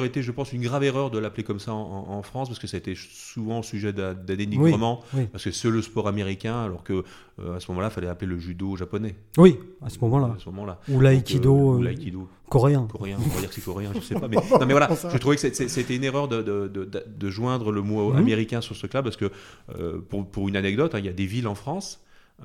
a, 0.00 0.04
été, 0.04 0.20
je 0.22 0.32
pense, 0.32 0.52
une 0.52 0.62
grave 0.62 0.82
erreur 0.82 1.10
de 1.10 1.18
l'appeler 1.20 1.44
comme 1.44 1.60
ça 1.60 1.72
en, 1.72 2.22
France, 2.24 2.48
parce 2.48 2.58
que 2.58 2.66
ça 2.66 2.76
a 2.76 2.78
été 2.78 2.94
souvent 2.96 3.62
sujet 3.62 3.92
d'a- 3.92 4.14
d'un 4.14 4.34
dénigrement, 4.34 5.02
oui. 5.14 5.26
parce 5.30 5.44
que 5.44 5.52
c'est 5.52 5.70
le 5.70 5.80
sport 5.80 6.08
américain, 6.08 6.60
alors 6.64 6.82
que 6.82 7.04
euh, 7.40 7.56
à 7.56 7.60
ce 7.60 7.70
moment-là, 7.70 7.88
il 7.88 7.94
fallait 7.94 8.08
appeler 8.08 8.30
le 8.30 8.38
judo 8.38 8.74
japonais. 8.76 9.14
Oui, 9.38 9.56
à 9.80 9.90
ce 9.90 9.98
moment-là. 10.00 10.34
À 10.36 10.40
ce 10.42 10.48
moment-là. 10.50 10.80
Ou 10.88 10.98
l'aïkido 11.00 11.74
euh, 11.76 11.80
euh, 11.80 11.84
l'aïkido 11.84 12.28
coréen. 12.48 12.86
coréen, 12.90 13.16
on 13.24 13.28
va 13.34 13.40
dire 13.40 13.48
que 13.48 13.54
c'est 13.54 13.64
coréen, 13.64 13.92
je 13.94 14.00
sais 14.00 14.14
pas. 14.14 14.26
Mais, 14.28 14.36
non, 14.36 14.66
mais 14.66 14.72
voilà, 14.74 14.88
je 15.12 15.18
trouvais 15.18 15.36
que 15.36 15.42
c'était 15.52 15.94
une 15.96 16.04
erreur 16.04 16.26
de, 16.26 16.42
de- 16.42 16.66
de- 16.68 16.84
de- 16.84 17.04
de 17.16 17.30
joindre 17.30 17.70
le 17.70 17.82
mot 17.82 18.10
Mhm. 18.12 18.16
américain 18.18 18.60
sur 18.60 18.74
ce 18.74 18.86
club, 18.88 19.04
parce 19.04 19.16
que 19.16 19.30
euh, 19.78 20.00
pour, 20.08 20.26
pour 20.26 20.48
une 20.48 20.56
anecdote, 20.56 20.94
hein, 20.96 20.98
il 20.98 21.04
y 21.06 21.08
a 21.08 21.12
des 21.12 21.26
villes 21.26 21.46
en 21.48 21.54
France. 21.54 22.00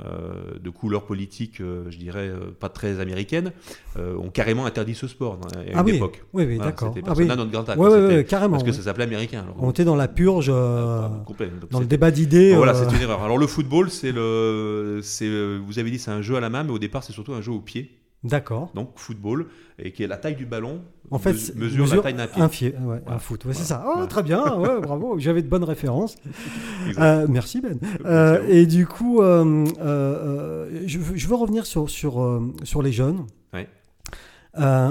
Euh, 0.05 0.57
de 0.61 0.69
couleur 0.69 1.05
politique, 1.05 1.61
euh, 1.61 1.83
je 1.89 1.97
dirais, 1.97 2.29
euh, 2.29 2.51
pas 2.59 2.69
très 2.69 2.99
américaine, 2.99 3.51
ont 3.97 4.29
carrément 4.29 4.65
interdit 4.65 4.95
ce 4.95 5.07
sport 5.07 5.37
dans- 5.37 5.47
à 5.59 5.63
une 5.63 5.71
Ah 5.75 5.83
oui, 5.85 5.95
époque. 5.95 6.23
oui, 6.33 6.45
oui, 6.45 6.55
Voilà, 6.55 6.71
d'accord. 6.71 6.93
C'était 6.95 7.07
Ah 7.09 7.13
oui. 7.17 7.25
non 7.27 7.45
grata. 7.47 7.77
Ouais, 7.77 7.89
c'était- 7.89 8.15
ouais, 8.15 8.23
carrément. 8.23 8.51
Parce 8.53 8.63
que 8.63 8.69
oui. 8.69 8.75
ça 8.75 8.83
s'appelait 8.83 9.03
américain. 9.03 9.41
alors. 9.43 9.55
On 9.59 9.69
était 9.71 9.83
dans 9.83 9.95
la 9.97 10.07
purge, 10.07 10.49
euh, 10.49 11.01
Ah, 11.09 11.11
dans 11.69 11.79
le 11.81 11.85
débat 11.85 12.11
d'idées. 12.11 12.55
voilà, 12.55 12.73
euh, 12.75 12.85
c'est 12.89 12.95
une 12.95 13.01
erreur. 13.01 13.21
Alors 13.23 13.37
le 13.37 13.47
football, 13.47 13.89
c'est 13.89 14.11
le, 14.13 14.99
c'est, 15.03 15.27
vous 15.57 15.79
avez 15.79 15.91
dit, 15.91 15.99
c'est 15.99 16.11
un 16.11 16.21
jeu 16.21 16.35
à 16.35 16.39
la 16.39 16.49
main, 16.49 16.63
mais 16.63 16.71
au 16.71 16.79
départ, 16.79 17.03
c'est 17.03 17.11
surtout 17.13 17.33
un 17.33 17.41
jeu 17.41 17.51
au 17.51 17.59
pied. 17.59 17.91
D'accord. 18.23 18.69
Donc 18.75 18.91
football, 18.97 19.47
et 19.77 19.93
qui 19.93 20.03
est 20.03 20.07
la 20.07 20.17
taille 20.17 20.35
du 20.35 20.45
ballon, 20.45 20.81
En 21.09 21.19
fait, 21.19 21.31
mesure, 21.55 21.87
la 21.95 22.01
taille 22.01 22.13
d'un 22.15 22.27
pied. 22.27 22.41
Un, 22.41 22.49
pied, 22.49 22.69
ouais, 22.73 22.97
un 22.97 22.99
Voilà. 23.05 23.19
foot, 23.19 23.45
ouais, 23.45 23.53
c'est 23.53 23.65
Voilà. 23.67 23.83
ça. 23.83 23.83
Oh, 23.87 23.91
Voilà. 23.93 24.07
très 24.07 24.23
bien, 24.23 24.57
ouais, 24.57 24.81
bravo, 24.81 25.17
j'avais 25.19 25.41
de 25.41 25.47
bonnes 25.47 25.63
références. 25.63 26.17
Euh, 26.97 27.27
merci 27.29 27.61
Ben. 27.61 27.79
Euh, 28.05 28.45
et 28.49 28.65
du 28.65 28.85
coup, 28.87 29.21
euh, 29.21 29.65
je, 30.85 30.99
veux, 30.99 31.15
je 31.15 31.27
veux 31.29 31.35
revenir 31.35 31.65
sur, 31.65 31.89
sur, 31.89 32.41
sur 32.63 32.81
les 32.81 32.91
jeunes. 32.91 33.25
Ouais. 33.53 33.69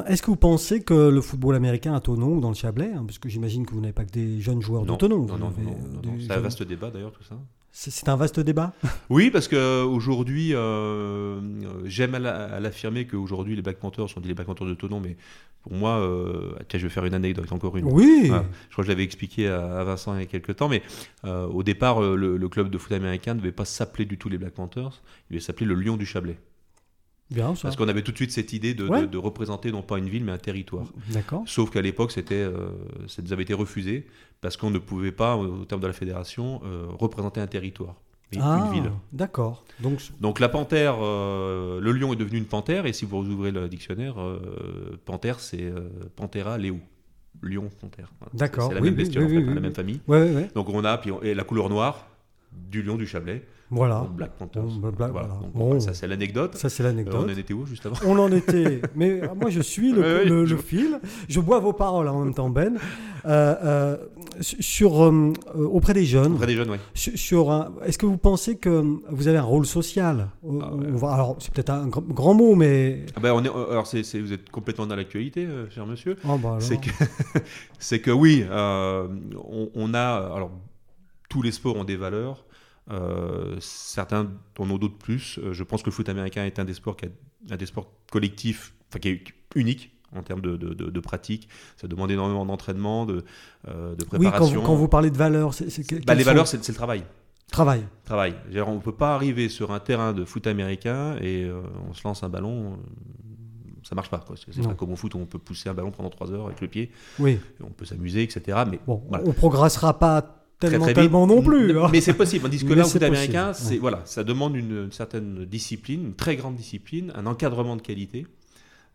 Est-ce 0.06 0.22
que 0.22 0.30
vous 0.30 0.36
pensez 0.36 0.80
que 0.80 0.94
le 1.10 1.20
football 1.20 1.54
américain 1.54 1.94
à 1.94 2.00
Tonon 2.00 2.36
ou 2.36 2.40
dans 2.40 2.48
le 2.48 2.54
Chablais, 2.54 2.92
hein, 2.94 3.04
parce 3.06 3.18
que 3.18 3.28
j'imagine 3.28 3.66
que 3.66 3.74
vous 3.74 3.80
n'avez 3.82 3.92
pas 3.92 4.04
que 4.06 4.12
des 4.12 4.40
jeunes 4.40 4.62
joueurs 4.62 4.82
de 4.84 4.88
Non, 4.88 4.96
Tonon, 4.96 5.26
non, 5.26 5.36
non, 5.36 5.50
non, 5.50 5.52
non, 5.58 6.00
non. 6.02 6.12
c'est 6.18 6.32
un 6.32 6.40
vaste 6.40 6.62
débat 6.62 6.90
d'ailleurs 6.90 7.12
tout 7.12 7.22
ça. 7.24 7.34
C'est 7.70 8.08
un 8.08 8.16
vaste 8.16 8.40
débat? 8.40 8.72
Oui, 9.10 9.30
parce 9.30 9.46
que 9.48 9.82
aujourd'hui, 9.84 10.54
euh, 10.54 11.40
j'aime 11.84 12.14
à 12.14 12.18
la- 12.18 12.44
à 12.54 12.60
l'affirmer 12.60 13.06
qu'aujourd'hui 13.06 13.54
les 13.56 13.62
Black 13.62 13.78
Panthers 13.78 14.08
sont 14.08 14.20
dit 14.20 14.28
les 14.28 14.34
Black 14.34 14.46
Panthers 14.46 14.66
de 14.66 14.74
Tonon, 14.74 15.00
mais 15.00 15.16
pour 15.62 15.72
moi, 15.72 15.98
euh, 15.98 16.52
tiens, 16.68 16.78
je 16.78 16.86
vais 16.86 16.92
faire 16.92 17.04
une 17.04 17.14
anecdote 17.14 17.50
encore 17.52 17.76
une. 17.76 17.84
Oui. 17.86 18.22
Je 18.24 18.28
crois 18.30 18.42
que 18.78 18.82
je 18.84 18.88
l'avais 18.88 19.04
expliqué 19.04 19.48
à, 19.48 19.78
à 19.80 19.84
Vincent 19.84 20.14
il 20.16 20.20
y 20.20 20.22
a 20.22 20.26
quelques 20.26 20.56
temps, 20.56 20.68
mais 20.68 20.82
euh, 21.24 21.46
au 21.46 21.62
départ, 21.62 22.02
euh, 22.02 22.16
le, 22.16 22.36
le 22.36 22.48
club 22.48 22.70
de 22.70 22.78
foot 22.78 22.92
américain 22.92 23.34
ne 23.34 23.38
devait 23.40 23.52
pas 23.52 23.64
s'appeler 23.64 24.04
du 24.06 24.18
tout 24.18 24.28
les 24.28 24.38
Black 24.38 24.54
Panthers, 24.54 25.02
il 25.30 25.34
devait 25.34 25.44
s'appeler 25.44 25.66
le 25.66 25.74
Lion 25.74 25.96
du 25.96 26.06
Chablais. 26.06 26.38
Bien 27.30 27.54
ça. 27.54 27.62
Parce 27.64 27.76
qu'on 27.76 27.88
avait 27.88 28.00
tout 28.02 28.12
de 28.12 28.16
suite 28.16 28.30
cette 28.32 28.54
idée 28.54 28.72
de, 28.72 28.84
de- 28.84 28.88
Ouais. 28.90 29.06
de 29.06 29.18
représenter 29.18 29.70
non 29.70 29.82
pas 29.82 29.98
une 29.98 30.08
ville, 30.08 30.24
mais 30.24 30.32
un 30.32 30.38
territoire. 30.38 30.86
D'accord. 31.12 31.42
Sauf 31.46 31.68
qu'à 31.70 31.82
l'époque, 31.82 32.10
c'était, 32.12 32.34
euh, 32.36 32.70
ça 33.06 33.20
nous 33.20 33.32
avait 33.34 33.42
été 33.42 33.52
refusé 33.52 34.06
parce 34.40 34.56
qu'on 34.56 34.70
ne 34.70 34.78
pouvait 34.78 35.12
pas, 35.12 35.36
au 35.36 35.64
terme 35.64 35.80
de 35.80 35.86
la 35.86 35.92
fédération, 35.92 36.60
euh, 36.64 36.86
représenter 36.98 37.40
un 37.40 37.46
territoire, 37.46 37.96
Ah, 38.38 38.56
une 38.58 38.66
ville. 38.68 38.92
d'accord. 39.12 39.64
Donc, 39.80 40.00
Donc 40.20 40.38
la 40.40 40.48
panthère, 40.48 40.96
euh, 41.00 41.80
le 41.80 41.92
lion 41.92 42.12
est 42.12 42.16
devenu 42.16 42.38
une 42.38 42.44
panthère, 42.46 42.86
et 42.86 42.92
si 42.92 43.04
vous 43.04 43.16
ouvrez 43.28 43.50
le 43.50 43.68
dictionnaire, 43.68 44.20
euh, 44.20 44.98
panthère 45.04 45.40
c'est 45.40 45.72
Panthera 46.16 46.58
leo. 46.58 46.78
Lion, 47.42 47.70
panthère. 47.80 48.10
Voilà. 48.18 48.32
D'accord, 48.34 48.68
C'est 48.68 48.74
la 48.74 48.80
oui, 48.80 48.86
même 48.90 48.94
oui, 48.94 48.98
bestiole, 49.04 49.24
oui, 49.24 49.30
en 49.30 49.34
fait, 49.34 49.36
oui, 49.36 49.44
hein, 49.44 49.46
oui, 49.50 49.54
la 49.54 49.60
même 49.60 49.74
famille. 49.74 50.00
ouais, 50.08 50.22
ouais, 50.22 50.34
ouais. 50.34 50.50
Donc 50.56 50.68
on 50.70 50.84
a, 50.84 50.98
puis 50.98 51.12
on- 51.12 51.22
et 51.22 51.34
la 51.34 51.44
couleur 51.44 51.68
noire 51.68 52.07
du 52.52 52.82
lion 52.82 52.96
du 52.96 53.06
Chablais, 53.06 53.44
Voilà. 53.70 54.06
Black 54.16 54.32
Panthers. 54.38 54.62
Bon, 54.62 54.90
Voilà. 54.96 55.12
voilà. 55.12 55.28
Donc, 55.28 55.52
Bon. 55.52 55.64
voilà, 55.66 55.80
ça 55.80 55.92
c'est 55.94 56.06
l'anecdote. 56.06 56.54
Ça, 56.56 56.68
c'est 56.68 56.82
Euh, 56.82 56.86
l'anecdote. 56.86 57.16
on 57.18 57.24
en 57.24 57.28
était 57.28 57.52
où 57.54 57.66
juste 57.66 57.84
avant 57.86 57.96
On 58.06 58.18
en 58.18 58.32
était. 58.32 58.80
Mais 58.94 59.20
euh, 59.22 59.28
moi, 59.38 59.50
je 59.50 59.60
suis 59.60 59.92
le, 59.92 60.00
Ouais, 60.00 60.24
le- 60.24 60.46
je- 60.46 60.54
le 60.54 60.60
fil. 60.60 61.00
Je 61.28 61.38
bois 61.40 61.60
vos 61.60 61.72
paroles 61.74 62.08
en 62.08 62.24
même 62.24 62.34
temps, 62.34 62.48
Ben. 62.50 62.78
Euh, 63.26 63.54
euh, 63.62 63.96
sur, 64.40 65.04
euh, 65.04 65.32
euh, 65.56 65.64
auprès 65.66 65.92
des 65.92 66.04
jeunes, 66.04 66.34
Auprès 66.34 66.46
des 66.46 66.54
jeunes, 66.54 66.70
oui. 66.70 66.78
sur, 66.94 67.52
est-ce 67.84 67.98
que 67.98 68.06
vous 68.06 68.16
pensez 68.16 68.56
que 68.56 68.82
vous 69.10 69.28
avez 69.28 69.38
un 69.38 69.42
rôle 69.42 69.66
social 69.66 70.28
Ah 70.44 70.72
ouais. 70.74 70.86
Alors, 71.12 71.36
c'est 71.40 71.52
peut-être 71.52 71.70
un 71.70 71.88
grand, 71.88 72.02
grand 72.02 72.34
mot, 72.34 72.54
mais. 72.54 73.04
Ah 73.16 73.20
ben, 73.20 73.32
on 73.32 73.44
est, 73.44 73.48
alors 73.48 73.84
vous 73.84 74.32
êtes 74.32 74.48
complètement 74.50 74.86
dans 74.86 74.96
l'actualité, 74.96 75.44
euh, 75.44 75.68
cher 75.70 75.84
monsieur. 75.86 76.16
Oh, 76.26 76.38
bah 76.38 76.56
alors. 76.56 76.62
C'est 77.78 78.00
que, 78.00 78.10
oui, 78.10 78.44
euh, 78.48 79.08
on, 79.50 79.68
on 79.74 79.94
a. 79.94 80.32
Alors, 80.34 80.50
tous 81.28 81.42
les 81.42 81.52
sports 81.52 81.76
ont 81.76 81.84
des 81.84 81.96
valeurs. 81.96 82.44
euh, 82.90 83.56
certains 83.60 84.30
en 84.58 84.70
ont 84.70 84.78
d'autres 84.78 84.96
plus. 84.96 85.38
Euh, 85.38 85.52
je 85.52 85.62
pense 85.62 85.82
que 85.82 85.86
le 85.90 85.92
foot 85.92 86.08
américain 86.08 86.46
est 86.46 86.58
un 86.58 86.64
des 86.64 86.72
sports 86.74 86.96
qui 86.96 87.04
a, 87.04 87.08
un 87.50 87.56
des 87.56 87.66
sports 87.66 87.90
collectifs, 88.10 88.72
enfin 88.88 88.98
qui 88.98 89.08
est 89.10 89.24
unique 89.54 89.90
en 90.16 90.22
termes 90.22 90.40
de, 90.40 90.56
de, 90.56 90.72
de- 90.72 90.88
de 90.90 91.00
pratique. 91.00 91.48
Ça 91.76 91.86
demande 91.86 92.10
énormément 92.10 92.46
d'entraînement, 92.46 93.04
de, 93.04 93.24
euh, 93.68 93.94
de 93.94 94.04
Oui, 94.04 94.08
quand 94.10 94.18
préparation. 94.20 94.60
vous, 94.60 94.66
quand 94.66 94.74
vous 94.74 94.88
parlez 94.88 95.10
de 95.10 95.18
valeurs, 95.18 95.52
c'est. 95.52 95.68
c'est 95.68 96.02
Bah, 96.06 96.14
les 96.14 96.24
valeurs, 96.24 96.46
c'est, 96.48 96.64
c'est 96.64 96.72
le 96.72 96.76
travail. 96.76 97.04
Travail. 97.52 97.82
Travail. 98.04 98.34
On 98.66 98.76
ne 98.76 98.80
peut 98.80 98.92
pas 98.92 99.14
arriver 99.14 99.50
sur 99.50 99.70
un 99.70 99.80
terrain 99.80 100.14
de 100.14 100.24
foot 100.24 100.46
américain 100.46 101.16
et 101.20 101.44
euh, 101.44 101.60
on 101.90 101.92
se 101.92 102.02
lance 102.08 102.22
un 102.22 102.30
ballon. 102.30 102.78
ça 103.82 103.94
marche 103.94 104.08
pas. 104.10 104.18
quoi. 104.26 104.36
C'est, 104.36 104.62
pas 104.62 104.74
comme 104.74 104.92
au 104.92 104.96
foot 104.96 105.14
où 105.14 105.18
on 105.18 105.26
peut 105.26 105.38
pousser 105.38 105.68
un 105.68 105.74
ballon 105.74 105.90
pendant 105.90 106.10
3 106.10 106.32
heures 106.32 106.46
avec 106.46 106.60
le 106.62 106.68
pied. 106.68 106.90
Oui. 107.18 107.38
On 107.62 107.70
peut 107.70 107.84
s'amuser, 107.84 108.22
etc. 108.22 108.64
Mais 108.70 108.80
Bon, 108.86 109.02
Voilà. 109.08 109.24
on 109.26 109.32
progressera 109.32 109.98
pas 109.98 110.37
tellement, 110.58 110.84
très 110.84 110.92
vite. 110.94 111.02
tellement 111.02 111.26
non 111.26 111.42
plus. 111.42 111.78
hein. 111.78 111.88
Mais 111.92 112.00
c'est 112.00 112.14
possible. 112.14 112.42
Tandis 112.44 112.64
que 112.64 112.72
là, 112.74 112.84
au 112.84 112.88
foot 112.88 113.02
américain, 113.02 113.52
ouais. 113.70 113.78
voilà, 113.78 114.02
ça 114.04 114.24
demande 114.24 114.56
une, 114.56 114.84
une 114.84 114.92
certaine 114.92 115.44
discipline, 115.44 116.04
une 116.06 116.14
très 116.14 116.36
grande 116.36 116.56
discipline, 116.56 117.12
un 117.14 117.26
encadrement 117.26 117.76
de 117.76 117.82
qualité. 117.82 118.26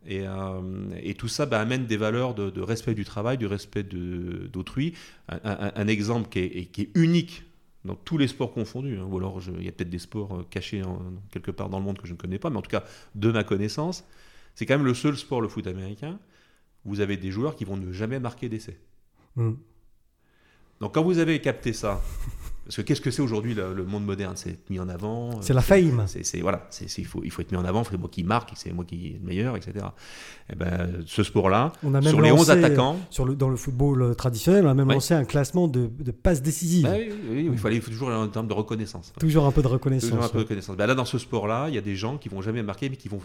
Et, 0.05 0.27
euh, 0.27 0.59
et 1.01 1.13
tout 1.13 1.29
ça 1.29 1.45
bah, 1.45 1.61
amène 1.61 1.85
des 1.85 1.95
valeurs 1.95 2.33
de, 2.35 2.49
de 2.49 2.59
respect 2.61 2.93
du 2.93 3.05
travail, 3.05 3.37
du 3.37 3.45
respect 3.47 3.83
d'autrui. 3.83 4.93
Un, 5.29 5.39
un- 5.43 5.71
un 5.75 5.87
exemple 5.87 6.27
qui 6.29 6.39
est, 6.39 6.45
et 6.57 6.65
qui 6.65 6.81
est 6.81 6.89
unique 6.95 7.45
dans 7.85 7.95
tous 7.95 8.17
les 8.17 8.27
sports 8.27 8.53
confondus, 8.53 8.97
hein, 8.97 9.07
ou 9.09 9.17
alors 9.17 9.39
il 9.57 9.63
y 9.63 9.67
a 9.67 9.71
peut-être 9.71 9.89
des 9.89 9.99
sports 9.99 10.35
euh, 10.35 10.45
cachés 10.49 10.83
en- 10.83 11.01
quelque 11.31 11.51
part 11.51 11.69
dans 11.69 11.79
le 11.79 11.85
monde 11.85 11.97
que 11.99 12.07
je 12.07 12.13
ne 12.13 12.17
connais 12.17 12.39
pas, 12.39 12.49
mais 12.49 12.57
en 12.57 12.61
tout 12.61 12.69
cas, 12.69 12.83
de 13.15 13.31
ma 13.31 13.43
connaissance, 13.43 14.03
c'est 14.55 14.65
quand 14.65 14.77
même 14.77 14.85
le 14.85 14.93
seul 14.93 15.17
sport, 15.17 15.41
le 15.41 15.47
foot 15.49 15.67
américain, 15.67 16.19
où 16.85 16.89
vous 16.89 16.99
avez 17.01 17.15
des 17.17 17.31
joueurs 17.31 17.55
qui 17.55 17.63
vont 17.65 17.75
ne 17.77 17.91
jamais 17.93 18.19
marquer 18.19 18.47
d'essai. 18.49 18.77
Hmm. 19.37 19.53
Donc 20.83 20.93
quand 20.95 21.03
vous 21.03 21.17
avez 21.19 21.39
capté 21.39 21.71
ça, 21.71 22.01
parce 22.65 22.75
que 22.75 22.81
qu'est-ce 22.81 22.99
que 22.99 23.09
c'est 23.09 23.21
aujourd'hui 23.21 23.53
le, 23.53 23.73
le 23.73 23.85
monde 23.85 24.03
moderne? 24.05 24.33
C'est 24.35 24.49
être 24.49 24.69
mis 24.69 24.79
en 24.79 24.89
avant. 24.89 25.29
euh, 25.31 25.35
C'est 25.41 25.53
la 25.53 25.61
fame. 25.61 26.03
c'est, 26.07 26.41
voilà, 26.41 26.67
il, 26.97 27.05
faut, 27.05 27.21
il 27.23 27.31
faut 27.31 27.41
être 27.41 27.51
mis 27.53 27.57
en 27.57 27.63
avant, 27.63 27.85
c'est 27.85 27.97
moi 27.97 28.09
qui 28.11 28.23
marque, 28.25 28.51
c'est 28.55 28.73
moi 28.73 28.83
qui 28.83 29.07
est 29.07 29.19
le 29.21 29.25
meilleur, 29.25 29.55
etc. 29.55 29.85
Et 30.51 30.55
ben, 30.55 30.89
ce 31.05 31.23
sport-là, 31.23 31.71
sur 32.01 32.19
les 32.21 32.31
11 32.31 32.49
lancé, 32.49 32.51
attaquants, 32.51 32.97
Sur 33.09 33.23
le, 33.25 33.35
dans 33.35 33.47
le 33.49 33.55
football 33.55 34.01
euh, 34.01 34.13
traditionnel, 34.13 34.65
on 34.65 34.69
a 34.71 34.73
même 34.73 34.89
lancé 34.91 35.13
un 35.13 35.23
classement 35.23 35.69
de, 35.69 35.87
de 35.87 36.11
passes 36.11 36.41
décisives. 36.41 36.83
bah 36.83 36.95
oui, 36.97 37.13
oui, 37.29 37.49
il 37.51 37.57
fallait 37.57 37.75
il 37.77 37.81
faut 37.81 37.91
toujours 37.91 38.09
en 38.09 38.27
termes 38.27 38.47
de 38.49 38.53
reconnaissance. 38.53 39.13
Toujours 39.19 39.45
un 39.45 39.51
peu 39.51 39.61
de 39.61 39.67
reconnaissance. 39.67 40.09
Toujours 40.09 40.25
un 40.25 40.27
peu 40.27 40.33
de 40.33 40.37
ouais. 40.39 40.43
reconnaissance. 40.43 40.75
Ben 40.75 40.85
là, 40.87 40.95
dans 40.95 41.05
ce 41.05 41.17
sport-là, 41.17 41.67
il 41.69 41.75
y 41.75 41.77
a 41.77 41.81
des 41.81 41.95
gens 41.95 42.17
qui 42.17 42.27
vont 42.27 42.41
jamais 42.41 42.61
marquer, 42.63 42.89
mais 42.89 42.97
qui 42.97 43.07
vont 43.07 43.19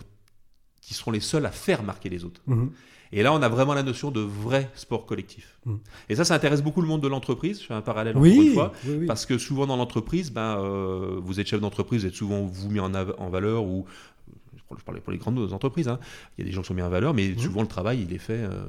qui 0.89 0.95
seront 0.95 1.11
les 1.11 1.21
seuls 1.21 1.45
à 1.45 1.51
faire 1.51 1.83
marquer 1.83 2.09
les 2.09 2.25
autres. 2.25 2.41
Mhm. 2.47 2.71
Et 3.13 3.23
là, 3.23 3.33
on 3.33 3.41
a 3.43 3.49
vraiment 3.49 3.75
la 3.75 3.83
notion 3.83 4.11
de 4.11 4.21
vrai 4.21 4.71
sport 4.75 5.07
collectif. 5.07 5.59
Mm. 5.65 5.77
Et 6.11 6.15
ça, 6.15 6.25
ça 6.27 6.35
intéresse 6.35 6.63
beaucoup 6.63 6.83
le 6.83 6.87
monde 6.89 7.01
de 7.01 7.09
l'entreprise. 7.09 7.59
Je 7.63 7.67
fais 7.67 7.73
un 7.73 7.81
parallèle 7.81 8.15
encore 8.17 8.23
Oui, 8.29 8.49
une 8.49 8.53
fois. 8.53 8.73
oui, 8.85 8.97
oui. 9.01 9.07
Parce 9.07 9.25
que 9.25 9.39
souvent 9.39 9.67
dans 9.67 9.77
l'entreprise, 9.79 10.31
ben, 10.31 10.59
euh, 10.59 11.19
vous 11.23 11.41
êtes 11.41 11.47
chef 11.47 11.59
d'entreprise, 11.61 12.03
vous 12.03 12.09
êtes 12.09 12.15
souvent 12.15 12.43
vous 12.43 12.69
mis 12.69 12.81
en, 12.81 12.91
valeur 13.31 13.65
ou 13.65 13.87
je 14.79 14.85
parlais 14.85 15.01
pour 15.01 15.13
les 15.13 15.19
grandes 15.19 15.39
entreprises, 15.55 15.89
hein. 15.89 15.99
il 16.37 16.43
y 16.45 16.47
a 16.47 16.51
des 16.51 16.53
gens 16.55 16.61
qui 16.61 16.69
sont 16.69 16.75
mis 16.75 16.83
en 16.83 16.91
valeur, 16.91 17.15
mais 17.15 17.29
Mhm. 17.31 17.39
souvent 17.39 17.63
le 17.63 17.67
travail 17.69 18.03
il 18.07 18.13
est 18.15 18.19
fait 18.19 18.35
euh, 18.43 18.61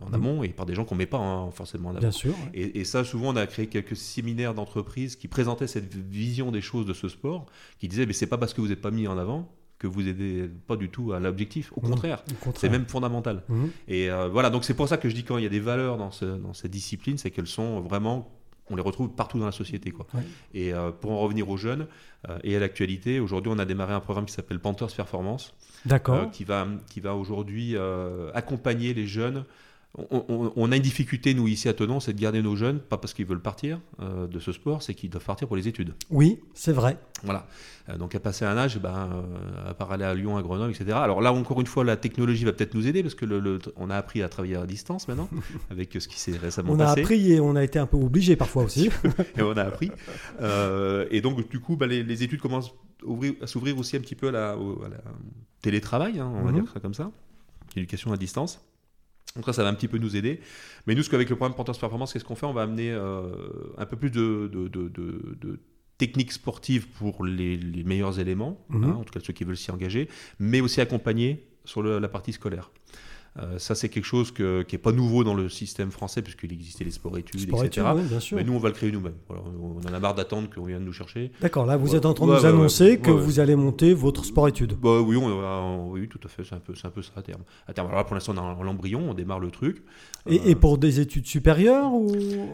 en 0.00 0.06
Mhm. 0.10 0.14
amont 0.14 0.42
et 0.44 0.50
par 0.50 0.64
des 0.66 0.76
gens 0.76 0.84
qu'on 0.84 0.94
ne 0.94 0.98
met 0.98 1.06
pas 1.06 1.18
hein, 1.18 1.50
forcément 1.50 1.88
en 1.88 1.92
avant. 1.92 1.98
Bien 2.00 2.12
sûr. 2.12 2.30
ouais. 2.30 2.50
Et, 2.60 2.78
et 2.80 2.84
ça, 2.84 3.02
souvent, 3.02 3.30
on 3.32 3.36
a 3.36 3.44
créé 3.48 3.66
quelques 3.66 3.96
séminaires 3.96 4.54
d'entreprise 4.54 5.16
qui 5.16 5.26
présentaient 5.26 5.66
cette 5.66 5.92
vision 5.92 6.52
des 6.52 6.60
choses 6.60 6.86
de 6.86 6.92
ce 6.92 7.08
sport, 7.08 7.46
qui 7.80 7.88
disaient, 7.88 8.06
mais 8.06 8.12
c'est 8.12 8.28
pas 8.28 8.38
parce 8.38 8.54
que 8.54 8.60
vous 8.60 8.68
n'êtes 8.68 8.80
pas 8.80 8.92
mis 8.92 9.08
en 9.08 9.18
avant 9.18 9.52
que 9.82 9.88
vous 9.88 10.02
n'aidez 10.04 10.48
pas 10.68 10.76
du 10.76 10.88
tout 10.90 11.12
à 11.12 11.18
l'objectif. 11.18 11.72
Au 11.74 11.80
contraire, 11.80 12.22
c'est 12.54 12.68
même 12.68 12.86
fondamental. 12.86 13.42
Mhm. 13.48 13.70
Et 13.88 14.10
euh, 14.10 14.28
voilà, 14.28 14.48
donc 14.48 14.64
c'est 14.64 14.74
pour 14.74 14.88
ça 14.88 14.96
que 14.96 15.08
je 15.08 15.14
dis 15.14 15.24
quand 15.24 15.38
il 15.38 15.42
y 15.42 15.46
a 15.46 15.50
des 15.50 15.58
valeurs 15.60 15.96
dans, 15.98 16.12
ce, 16.12 16.24
dans 16.24 16.54
cette 16.54 16.70
discipline, 16.70 17.18
c'est 17.18 17.32
qu'elles 17.32 17.48
sont 17.48 17.80
vraiment, 17.80 18.30
on 18.70 18.76
les 18.76 18.82
retrouve 18.82 19.10
partout 19.10 19.40
dans 19.40 19.46
la 19.46 19.50
société. 19.52 19.90
Quoi. 19.90 20.06
Ouais. 20.14 20.22
Et 20.54 20.72
euh, 20.72 20.92
pour 20.92 21.10
en 21.10 21.18
revenir 21.18 21.48
aux 21.50 21.56
jeunes 21.56 21.88
euh, 22.28 22.38
et 22.44 22.54
à 22.54 22.60
l'actualité, 22.60 23.18
aujourd'hui 23.18 23.52
on 23.52 23.58
a 23.58 23.64
démarré 23.64 23.92
un 23.92 24.00
programme 24.00 24.26
qui 24.26 24.34
s'appelle 24.34 24.60
Panthers 24.60 24.94
Performance, 24.94 25.52
D'accord. 25.84 26.14
euh, 26.14 26.26
qui 26.26 26.44
va, 26.44 26.68
qui 26.88 27.00
va 27.00 27.16
aujourd'hui 27.16 27.74
accompagner 28.32 28.94
les 28.94 29.08
jeunes 29.08 29.44
on, 29.94 30.72
a 30.72 30.76
une 30.76 30.82
difficulté, 30.82 31.34
nous, 31.34 31.48
ici 31.48 31.68
à 31.68 31.74
Tonon, 31.74 32.00
c'est 32.00 32.14
de 32.14 32.20
garder 32.20 32.40
nos 32.40 32.56
jeunes, 32.56 32.80
pas 32.80 32.96
parce 32.96 33.12
qu'ils 33.12 33.26
veulent 33.26 33.42
partir 33.42 33.78
euh, 34.00 34.26
de 34.26 34.38
ce 34.38 34.50
sport, 34.50 34.82
c'est 34.82 34.94
qu'ils 34.94 35.10
doivent 35.10 35.24
partir 35.24 35.46
pour 35.46 35.56
les 35.56 35.68
études. 35.68 35.92
Oui, 36.08 36.40
c'est 36.54 36.72
vrai. 36.72 36.96
Voilà. 37.24 37.46
Euh, 37.90 37.98
donc, 37.98 38.14
à 38.14 38.20
passer 38.20 38.46
un 38.46 38.56
âge, 38.56 38.78
ben, 38.78 39.10
euh, 39.12 39.70
à 39.70 39.74
part 39.74 39.92
aller 39.92 40.04
à 40.04 40.14
Lyon, 40.14 40.38
à 40.38 40.42
Grenoble, 40.42 40.70
etc. 40.70 40.92
Alors 40.92 41.20
là, 41.20 41.34
encore 41.34 41.60
une 41.60 41.66
fois, 41.66 41.84
la 41.84 41.98
technologie 41.98 42.46
va 42.46 42.54
peut-être 42.54 42.72
nous 42.72 42.86
aider, 42.86 43.02
parce 43.02 43.14
que 43.14 43.26
le, 43.26 43.58
on 43.76 43.90
a 43.90 43.96
appris 43.96 44.22
à 44.22 44.30
travailler 44.30 44.56
à 44.56 44.64
distance 44.64 45.08
maintenant, 45.08 45.28
avec 45.70 45.92
ce 45.92 46.08
qui 46.08 46.18
s'est 46.18 46.38
récemment 46.38 46.74
passé. 46.74 46.82
On 46.82 46.86
a 46.86 46.98
appris 46.98 47.32
et 47.32 47.40
on 47.40 47.54
a 47.54 47.62
été 47.62 47.78
un 47.78 47.86
peu 47.86 47.98
obligé 47.98 48.34
parfois 48.34 48.64
aussi. 48.64 48.88
et 49.36 49.42
on 49.42 49.52
a 49.58 49.62
appris. 49.62 49.90
et 51.10 51.20
donc, 51.20 51.50
du 51.50 51.60
coup, 51.60 51.76
ben, 51.76 51.86
les, 51.86 52.22
études 52.22 52.40
commencent 52.40 52.72
à 53.42 53.46
s'ouvrir 53.46 53.76
aussi 53.76 53.98
un 53.98 54.00
petit 54.00 54.14
peu 54.14 54.28
à 54.28 54.32
la, 54.32 54.56
télétravail, 55.60 56.18
hein, 56.18 56.32
on 56.34 56.44
va 56.44 56.50
mhm. 56.50 56.62
dire 56.62 56.72
ça 56.72 56.80
comme 56.80 56.94
ça, 56.94 57.10
éducation 57.76 58.10
à 58.10 58.16
distance. 58.16 58.64
Donc 59.36 59.46
ça, 59.46 59.52
ça 59.52 59.62
va 59.62 59.68
un 59.68 59.74
petit 59.74 59.88
peu 59.88 59.98
nous 59.98 60.16
aider. 60.16 60.40
Mais 60.86 60.94
nous, 60.94 61.02
ce 61.02 61.10
qu'avec 61.10 61.28
le 61.28 61.36
programme 61.36 61.56
Panthers 61.56 61.78
Performance, 61.78 62.12
qu'est-ce 62.12 62.24
qu'on 62.24 62.34
fait? 62.34 62.46
On 62.46 62.52
va 62.52 62.62
amener 62.62 62.90
euh, 62.90 63.30
un 63.78 63.86
peu 63.86 63.96
plus 63.96 64.10
de, 64.10 64.50
de, 64.52 65.60
techniques 65.98 66.32
sportives 66.32 66.88
pour 66.88 67.24
les, 67.24 67.58
meilleurs 67.84 68.18
éléments, 68.18 68.64
mhm. 68.68 68.84
hein, 68.84 68.96
en 69.00 69.04
tout 69.04 69.12
cas 69.12 69.20
ceux 69.24 69.32
qui 69.32 69.44
veulent 69.44 69.56
s'y 69.56 69.70
engager, 69.70 70.08
mais 70.40 70.60
aussi 70.60 70.80
accompagner 70.80 71.46
sur 71.64 71.82
la 71.82 72.08
partie 72.08 72.32
scolaire. 72.32 72.70
Euh, 73.38 73.58
ça, 73.58 73.74
c'est 73.74 73.88
quelque 73.88 74.04
chose 74.04 74.30
qui 74.30 74.42
n'est 74.42 74.78
pas 74.78 74.92
nouveau 74.92 75.24
dans 75.24 75.34
le 75.34 75.48
système 75.48 75.90
français, 75.90 76.20
puisqu'il 76.20 76.52
existait 76.52 76.84
les 76.84 76.90
sports-études, 76.90 77.48
etc. 77.48 77.86
Mais 78.32 78.44
nous, 78.44 78.52
on 78.52 78.58
va 78.58 78.68
le 78.68 78.74
créer 78.74 78.92
nous-mêmes. 78.92 79.14
on 79.30 79.80
en 79.88 79.92
a 79.92 79.98
marre 79.98 80.14
d'attendre 80.14 80.50
qu'on 80.54 80.64
vienne 80.64 80.84
nous 80.84 80.92
chercher. 80.92 81.32
D'accord, 81.40 81.64
là, 81.64 81.76
vous 81.76 81.96
êtes 81.96 82.04
en 82.04 82.12
train 82.12 82.26
de 82.26 82.32
nous 82.32 82.46
annoncer 82.46 82.98
que 82.98 83.10
vous 83.10 83.40
allez 83.40 83.56
monter 83.56 83.94
votre 83.94 84.24
sport-études. 84.24 84.74
Bah, 84.74 85.00
oui, 85.00 85.16
oui, 85.16 86.08
tout 86.08 86.20
à 86.24 86.28
fait. 86.28 86.44
C'est 86.44 86.54
un, 86.54 86.58
peu, 86.58 86.74
un 86.82 86.90
peu 86.90 87.02
ça 87.02 87.12
à 87.16 87.22
terme. 87.22 87.42
À 87.66 87.72
terme. 87.72 87.86
Alors 87.86 87.98
là, 87.98 88.04
pour 88.04 88.14
l'instant, 88.14 88.34
on 88.36 88.36
est 88.36 88.60
en 88.60 88.62
l'embryon, 88.62 89.10
on 89.10 89.14
démarre 89.14 89.40
le 89.40 89.50
truc. 89.50 89.82
Et, 90.26 90.54
pour 90.54 90.78
des 90.78 91.00
études 91.00 91.26
supérieures 91.26 91.92
ou 91.92 92.12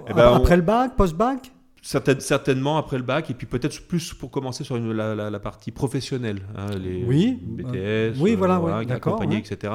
eh 0.09 0.15
ben, 0.15 0.33
après 0.33 0.57
le 0.57 0.63
bac, 0.63 0.97
post-bac? 0.97 1.53
Certainement 1.83 2.77
après 2.77 2.99
le 2.99 3.03
bac, 3.03 3.31
et 3.31 3.35
puis 3.35 3.47
peut-être 3.47 3.87
plus 3.87 4.13
pour 4.13 4.31
commencer 4.31 4.65
sur 4.65 4.79
la, 4.79 5.41
partie 5.41 5.71
professionnelle, 5.71 6.41
hein, 6.57 6.67
les 6.77 7.05
oui, 7.05 7.39
BTS, 7.41 8.21
oui, 8.21 8.35
voilà, 8.35 8.59
euh, 8.59 9.31
etc. 9.31 9.73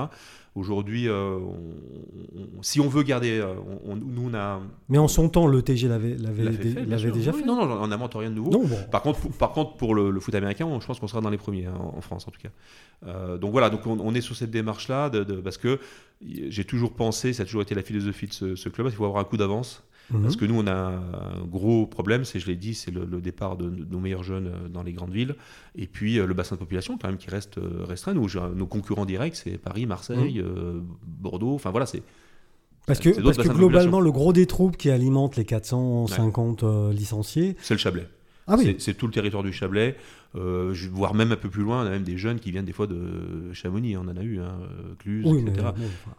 Aujourd'hui, 0.56 1.10
euh, 1.10 1.40
si 2.62 2.80
on 2.80 2.88
veut 2.88 3.02
garder, 3.02 3.40
euh, 3.40 3.56
nous 3.88 4.30
on 4.30 4.34
a. 4.36 4.62
Mais 4.88 5.00
en 5.00 5.08
son 5.08 5.28
temps, 5.28 5.48
le 5.48 5.64
TG 5.64 5.88
l'avait 5.88 6.16
déjà 7.12 7.34
fait. 7.34 7.44
Non, 7.44 7.66
non, 7.66 7.80
on 7.82 7.88
n'invente 7.88 8.14
rien 8.14 8.30
de 8.30 8.36
nouveau. 8.36 8.68
Par 8.92 9.02
contre, 9.02 9.20
pour, 9.20 9.32
par 9.32 9.52
contre, 9.52 9.78
pour 9.78 9.96
le, 9.96 10.20
foot 10.20 10.36
américain, 10.36 10.68
je 10.80 10.86
pense 10.86 11.00
qu'on 11.00 11.08
sera 11.08 11.22
dans 11.22 11.32
les 11.32 11.38
premiers 11.38 11.66
hein, 11.66 11.74
en, 11.96 12.02
France 12.02 12.28
en 12.28 12.32
tout 12.32 12.40
cas. 12.40 12.50
Euh, 13.08 13.38
donc 13.40 13.52
voilà, 13.52 13.72
donc 13.72 13.88
on, 13.88 14.14
est 14.14 14.22
sur 14.22 14.36
cette 14.36 14.52
démarche-là 14.52 15.10
de, 15.10 15.24
parce 15.36 15.58
que 15.58 15.80
j'ai 16.22 16.66
toujours 16.66 16.94
pensé, 16.94 17.34
ça 17.34 17.44
a 17.44 17.46
toujours 17.46 17.64
été 17.64 17.74
la 17.74 17.82
philosophie 17.82 18.28
de 18.28 18.34
ce, 18.34 18.56
ce 18.56 18.70
club, 18.70 18.88
il 18.88 18.94
faut 18.94 19.06
avoir 19.06 19.22
un 19.22 19.26
coup 19.26 19.38
d'avance. 19.38 19.84
Parce 20.12 20.36
mhm. 20.36 20.40
que 20.40 20.46
nous, 20.46 20.60
on 20.60 20.68
a 20.68 20.74
un 20.74 21.46
gros 21.46 21.88
problème, 21.88 22.26
c'est, 22.26 22.40
je 22.40 22.48
l'ai 22.48 22.56
dit, 22.56 22.74
c'est 22.74 22.92
le, 22.92 23.06
départ 23.22 23.56
de, 23.56 23.70
nos 23.70 24.00
meilleurs 24.00 24.24
jeunes 24.24 24.48
euh, 24.48 24.68
dans 24.68 24.84
les 24.84 24.94
grandes 24.94 25.12
villes. 25.12 25.36
Et 25.76 25.88
puis 25.88 26.20
euh, 26.20 26.26
le 26.26 26.34
bassin 26.34 26.56
de 26.56 26.60
population, 26.60 26.98
quand 26.98 27.08
même, 27.08 27.18
qui 27.18 27.30
reste 27.30 27.58
euh, 27.58 27.84
restreint. 27.88 28.14
Nous, 28.14 28.28
nos 28.56 28.68
concurrents 28.68 29.06
directs, 29.06 29.36
c'est 29.36 29.58
Paris, 29.58 29.86
Marseille, 29.86 30.42
mhm. 30.42 30.86
Bordeaux. 31.06 31.56
Enfin 31.56 31.72
voilà, 31.72 31.86
c'est. 31.86 32.04
Parce 32.86 33.00
que, 33.00 33.10
parce 33.22 33.38
que 33.38 33.48
globalement, 33.48 34.02
le 34.02 34.12
gros 34.12 34.34
des 34.34 34.46
troupes 34.46 34.76
qui 34.76 34.90
alimentent 34.90 35.38
les 35.38 35.46
450 35.46 36.64
licenciés. 36.92 37.56
C'est 37.62 37.74
le 37.74 37.80
Chablais. 37.80 38.08
Ah 38.46 38.58
c'est 38.78 38.94
tout 38.96 39.08
le 39.08 39.14
territoire 39.14 39.42
du 39.42 39.54
Chablais, 39.54 39.96
euh, 40.36 40.74
voire 40.92 41.14
même 41.14 41.32
un 41.32 41.36
peu 41.36 41.50
plus 41.50 41.62
loin, 41.62 41.84
on 41.84 41.86
a 41.86 41.92
même 41.92 42.04
des 42.04 42.18
jeunes 42.18 42.40
qui 42.40 42.52
viennent 42.52 42.66
des 42.66 42.74
fois 42.74 42.88
de 42.88 43.54
Chamonix, 43.54 43.96
on 43.98 44.02
en 44.02 44.18
a 44.18 44.24
eu, 44.24 44.40
hein, 44.40 44.58
Cluse, 44.98 45.26
etc. 45.28 45.68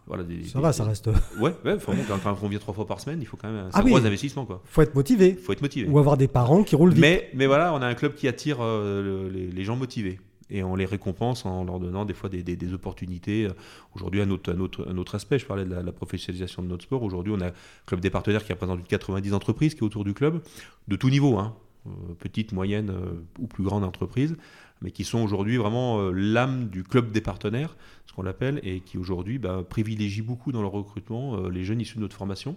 voilà, 0.07 0.23
ça 0.45 0.61
va, 0.61 0.73
ça 0.73 0.85
reste. 0.85 1.09
Ouais, 1.39 1.53
ouais 1.65 1.77
quand, 2.07 2.19
quand, 2.23 2.37
on 2.41 2.47
vient 2.47 2.59
trois 2.59 2.73
fois 2.73 2.87
par 2.87 3.01
semaine, 3.01 3.19
il 3.21 3.25
faut 3.25 3.35
quand 3.35 3.51
même. 3.51 3.65
un 3.65 3.69
ah 3.73 3.81
gros 3.81 3.97
investissement. 3.97 4.47
Il 4.49 4.55
faut 4.63 4.81
être 4.81 4.95
motivé. 4.95 5.33
faut 5.33 5.51
être 5.51 5.61
motivé. 5.61 5.89
Ou 5.89 5.99
avoir 5.99 6.15
des 6.15 6.29
parents 6.29 6.63
qui 6.63 6.75
roulent 6.75 6.91
vite. 6.91 7.01
Mais, 7.01 7.29
mais 7.33 7.45
voilà, 7.45 7.73
on 7.73 7.81
a 7.81 7.87
un 7.87 7.93
club 7.93 8.15
qui 8.15 8.27
attire 8.27 8.57
euh, 8.61 9.29
les, 9.29 9.63
gens 9.65 9.75
motivés 9.75 10.19
et 10.49 10.63
on 10.63 10.75
les 10.75 10.85
récompense 10.85 11.45
en 11.45 11.65
leur 11.65 11.79
donnant 11.79 12.05
des 12.05 12.13
fois 12.13 12.29
des, 12.29 12.43
des, 12.43 12.73
opportunités. 12.73 13.49
Aujourd'hui, 13.95 14.21
un 14.21 14.29
autre, 14.29 14.53
un, 14.53 14.59
autre, 14.59 14.87
un 14.89 14.97
autre 14.97 15.15
aspect, 15.15 15.39
je 15.39 15.45
parlais 15.45 15.65
de 15.65 15.73
la, 15.73 15.91
professionnalisation 15.91 16.63
de 16.63 16.67
notre 16.67 16.83
sport. 16.83 17.03
Aujourd'hui, 17.03 17.33
on 17.35 17.41
a 17.41 17.47
un 17.47 17.53
club 17.85 17.99
des 17.99 18.09
partenaires 18.09 18.45
qui 18.45 18.53
représente 18.53 18.87
90 18.87 19.33
entreprises 19.33 19.73
qui 19.73 19.79
est 19.79 19.83
autour 19.83 20.05
du 20.05 20.13
club, 20.13 20.41
de 20.87 20.95
tout 20.95 21.09
niveau. 21.09 21.37
Hein. 21.37 21.55
Euh, 21.87 22.13
petites, 22.17 22.51
moyennes 22.51 22.89
euh, 22.89 23.13
ou 23.37 23.47
plus 23.47 23.63
grandes 23.63 23.83
entreprises, 23.83 24.35
mais 24.81 24.89
qui 24.89 25.03
sont 25.03 25.19
aujourd'hui 25.19 25.57
vraiment 25.57 25.99
euh, 25.99 26.11
l'âme 26.11 26.69
du 26.69 26.83
club 26.83 27.11
des 27.11 27.21
partenaires, 27.21 27.75
ce 28.07 28.13
qu'on 28.13 28.23
l'appelle, 28.23 28.59
et 28.63 28.79
qui 28.79 28.97
aujourd'hui 28.97 29.37
bah, 29.37 29.63
privilégient 29.67 30.23
beaucoup 30.23 30.51
dans 30.51 30.61
leur 30.61 30.71
recrutement 30.71 31.47
les 31.47 31.63
jeunes 31.63 31.81
issus 31.81 31.97
de 31.97 32.01
notre 32.01 32.15
formation, 32.15 32.55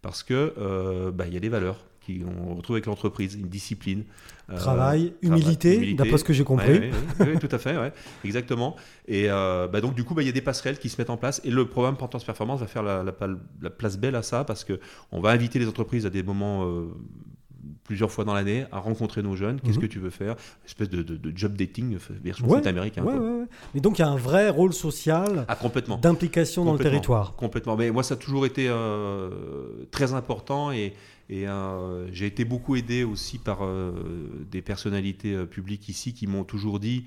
parce 0.00 0.22
qu'il 0.22 0.52
bah, 1.12 1.26
y 1.26 1.36
a 1.36 1.40
des 1.40 1.48
valeurs 1.48 1.84
qu'on 2.06 2.54
retrouve 2.54 2.76
avec 2.76 2.86
l'entreprise, 2.86 3.34
une 3.34 3.48
discipline. 3.48 4.04
travail, 4.56 5.12
humilité, 5.20 5.92
d'après 5.94 6.16
ce 6.16 6.24
que 6.24 6.32
j'ai 6.32 6.44
compris. 6.44 6.90
Oui, 7.20 7.38
tout 7.38 7.48
à 7.50 7.58
fait, 7.58 7.76
exactement. 8.24 8.76
Et 9.06 9.26
bah, 9.28 9.80
donc, 9.80 9.94
du 9.94 10.04
coup, 10.04 10.18
il 10.20 10.26
y 10.26 10.30
a 10.30 10.32
des 10.32 10.40
passerelles 10.40 10.78
qui 10.78 10.88
se 10.88 11.00
mettent 11.00 11.10
en 11.10 11.18
place. 11.18 11.40
Et 11.44 11.50
le 11.50 11.66
programme 11.66 11.96
Pentance 11.96 12.24
Performance 12.24 12.60
va 12.60 12.66
faire 12.66 12.82
la, 12.82 13.04
la, 13.04 13.70
place 13.70 13.98
belle 13.98 14.16
à 14.16 14.22
ça, 14.22 14.44
parce 14.44 14.64
qu'on 14.64 15.20
va 15.20 15.30
inviter 15.30 15.58
les 15.58 15.68
entreprises 15.68 16.06
à 16.06 16.10
des 16.10 16.22
moments 16.22 16.88
plusieurs 17.90 18.12
fois 18.12 18.24
dans 18.24 18.34
l'année 18.34 18.66
à 18.70 18.78
rencontrer 18.78 19.20
nos 19.20 19.34
jeunes. 19.34 19.58
Qu'est-ce 19.60 19.78
mhm. 19.78 19.82
que 19.82 19.86
tu 19.86 19.98
veux 19.98 20.10
faire? 20.10 20.36
Une 20.62 20.66
espèce 20.66 20.88
de, 20.90 21.32
job 21.34 21.56
dating 21.56 21.98
version 22.22 22.46
ouais, 22.46 22.64
américain. 22.64 23.02
Ouais, 23.02 23.46
Mais 23.74 23.80
donc 23.80 23.98
il 23.98 24.02
y 24.02 24.04
a 24.04 24.08
un 24.08 24.16
vrai 24.16 24.48
rôle 24.48 24.72
social 24.72 25.44
ah, 25.48 25.56
complètement. 25.56 25.98
d'implication 25.98 26.64
dans 26.64 26.74
le 26.74 26.78
territoire. 26.78 27.34
Complètement. 27.34 27.76
Mais 27.76 27.90
moi, 27.90 28.04
ça 28.04 28.14
a 28.14 28.16
toujours 28.16 28.46
été 28.46 28.68
euh, 28.68 29.30
très 29.90 30.14
important 30.14 30.70
et, 30.70 30.92
et 31.28 31.48
euh, 31.48 32.06
j'ai 32.12 32.26
été 32.26 32.44
beaucoup 32.44 32.76
aidé 32.76 33.02
aussi 33.02 33.38
par 33.38 33.64
euh, 33.64 33.90
des 34.52 34.62
personnalités 34.62 35.44
publiques 35.46 35.88
ici 35.88 36.14
qui 36.14 36.28
m'ont 36.28 36.44
toujours 36.44 36.78
dit 36.78 37.06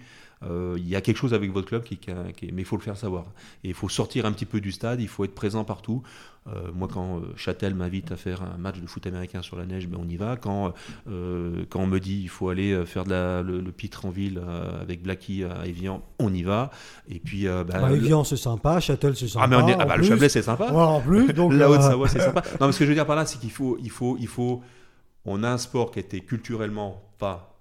il 0.78 0.88
y 0.88 0.96
a 0.96 1.02
quelque 1.02 1.18
chose 1.18 1.34
avec 1.34 1.52
votre 1.52 1.68
club, 1.68 1.84
qui, 1.84 2.00
mais 2.08 2.62
il 2.62 2.66
faut 2.66 2.78
le 2.78 2.82
faire 2.82 2.98
savoir. 2.98 3.26
Et 3.64 3.70
il 3.70 3.74
faut 3.74 3.90
sortir 3.90 4.26
un 4.26 4.32
petit 4.32 4.46
peu 4.46 4.62
du 4.62 4.72
stade, 4.72 5.02
il 5.02 5.08
faut 5.08 5.24
être 5.24 5.36
présent 5.36 5.64
partout. 5.64 6.04
Euh, 6.48 6.72
moi, 6.74 6.90
quand 6.92 7.18
euh, 7.18 7.22
Châtel 7.38 7.74
m'invite 7.74 8.12
à 8.12 8.18
faire 8.18 8.42
un 8.42 8.58
match 8.58 8.80
de 8.80 8.86
foot 8.86 9.08
américain 9.08 9.42
sur 9.42 9.58
la 9.58 9.66
neige, 9.66 9.88
ben, 9.88 9.98
on 10.02 10.10
y 10.10 10.18
va. 10.18 10.36
Quand, 10.36 10.74
euh, 11.10 11.64
quand 11.70 11.80
on 11.80 11.88
me 11.88 12.00
dit 12.00 12.20
il 12.22 12.30
faut 12.30 12.50
aller 12.50 12.86
faire 12.86 13.06
de 13.06 13.12
la, 13.12 13.42
le, 13.42 13.62
pitre 13.72 14.06
en 14.06 14.10
ville 14.10 14.42
avec 14.82 15.02
Blacky 15.02 15.44
à 15.44 15.66
Evian, 15.66 16.04
on 16.20 16.34
y 16.34 16.44
va. 16.44 16.70
Et 17.10 17.20
puis, 17.20 17.46
ben, 17.46 17.64
bah, 17.64 17.92
Evian, 17.92 18.24
c'est 18.24 18.38
sympa. 18.38 18.80
Châtel, 18.80 19.16
c'est 19.16 19.28
sympa. 19.28 19.46
Ah, 19.46 19.64
mais 19.64 19.76
ah, 19.80 19.86
bah, 19.86 19.98
le 19.98 20.04
Chablais, 20.04 20.30
c'est 20.30 20.42
sympa. 20.42 20.72
en 20.72 21.02
plus, 21.02 21.32
donc, 21.34 21.54
la 21.54 21.70
Haute-Savoie, 21.70 22.10
c'est 22.10 22.20
sympa. 22.20 22.42
Non, 22.60 22.68
mais 22.68 22.74
ce 22.74 22.80
que 22.80 22.86
je 22.86 22.90
veux 22.90 22.96
dire 22.96 23.06
par 23.06 23.16
là, 23.16 23.26
c'est 23.26 23.40
qu'il 23.40 23.52
faut, 23.52 23.78
il 23.82 23.90
faut, 23.90 24.18
il 24.20 24.28
faut. 24.28 24.62
On 25.26 25.44
a 25.44 25.50
un 25.50 25.58
sport 25.58 25.92
qui 25.92 26.00
était 26.00 26.20
culturellement 26.20 27.02
pas 27.18 27.53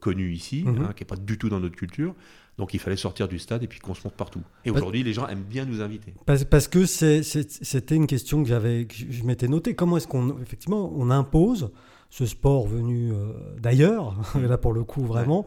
connu 0.00 0.32
ici, 0.32 0.64
mhm. 0.64 0.82
hein, 0.82 0.92
qui 0.94 1.02
n'est 1.02 1.06
pas 1.06 1.16
du 1.16 1.38
tout 1.38 1.48
dans 1.48 1.60
notre 1.60 1.76
culture. 1.76 2.14
Donc 2.58 2.72
il 2.72 2.80
fallait 2.80 2.96
sortir 2.96 3.26
du 3.28 3.38
stade 3.38 3.62
et 3.62 3.66
puis 3.66 3.80
qu'on 3.80 3.94
se 3.94 4.02
monte 4.04 4.14
partout. 4.14 4.42
Et 4.64 4.70
aujourd'hui, 4.70 5.02
les 5.02 5.12
gens 5.12 5.26
aiment 5.26 5.42
bien 5.42 5.64
nous 5.64 5.80
inviter. 5.80 6.14
Parce, 6.24 6.44
parce 6.44 6.68
que 6.68 6.86
c'était 6.86 7.96
une 7.96 8.06
question 8.06 8.42
que 8.42 8.48
j'avais, 8.48 8.86
je 8.90 9.24
m'étais 9.24 9.48
noté. 9.48 9.74
Comment 9.74 9.96
est-ce 9.96 10.06
qu'on, 10.06 10.40
effectivement, 10.40 10.92
on 10.94 11.10
impose 11.10 11.70
ce 12.10 12.26
sport 12.26 12.66
venu 12.68 13.12
euh, 13.12 13.32
d'ailleurs, 13.58 14.14
là 14.40 14.56
pour 14.56 14.72
le 14.72 14.84
coup 14.84 15.04
vraiment, 15.04 15.46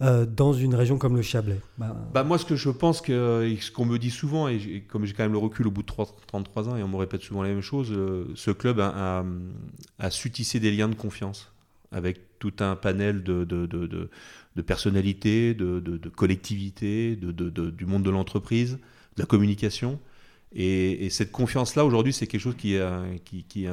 euh, 0.00 0.26
dans 0.26 0.52
une 0.52 0.76
région 0.76 0.96
comme 0.96 1.16
le 1.16 1.22
Chablais? 1.22 1.60
Bah, 1.76 1.96
bah, 2.14 2.22
Moi, 2.22 2.38
ce 2.38 2.44
que 2.44 2.54
je 2.54 2.70
pense, 2.70 3.00
que 3.00 3.56
ce 3.60 3.72
qu'on 3.72 3.84
me 3.84 3.98
dit 3.98 4.10
souvent, 4.10 4.46
et 4.46 4.84
comme 4.88 5.06
j'ai 5.06 5.14
quand 5.14 5.24
même 5.24 5.32
le 5.32 5.38
recul 5.38 5.66
au 5.66 5.72
bout 5.72 5.82
de 5.82 5.88
33 5.88 6.68
ans, 6.68 6.76
et 6.76 6.84
on 6.84 6.88
me 6.88 6.96
répète 6.96 7.22
souvent 7.22 7.42
la 7.42 7.48
même 7.48 7.62
chose, 7.62 7.90
euh, 7.90 8.26
ce 8.36 8.52
club 8.52 8.78
a, 8.78 9.24
a, 9.98 10.10
su 10.10 10.30
tisser 10.30 10.60
des 10.60 10.70
liens 10.70 10.88
de 10.88 10.94
confiance 10.94 11.52
avec 11.90 12.27
tout 12.38 12.54
un 12.60 12.76
panel 12.76 13.22
de, 13.22 13.44
de, 13.44 13.66
de, 13.66 13.86
de 13.86 14.62
personnalité, 14.62 15.54
de, 15.54 16.08
collectivité, 16.08 17.16
du 17.16 17.86
monde 17.86 18.02
de 18.02 18.10
l'entreprise, 18.10 18.74
de 19.16 19.22
la 19.22 19.26
communication. 19.26 20.00
Et, 20.54 21.10
cette 21.10 21.32
confiance-là, 21.32 21.84
aujourd'hui, 21.84 22.12
c'est 22.12 22.26
quelque 22.26 22.40
chose 22.40 22.56
qui, 22.56 22.76
qui, 23.24 23.44
qui 23.44 23.66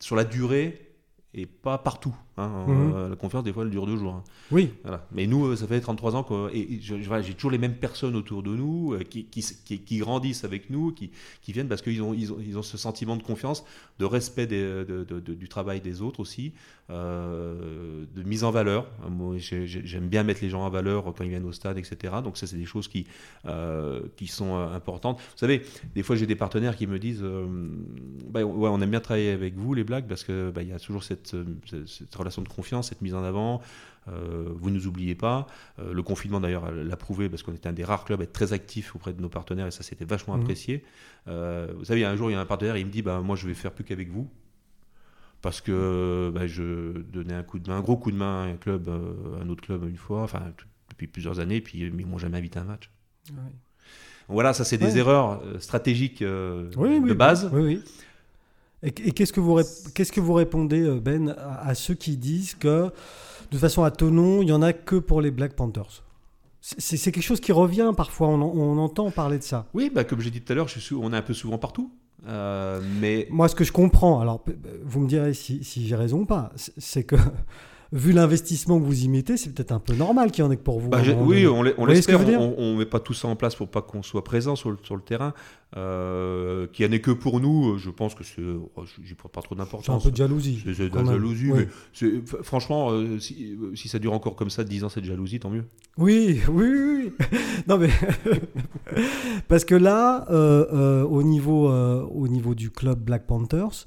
sur 0.00 0.16
la 0.16 0.24
durée, 0.24 0.90
et 1.34 1.46
pas 1.46 1.78
partout. 1.78 2.14
Hein. 2.44 2.64
Mhm. 2.66 2.92
Euh, 2.94 3.08
la 3.10 3.16
confiance, 3.16 3.44
des 3.44 3.52
fois, 3.52 3.64
elle 3.64 3.70
dure 3.70 3.86
deux 3.86 3.96
jours. 3.96 4.14
Hein. 4.14 4.24
Oui. 4.50 4.70
Voilà. 4.82 5.06
Mais 5.12 5.26
nous, 5.26 5.46
euh, 5.46 5.56
ça 5.56 5.66
fait 5.66 5.80
33 5.80 6.16
ans 6.16 6.22
que 6.22 6.54
et 6.54 6.80
j'ai 6.80 7.34
toujours 7.34 7.50
les 7.50 7.58
mêmes 7.58 7.74
personnes 7.74 8.16
autour 8.16 8.42
de 8.42 8.50
nous 8.50 8.94
euh, 8.94 9.02
qui, 9.02 9.24
qui, 9.24 9.42
qui, 9.78 9.98
grandissent 9.98 10.44
avec 10.44 10.70
nous, 10.70 10.92
qui, 10.92 11.10
viennent 11.48 11.68
parce 11.68 11.82
qu'ils 11.82 12.02
ont, 12.02 12.14
ils 12.14 12.32
ont, 12.32 12.38
ils 12.40 12.56
ont, 12.58 12.62
ce 12.62 12.78
sentiment 12.78 13.16
de 13.16 13.22
confiance, 13.22 13.64
de 13.98 14.04
respect 14.04 14.46
des, 14.46 14.62
de, 14.62 15.04
de, 15.04 15.20
du 15.20 15.48
travail 15.48 15.80
des 15.80 16.02
autres 16.02 16.20
aussi, 16.20 16.52
euh, 16.90 18.04
de 18.14 18.22
mise 18.22 18.44
en 18.44 18.50
valeur. 18.50 18.86
Moi, 19.08 19.36
j'aime 19.38 20.08
bien 20.08 20.22
mettre 20.22 20.40
les 20.42 20.48
gens 20.48 20.62
en 20.62 20.70
valeur 20.70 21.04
quand 21.04 21.24
ils 21.24 21.28
viennent 21.28 21.46
au 21.46 21.52
stade, 21.52 21.78
etc. 21.78 22.14
Donc 22.24 22.36
ça, 22.36 22.46
c'est 22.46 22.56
des 22.56 22.66
choses 22.66 22.88
qui, 22.88 23.06
euh, 23.46 24.00
qui 24.16 24.26
sont 24.26 24.56
importantes. 24.56 25.18
Vous 25.18 25.38
savez, 25.38 25.62
des 25.94 26.02
fois, 26.02 26.16
j'ai 26.16 26.26
des 26.26 26.36
partenaires 26.36 26.76
qui 26.76 26.86
me 26.86 26.98
disent, 26.98 27.24
bah, 28.30 28.42
ouais, 28.42 28.68
on 28.68 28.80
aime 28.80 28.90
bien 28.90 29.00
travailler 29.00 29.30
avec 29.30 29.56
vous, 29.56 29.74
les 29.74 29.84
blagues, 29.84 30.06
parce 30.08 30.24
que 30.24 30.50
bah, 30.50 30.62
il 30.62 30.68
y 30.68 30.72
a 30.72 30.78
toujours 30.78 31.04
cette, 31.04 31.36
cette 31.86 32.14
relation 32.14 32.29
relation 32.30 32.42
de 32.42 32.48
confiance, 32.48 32.88
cette 32.88 33.02
mise 33.02 33.14
en 33.14 33.24
avant. 33.24 33.60
vous 34.06 34.70
ne 34.70 34.74
nous 34.74 34.86
oubliez 34.86 35.14
pas. 35.14 35.46
le 35.78 36.02
confinement 36.02 36.40
d'ailleurs 36.40 36.70
l'a 36.72 36.96
prouvé 36.96 37.28
parce 37.28 37.42
qu'on 37.42 37.52
était 37.52 37.68
un 37.68 37.72
des 37.72 37.84
rares 37.84 38.04
clubs 38.04 38.20
à 38.20 38.24
être 38.24 38.32
très 38.32 38.52
actifs 38.52 38.96
auprès 38.96 39.12
de 39.12 39.20
nos 39.20 39.28
partenaires 39.28 39.66
et 39.66 39.70
ça 39.70 39.82
c'était 39.82 40.04
vachement 40.04 40.36
mmh. 40.36 40.40
apprécié. 40.40 40.84
vous 41.26 41.84
savez, 41.84 42.04
un 42.04 42.16
jour 42.16 42.30
il 42.30 42.34
y 42.34 42.36
a 42.36 42.40
un 42.40 42.46
partenaire, 42.46 42.76
il 42.76 42.86
me 42.86 42.90
dit 42.90 43.02
bah, 43.02 43.20
Moi 43.20 43.36
je 43.36 43.46
vais 43.46 43.54
faire 43.54 43.72
plus 43.72 43.84
qu'avec 43.84 44.10
vous 44.10 44.28
parce 45.42 45.60
que 45.60 46.30
bah, 46.34 46.46
je 46.46 47.00
donnais 47.02 47.34
un 47.34 47.42
coup 47.42 47.58
de 47.58 47.68
main, 47.68 47.76
un 47.76 47.80
gros 47.80 47.96
coup 47.96 48.10
de 48.10 48.16
main 48.16 48.44
à 48.44 48.46
un 48.46 48.56
club, 48.56 48.88
un 49.40 49.48
autre 49.48 49.62
club 49.62 49.84
une 49.88 49.96
fois, 49.96 50.22
enfin 50.22 50.42
depuis 50.90 51.06
plusieurs 51.06 51.40
années, 51.40 51.60
puis 51.60 51.78
ils 51.78 52.06
m'ont 52.06 52.18
jamais 52.18 52.38
invité 52.38 52.58
à 52.58 52.62
un 52.62 52.66
match. 52.66 52.90
Voilà, 54.28 54.52
ça 54.52 54.64
c'est 54.64 54.78
des 54.78 54.98
erreurs 54.98 55.42
euh, 55.42 55.58
stratégiques 55.58 56.22
euh, 56.22 56.70
de 56.70 57.14
base. 57.14 57.50
Oui, 57.52 57.82
Et, 58.82 58.92
qu'est-ce 58.92 59.32
que 59.32 59.40
vous 59.40 59.60
qu'est-ce 59.94 60.12
que 60.12 60.20
vous 60.20 60.32
répondez 60.32 60.82
euh, 60.82 61.00
Ben 61.00 61.36
à, 61.38 61.74
ceux 61.74 61.94
qui 61.94 62.16
disent 62.16 62.54
que 62.54 62.90
de 63.50 63.58
façon 63.58 63.82
à 63.82 63.90
Tonon, 63.90 64.42
il 64.42 64.48
y 64.48 64.52
en 64.52 64.62
a 64.62 64.72
que 64.72 64.96
pour 64.96 65.20
les 65.20 65.30
Black 65.30 65.54
Panthers? 65.54 66.04
C'est 66.60 66.98
quelque 67.10 67.22
chose 67.22 67.40
qui 67.40 67.52
revient 67.52 67.92
parfois, 67.96 68.28
on, 68.28 68.78
entend 68.78 69.10
parler 69.10 69.38
de 69.38 69.42
ça. 69.42 69.66
Oui, 69.72 69.90
bah, 69.92 70.04
comme 70.04 70.20
j'ai 70.20 70.30
dit 70.30 70.42
tout 70.42 70.52
à 70.52 70.56
l'heure, 70.56 70.68
on 71.00 71.12
est 71.14 71.16
un 71.16 71.22
peu 71.22 71.32
souvent 71.32 71.56
partout. 71.56 71.90
mais... 73.00 73.26
Moi, 73.30 73.48
ce 73.48 73.54
que 73.54 73.64
je 73.64 73.72
comprends, 73.72 74.20
alors 74.20 74.44
vous 74.82 75.00
me 75.00 75.08
direz 75.08 75.32
si, 75.32 75.64
si 75.64 75.86
j'ai 75.86 75.96
raison 75.96 76.20
ou 76.20 76.26
pas, 76.26 76.52
c'est 76.56 77.04
que 77.04 77.16
vu 77.92 78.12
l'investissement 78.12 78.78
que 78.78 78.84
vous 78.84 79.04
y 79.04 79.08
mettez, 79.08 79.36
c'est 79.36 79.52
peut-être 79.52 79.72
un 79.72 79.80
peu 79.80 79.94
normal 79.94 80.30
qu'il 80.30 80.44
y 80.44 80.46
en 80.46 80.50
ait 80.50 80.56
que 80.56 80.62
pour 80.62 80.78
vous. 80.78 80.88
Bah, 80.88 81.02
oui, 81.18 81.46
on, 81.46 81.62
l'espère. 81.62 82.20
On 82.20 82.72
ne 82.72 82.78
met 82.78 82.86
pas 82.86 83.00
tout 83.00 83.14
ça 83.14 83.28
en 83.28 83.36
place 83.36 83.54
pour 83.56 83.68
pas 83.68 83.82
qu'on 83.82 84.02
soit 84.02 84.22
présent 84.22 84.56
sur 84.56 84.70
le, 84.70 84.78
sur 84.82 84.96
le 84.96 85.02
terrain. 85.02 85.34
Euh, 85.76 86.66
qu'il 86.72 86.84
n'y 86.84 86.90
en 86.90 86.96
ait 86.96 87.00
que 87.00 87.12
pour 87.12 87.40
nous, 87.40 87.78
je 87.78 87.90
pense 87.90 88.14
que 88.14 88.24
c'est. 88.24 88.42
Oh, 88.42 88.84
j'y 89.04 89.14
pas 89.14 89.40
trop 89.40 89.54
d'importance. 89.54 89.84
C'est 89.84 89.92
un 89.92 90.00
peu 90.00 90.10
de 90.10 90.16
jalousie. 90.16 90.62
C'est 90.64 90.88
de 90.88 90.96
la 90.96 91.04
jalousie, 91.04 91.52
mais 91.52 91.68
franchement, 92.42 92.90
euh, 92.90 93.18
si, 93.20 93.56
si, 93.74 93.88
ça 93.88 93.98
dure 94.00 94.12
encore 94.12 94.34
comme 94.34 94.50
ça, 94.50 94.64
10 94.64 94.84
ans, 94.84 94.88
cette 94.88 95.04
jalousie, 95.04 95.38
tant 95.38 95.50
mieux. 95.50 95.64
Oui, 95.96 96.40
oui, 96.48 96.66
oui. 96.66 97.12
non, 97.68 97.78
mais. 97.78 97.90
Parce 99.48 99.64
que 99.64 99.76
là, 99.76 100.26
euh, 100.30 101.04
au, 101.04 101.22
niveau, 101.22 101.68
au 101.70 102.28
niveau 102.28 102.54
du 102.54 102.70
club 102.70 103.00
Black 103.00 103.26
Panthers, 103.26 103.84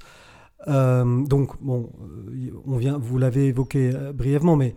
euh, 0.68 1.24
donc, 1.24 1.52
bon, 1.60 1.90
euh, 2.00 2.50
on 2.66 2.76
vient, 2.76 2.98
vous 2.98 3.18
l'avez 3.18 3.46
évoqué 3.46 3.90
euh, 3.94 4.12
brièvement, 4.12 4.56
mais 4.56 4.74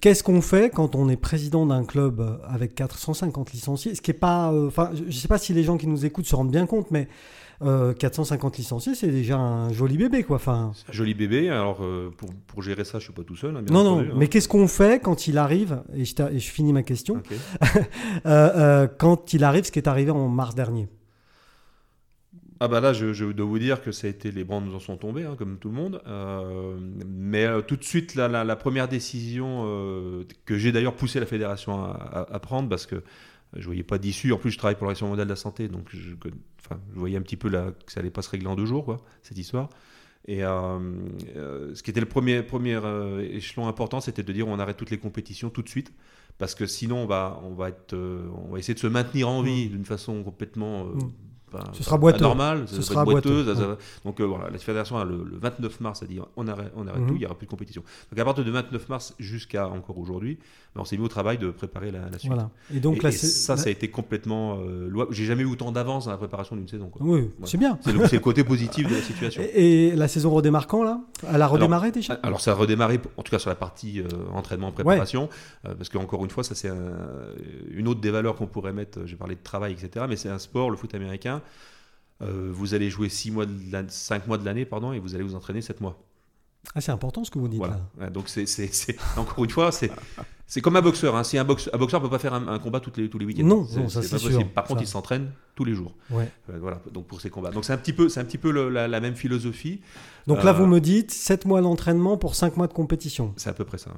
qu'est-ce 0.00 0.22
qu'on 0.22 0.40
fait 0.40 0.70
quand 0.70 0.94
on 0.94 1.08
est 1.08 1.16
président 1.16 1.66
d'un 1.66 1.84
club 1.84 2.40
avec 2.48 2.76
450 2.76 3.52
licenciés? 3.52 3.96
Ce 3.96 4.00
qui 4.00 4.12
est 4.12 4.14
pas, 4.14 4.52
enfin, 4.54 4.92
je 4.94 5.02
ne 5.02 5.10
sais 5.10 5.26
pas 5.26 5.38
si 5.38 5.52
les 5.52 5.64
gens 5.64 5.76
qui 5.76 5.88
nous 5.88 6.06
écoutent 6.06 6.26
se 6.26 6.36
rendent 6.36 6.52
bien 6.52 6.64
compte, 6.64 6.92
mais 6.92 7.08
450 7.60 8.56
licenciés, 8.56 8.94
c'est 8.94 9.08
déjà 9.08 9.36
un 9.36 9.72
joli 9.72 9.98
bébé, 9.98 10.22
quoi. 10.22 10.36
Enfin, 10.36 10.70
un 10.88 10.92
joli 10.92 11.12
bébé. 11.12 11.50
Alors, 11.50 11.78
pour, 12.16 12.28
pour, 12.46 12.62
gérer 12.62 12.84
ça, 12.84 13.00
je 13.00 13.04
suis 13.06 13.12
pas 13.12 13.24
tout 13.24 13.34
seul. 13.34 13.56
Hein, 13.56 13.64
non, 13.68 13.82
non. 13.82 13.98
Hein. 13.98 14.12
Mais 14.14 14.28
qu'est-ce 14.28 14.46
qu'on 14.46 14.68
fait 14.68 15.02
quand 15.02 15.26
il 15.26 15.36
arrive 15.38 15.82
et 15.92 16.04
je, 16.04 16.14
et 16.30 16.38
je, 16.38 16.50
finis 16.52 16.72
ma 16.72 16.84
question. 16.84 17.20
quand 18.24 19.32
il 19.32 19.42
arrive, 19.42 19.64
ce 19.64 19.72
qui 19.72 19.80
est 19.80 19.88
arrivé 19.88 20.12
en 20.12 20.28
mars 20.28 20.54
dernier? 20.54 20.86
Ah 22.60 22.66
bah 22.66 22.80
là, 22.80 22.92
je, 22.92 23.24
dois 23.32 23.46
vous 23.46 23.58
dire 23.58 23.82
que 23.82 23.92
ça 23.92 24.08
a 24.08 24.10
été 24.10 24.32
les 24.32 24.42
bancs 24.42 24.64
nous 24.64 24.74
en 24.74 24.80
sont 24.80 24.96
tombés, 24.96 25.22
hein, 25.22 25.36
comme 25.38 25.58
tout 25.58 25.68
le 25.68 25.74
monde. 25.74 26.02
Euh, 26.06 26.76
mais 27.06 27.44
euh, 27.44 27.60
tout 27.60 27.76
de 27.76 27.84
suite, 27.84 28.16
la, 28.16 28.28
la, 28.28 28.56
première 28.56 28.88
décision 28.88 29.62
euh, 29.66 30.24
que 30.44 30.58
j'ai 30.58 30.72
d'ailleurs 30.72 30.96
poussé 30.96 31.20
la 31.20 31.26
fédération 31.26 31.84
à, 31.84 32.38
prendre, 32.40 32.68
parce 32.68 32.86
que 32.86 33.04
je 33.54 33.64
voyais 33.64 33.84
pas 33.84 33.98
d'issue. 33.98 34.32
En 34.32 34.38
plus, 34.38 34.50
je 34.50 34.58
travaille 34.58 34.74
pour 34.74 34.84
l'Organisation 34.86 35.06
mondiale 35.06 35.28
de 35.28 35.32
la 35.32 35.36
santé, 35.36 35.68
donc 35.68 35.86
je, 35.90 35.98
je 36.00 36.98
voyais 36.98 37.16
un 37.16 37.22
petit 37.22 37.36
peu 37.36 37.48
là, 37.48 37.72
que 37.86 37.92
ça 37.92 38.00
allait 38.00 38.10
pas 38.10 38.22
se 38.22 38.30
régler 38.30 38.48
en 38.48 38.56
deux 38.56 38.66
jours, 38.66 38.84
quoi, 38.84 38.96
cette 39.22 39.38
histoire. 39.38 39.68
Et 40.26 40.40
ce 40.40 41.82
qui 41.82 41.90
était 41.90 42.00
le 42.00 42.06
premier, 42.06 42.42
premier 42.42 42.78
échelon 43.30 43.68
important, 43.68 44.00
c'était 44.00 44.24
de 44.24 44.32
dire 44.32 44.48
on 44.48 44.58
arrête 44.58 44.76
toutes 44.76 44.90
les 44.90 44.98
compétitions 44.98 45.48
tout 45.48 45.62
de 45.62 45.68
suite, 45.68 45.92
parce 46.38 46.54
que 46.54 46.66
sinon 46.66 46.98
on 46.98 47.06
va, 47.06 47.40
on 47.44 47.54
va, 47.54 47.70
être, 47.70 47.94
on 47.94 48.52
va 48.52 48.58
essayer 48.58 48.74
de 48.74 48.80
se 48.80 48.88
maintenir 48.88 49.28
en 49.28 49.42
vie 49.42 49.66
mmh. 49.66 49.70
d'une 49.70 49.84
façon 49.86 50.22
complètement 50.24 50.84
mmh 50.86 51.10
ce 51.72 51.82
sera 51.82 51.98
boiteux. 51.98 52.22
normal, 52.22 52.64
ce 52.66 52.82
sera 52.82 53.04
boiteux. 53.04 53.44
Donc 54.04 54.20
euh, 54.20 54.24
voilà, 54.24 54.50
la 54.50 54.58
fédération 54.58 55.02
le, 55.04 55.24
29 55.32 55.80
mars 55.80 56.02
a 56.02 56.06
dit 56.06 56.18
on 56.36 56.46
arrête, 56.46 56.72
on 56.76 56.86
arrête 56.86 57.06
tout, 57.06 57.12
mhm. 57.12 57.16
il 57.16 57.20
n'y 57.20 57.26
aura 57.26 57.34
plus 57.34 57.46
de 57.46 57.50
compétition. 57.50 57.82
Donc 58.10 58.18
à 58.18 58.24
partir 58.24 58.44
du 58.44 58.50
29 58.50 58.88
mars 58.88 59.14
jusqu'à 59.18 59.68
encore 59.68 59.98
aujourd'hui, 59.98 60.38
ben, 60.74 60.82
on 60.82 60.84
s'est 60.84 60.96
mis 60.96 61.04
au 61.04 61.08
travail 61.08 61.38
de 61.38 61.50
préparer 61.50 61.90
la, 61.90 62.06
suite. 62.18 62.30
Voilà. 62.30 62.50
Et 62.74 62.80
donc 62.80 63.02
là, 63.02 63.10
ça, 63.10 63.56
ça 63.56 63.68
a 63.68 63.70
été 63.70 63.88
complètement 63.88 64.58
euh, 64.60 65.06
J'ai 65.10 65.24
jamais 65.24 65.42
eu 65.42 65.46
autant 65.46 65.72
d'avance 65.72 66.06
dans 66.06 66.10
la 66.10 66.18
préparation 66.18 66.56
d'une 66.56 66.68
saison. 66.68 66.90
Oui, 67.00 67.30
c'est 67.44 67.58
bien. 67.58 67.78
C'est 67.82 67.92
le, 67.92 68.18
côté 68.20 68.44
positif 68.44 68.88
de 68.88 68.94
la 68.94 69.02
situation. 69.02 69.42
Et, 69.54 69.94
la 69.94 70.08
saison 70.08 70.30
redémarre 70.30 70.66
quand 70.66 70.82
là? 70.82 71.00
Elle 71.26 71.42
a 71.42 71.46
redémarré 71.46 71.90
déjà? 71.90 72.14
Alors 72.22 72.40
ça 72.40 72.52
a 72.52 72.54
redémarré, 72.54 73.00
en 73.16 73.22
tout 73.22 73.30
cas 73.30 73.38
sur 73.38 73.50
la 73.50 73.56
partie 73.56 74.00
euh, 74.00 74.06
entraînement 74.32 74.72
préparation, 74.72 75.28
parce 75.62 75.88
qu'encore 75.88 76.24
une 76.24 76.30
fois, 76.30 76.44
ça 76.44 76.54
c'est 76.54 76.70
une 77.70 77.88
autre 77.88 78.00
des 78.00 78.10
valeurs 78.10 78.36
qu'on 78.36 78.46
pourrait 78.46 78.72
mettre. 78.72 79.00
J'ai 79.06 79.16
parlé 79.16 79.34
de 79.34 79.42
travail, 79.42 79.72
etc. 79.72 80.06
Mais 80.08 80.16
c'est 80.16 80.28
un 80.28 80.38
sport, 80.38 80.70
le 80.70 80.76
foot 80.76 80.94
américain 80.94 81.37
euh, 82.22 82.50
vous 82.52 82.74
allez 82.74 82.90
jouer 82.90 83.08
6 83.08 83.30
mois 83.30 83.46
de 83.46 83.52
5 83.88 84.26
mois 84.26 84.38
de 84.38 84.44
l'année 84.44 84.64
pardon, 84.64 84.92
et 84.92 84.98
vous 84.98 85.14
allez 85.14 85.24
vous 85.24 85.34
entraîner 85.34 85.60
7 85.60 85.80
mois. 85.80 85.98
Ah, 86.74 86.80
c'est 86.80 86.92
important 86.92 87.24
ce 87.24 87.30
que 87.30 87.38
vous 87.38 87.48
dites 87.48 87.62
là. 87.62 88.10
donc 88.10 88.28
c'est, 88.28 88.46
encore 89.16 89.44
une 89.44 89.50
fois, 89.50 89.72
c'est, 89.72 89.90
c'est 90.46 90.60
comme 90.60 90.76
un 90.76 90.82
boxeur. 90.82 91.16
Hein. 91.16 91.24
Si 91.24 91.38
un, 91.38 91.44
boxeur, 91.44 91.74
un 91.74 91.78
boxeur 91.78 92.02
peut 92.02 92.10
pas 92.10 92.18
faire 92.18 92.34
un, 92.34 92.58
combat 92.58 92.80
toutes 92.80 92.98
les, 92.98 93.08
tous 93.08 93.18
les 93.18 93.24
week-ends. 93.24 93.44
Non, 93.44 93.66
ça 93.88 94.02
c'est 94.02 94.10
possible. 94.10 94.50
Par 94.54 94.64
contre, 94.64 94.82
il 94.82 94.86
s'entraîne 94.86 95.30
tous 95.54 95.64
les 95.64 95.74
jours. 95.74 95.94
Ouais. 96.10 96.30
Euh, 96.50 96.58
voilà, 96.60 96.80
donc 96.92 97.06
pour 97.06 97.20
ses 97.20 97.30
combats. 97.30 97.50
Donc 97.50 97.64
c'est 97.64 97.72
un 97.72 97.78
petit 97.78 97.92
peu, 97.92 98.08
c'est 98.08 98.20
un 98.20 98.24
petit 98.24 98.38
peu 98.38 98.50
la, 98.50 99.00
même 99.00 99.14
philosophie. 99.14 99.80
Donc 100.26 100.42
là, 100.42 100.52
vous 100.52 100.64
euh, 100.64 100.68
me 100.68 100.80
dites 100.80 101.10
7 101.10 101.46
mois 101.46 101.60
d'entraînement 101.62 102.16
pour 102.16 102.34
5 102.34 102.56
mois 102.56 102.66
de 102.66 102.72
compétition. 102.72 103.32
C'est 103.36 103.50
à 103.50 103.54
peu 103.54 103.64
près 103.64 103.78
ça. 103.78 103.92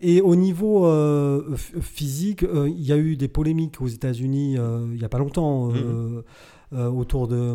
Et 0.00 0.20
au 0.20 0.34
niveau 0.34 0.90
physique, 1.80 2.44
il 2.52 2.82
y 2.82 2.92
a 2.92 2.96
eu 2.96 3.16
des 3.16 3.28
polémiques 3.28 3.80
aux 3.80 3.88
États-Unis 3.88 4.54
il 4.54 4.98
n'y 4.98 5.04
a 5.04 5.08
pas 5.08 5.18
longtemps. 5.18 5.70
Mm-hmm. 5.70 6.22
Euh, 6.74 6.88
autour 6.88 7.28
de, 7.28 7.54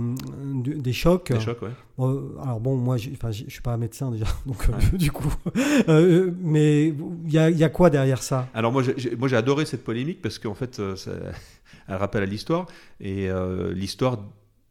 des 0.53 0.93
chocs. 0.93 1.31
Des 1.31 1.39
chocs, 1.39 1.63
ouais. 1.63 1.71
alors 1.97 2.59
bon, 2.59 2.75
moi, 2.75 2.97
je 2.97 3.09
ne 3.09 3.31
suis 3.31 3.61
pas 3.63 3.75
médecin 3.75 4.11
déjà, 4.11 4.27
donc 4.45 4.69
euh, 4.69 4.97
du 4.97 5.11
coup. 5.11 5.33
Euh, 5.89 6.31
mais 6.41 6.87
il 6.87 7.31
y 7.31 7.37
a, 7.37 7.49
y 7.49 7.63
a, 7.63 7.69
quoi 7.69 7.89
derrière 7.89 8.21
ça? 8.21 8.47
Alors 8.53 8.71
moi, 8.71 8.83
j'ai 8.83 9.35
adoré 9.35 9.65
cette 9.65 9.83
polémique 9.83 10.21
parce 10.21 10.37
qu'en 10.37 10.53
fait, 10.53 10.75
ça, 10.95 11.11
elle 11.87 11.95
rappelle 11.95 12.23
à 12.23 12.25
l'histoire. 12.25 12.65
Et 12.99 13.29
l'histoire 13.73 14.17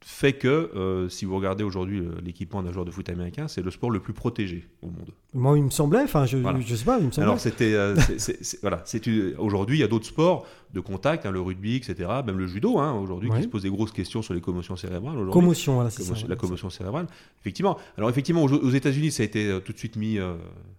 fait 0.09 0.35
que, 0.35 0.47
euh, 0.47 1.09
si 1.09 1.25
vous 1.25 1.35
regardez 1.35 1.65
aujourd'hui 1.65 1.99
euh, 1.99 2.13
l'équipement 2.25 2.63
d'un 2.63 2.71
joueur 2.71 2.85
de 2.85 2.93
foot 2.93 3.09
américain, 3.09 3.49
c'est 3.49 3.61
le 3.61 3.73
sport 3.73 3.91
le 3.91 3.99
plus 3.99 4.13
protégé 4.13 4.69
au 4.81 4.87
monde. 4.87 5.11
Moi, 5.35 5.59
il 5.59 5.65
me 5.65 5.71
semblait, 5.71 6.03
enfin, 6.05 6.27
je, 6.27 6.37
ne 6.37 6.63
sais 6.63 6.85
pas, 6.85 6.99
il 7.01 7.07
me 7.07 7.11
semblait. 7.11 7.25
Alors, 7.25 7.41
c'était, 7.41 7.75
euh, 7.75 7.97
voilà, 8.63 8.85
aujourd'hui, 9.39 9.79
il 9.79 9.81
y 9.81 9.85
a 9.85 9.89
d'autres 9.89 10.07
sports 10.07 10.47
de 10.73 10.81
contact, 10.81 11.27
hein, 11.27 11.31
le 11.31 11.41
rugby, 11.41 11.77
etc., 11.77 12.11
même 12.25 12.39
le 12.39 12.47
judo, 12.47 12.79
hein, 12.79 12.93
aujourd'hui, 12.93 13.31
qui 13.31 13.43
se 13.43 13.49
pose 13.49 13.63
des 13.63 13.71
grosses 13.71 13.93
questions 13.93 14.23
sur 14.23 14.35
les 14.35 14.41
commotions 14.41 14.77
cérébrales. 14.77 15.17
Commotion, 15.31 15.75
voilà, 15.75 15.91
c'est 15.91 16.03
ça. 16.03 16.15
La 16.29 16.37
commotion 16.37 16.71
cérébrale, 16.71 17.07
effectivement. 17.41 17.77
Alors, 17.97 18.11
effectivement, 18.11 18.43
aux, 18.43 18.71
États-Unis, 18.71 19.11
ça 19.11 19.23
a 19.23 19.27
été 19.27 19.59
tout 19.65 19.73
de 19.73 19.79
suite 19.79 19.97
mis, 19.97 20.17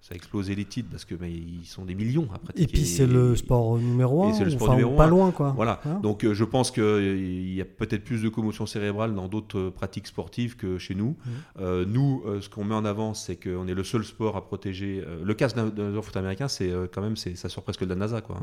ça 0.02 0.14
a 0.14 0.16
explosé 0.16 0.56
les 0.56 0.66
titres 0.66 0.90
parce 0.92 1.06
que 1.06 1.16
ils 1.26 1.66
sont 1.66 1.86
des 1.86 1.96
millions 1.96 2.28
à 2.34 2.38
pratiquer. 2.38 2.64
Et 2.64 2.68
puis, 2.68 2.86
c'est 2.86 3.08
le 3.08 3.36
sport 3.36 3.78
numéro 3.78 4.26
un. 4.26 4.34
c'est 4.34 4.44
le 4.44 4.52
sport 4.52 4.72
numéro 4.72 4.96
Pas 4.96 5.08
loin, 5.08 5.32
quoi. 5.32 5.54
Voilà. 5.56 5.82
Hein 5.86 6.00
Donc, 6.04 6.26
je 6.32 6.44
pense 6.44 6.72
qu'il 6.72 7.54
y 7.54 7.62
a 7.62 7.66
peut-être 7.66 8.04
plus 8.04 8.22
de 8.22 8.30
commotion 8.30 8.66
cérébrale 8.66 9.16
dans 9.16 9.28
d'autres 9.28 9.70
pratiques 9.70 10.08
sportives 10.08 10.56
que 10.56 10.78
chez 10.78 10.96
nous. 10.96 11.10
Mmh. 11.10 11.30
Euh, 11.60 11.86
nous, 11.88 12.24
euh, 12.26 12.42
ce 12.42 12.50
qu'on 12.50 12.64
met 12.64 12.76
en 12.76 12.86
avant, 12.86 13.14
c'est 13.14 13.36
qu'on 13.36 13.68
est 13.68 13.74
le 13.74 13.84
seul 13.84 14.04
sport 14.04 14.36
à 14.36 14.46
protéger. 14.46 15.04
Euh, 15.06 15.24
le 15.24 15.34
casque 15.34 15.56
d'un 15.56 15.92
joueur 15.92 16.04
foot 16.04 16.18
américain, 16.18 16.48
c'est 16.48 16.72
quand 16.94 17.02
même, 17.02 17.16
ça 17.16 17.50
sort 17.50 17.64
presque 17.64 17.84
de 17.84 17.90
la 17.90 17.96
NASA, 17.96 18.22
quoi. 18.22 18.40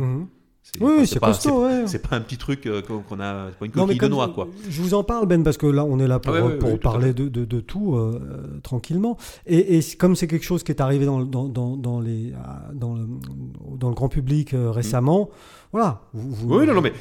Oui, 0.80 1.06
c'est 1.06 1.20
pas, 1.20 1.34
C'est 1.34 2.08
pas 2.08 2.16
un 2.16 2.20
petit 2.20 2.36
truc 2.36 2.68
qu'on 2.86 3.20
a, 3.20 3.50
pas 3.50 3.66
une 3.66 3.70
coquille 3.70 3.98
de 3.98 4.08
noix, 4.08 4.28
quoi. 4.28 4.48
Je 4.68 4.82
vous 4.82 4.94
en 4.94 5.04
parle, 5.04 5.26
Ben, 5.26 5.42
parce 5.42 5.56
que 5.56 5.66
là, 5.66 5.84
on 5.84 5.98
est 5.98 6.08
là 6.08 6.18
pour, 6.18 6.34
ah 6.34 6.50
pour 6.58 6.80
parler 6.80 7.12
de, 7.12 7.28
de, 7.28 7.60
tout 7.60 7.98
tranquillement. 8.62 9.16
Et, 9.46 9.78
et 9.78 9.80
comme 9.98 10.16
c'est 10.16 10.26
quelque 10.26 10.44
chose 10.44 10.62
qui 10.62 10.72
est 10.72 10.80
arrivé 10.80 11.06
dans, 11.06 11.22
dans, 11.22 11.76
dans, 11.76 12.00
les, 12.00 12.32
dans, 12.72 12.94
le, 12.94 13.06
dans 13.76 13.88
le 13.88 13.94
grand 13.94 14.08
public 14.08 14.50
récemment, 14.52 15.24
mmh. 15.24 15.68
voilà. 15.72 16.00
oui, 16.14 16.66
non, 16.66 16.74
non, 16.74 16.82
mais 16.82 16.92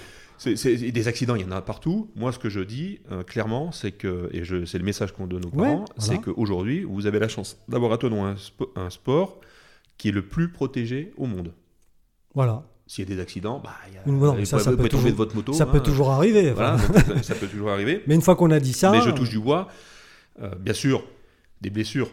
des 0.46 1.08
accidents, 1.08 1.36
il 1.36 1.42
y 1.42 1.46
en 1.46 1.52
a 1.52 1.62
partout. 1.62 2.10
Moi, 2.16 2.32
ce 2.32 2.40
que 2.40 2.50
je 2.50 2.60
dis 2.60 3.00
euh, 3.12 3.24
clairement, 3.24 3.72
c'est 3.72 3.92
que, 3.92 4.30
et 4.34 4.44
c'est 4.66 4.78
le 4.78 4.84
message 4.84 5.14
qu'on 5.14 5.28
donne 5.28 5.46
aux 5.46 5.50
parents, 5.50 5.86
c'est 5.98 6.20
qu'aujourd'hui, 6.20 6.84
vous 6.84 7.06
avez 7.06 7.20
la 7.20 7.28
chance 7.28 7.58
d'avoir 7.68 7.92
à 7.94 7.98
Tonon 7.98 8.26
un, 8.26 8.36
un, 8.76 8.90
sport 8.90 9.40
qui 9.98 10.10
est 10.10 10.12
le 10.12 10.26
plus 10.26 10.52
protégé 10.52 11.14
au 11.18 11.26
monde. 11.26 11.54
Voilà. 12.34 12.64
S'il 12.86 13.08
y 13.08 13.12
a 13.12 13.16
des 13.16 13.22
accidents, 13.22 13.62
bah, 13.64 13.76
ça, 14.44 14.58
peut 14.76 14.90
tomber 14.90 15.12
de 15.12 15.16
votre 15.16 15.36
moto. 15.36 15.54
Ça 15.54 15.66
peut 15.66 15.78
hein. 15.78 15.82
toujours 15.82 16.12
arriver. 16.12 16.52
Voilà, 16.52 16.78
ça 17.22 17.34
peut 17.34 17.48
toujours 17.48 17.70
arriver. 17.70 18.04
Mais 18.08 18.16
une 18.16 18.22
fois 18.22 18.36
qu'on 18.36 18.52
a 18.52 18.60
dit 18.60 18.74
ça. 18.74 18.92
Mais 18.92 19.02
je 19.02 19.10
touche 19.12 19.30
du 19.30 19.40
bois. 19.40 19.68
Euh, 20.42 20.54
bien 20.60 20.74
sûr, 20.74 21.04
des 21.62 21.70
blessures, 21.70 22.10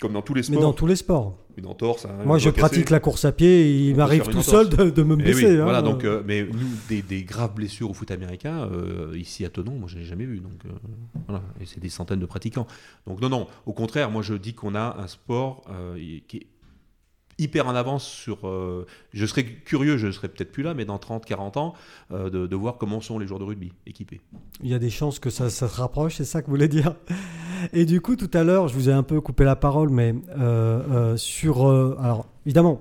comme 0.00 0.12
dans 0.12 0.22
tous 0.22 0.34
les 0.34 0.42
sports. 0.42 0.56
Mais 0.56 0.62
dans 0.62 0.72
tous 0.72 0.86
les 0.86 0.96
sports 0.96 1.38
une 1.56 1.66
entorse. 1.66 2.04
Hein, 2.04 2.24
Moi, 2.24 2.38
je 2.38 2.50
pratique 2.50 2.90
la 2.90 3.00
course 3.00 3.24
à 3.24 3.32
pied, 3.32 3.88
il 3.88 3.96
m'arrive 3.96 4.24
tout 4.24 4.42
seul 4.42 4.68
de, 4.68 5.02
me 5.02 5.14
eh 5.14 5.22
blesser. 5.22 5.58
Hein. 5.58 5.64
voilà, 5.64 5.82
donc, 5.82 6.04
euh, 6.04 6.22
mais 6.26 6.44
nous, 6.44 6.68
des, 6.88 7.22
graves 7.24 7.54
blessures 7.54 7.90
au 7.90 7.94
foot 7.94 8.10
américain, 8.10 8.68
euh, 8.72 9.16
ici 9.16 9.44
à 9.44 9.48
Tonon, 9.48 9.72
moi, 9.72 9.88
je 9.88 9.98
n'ai 9.98 10.04
jamais 10.04 10.26
vu. 10.26 10.40
Donc, 10.40 10.64
euh, 10.66 10.70
voilà, 11.26 11.42
et 11.60 11.66
c'est 11.66 11.80
des 11.80 11.88
centaines 11.88 12.20
de 12.20 12.26
pratiquants. 12.26 12.66
Donc, 13.06 13.20
non, 13.20 13.28
non, 13.28 13.46
au 13.64 13.72
contraire, 13.72 14.10
moi, 14.10 14.22
je 14.22 14.34
dis 14.34 14.54
qu'on 14.54 14.74
a 14.74 14.96
un 14.98 15.06
sport 15.06 15.64
qui 16.28 16.36
est 16.36 16.46
hyper 17.38 17.66
en 17.66 17.74
avance 17.74 18.04
sur. 18.04 18.46
euh, 18.46 18.86
je 19.12 19.26
serais 19.26 19.44
curieux, 19.44 19.96
je 19.96 20.06
ne 20.06 20.12
serais 20.12 20.28
peut-être 20.28 20.52
plus 20.52 20.62
là, 20.62 20.74
mais 20.74 20.84
dans 20.84 20.98
30, 20.98 21.24
40 21.24 21.56
ans, 21.56 21.74
euh, 22.12 22.30
de, 22.30 22.46
de 22.46 22.56
voir 22.56 22.78
comment 22.78 23.00
sont 23.00 23.18
les 23.18 23.26
joueurs 23.26 23.40
de 23.40 23.44
rugby 23.44 23.72
équipés. 23.86 24.20
Il 24.62 24.70
y 24.70 24.74
a 24.74 24.78
des 24.78 24.90
chances 24.90 25.18
que 25.18 25.30
ça, 25.30 25.50
ça 25.50 25.68
se 25.68 25.80
rapproche, 25.80 26.16
c'est 26.16 26.24
ça 26.24 26.40
que 26.40 26.46
vous 26.46 26.52
voulez 26.52 26.68
dire? 26.68 26.94
Et 27.72 27.84
du 27.84 28.00
coup, 28.00 28.16
tout 28.16 28.30
à 28.34 28.42
l'heure, 28.44 28.68
je 28.68 28.74
vous 28.74 28.88
ai 28.88 28.92
un 28.92 29.02
peu 29.02 29.20
coupé 29.20 29.44
la 29.44 29.56
parole, 29.56 29.90
mais 29.90 30.14
euh, 30.38 31.16
sur... 31.16 31.68
alors, 31.68 32.26
évidemment, 32.44 32.80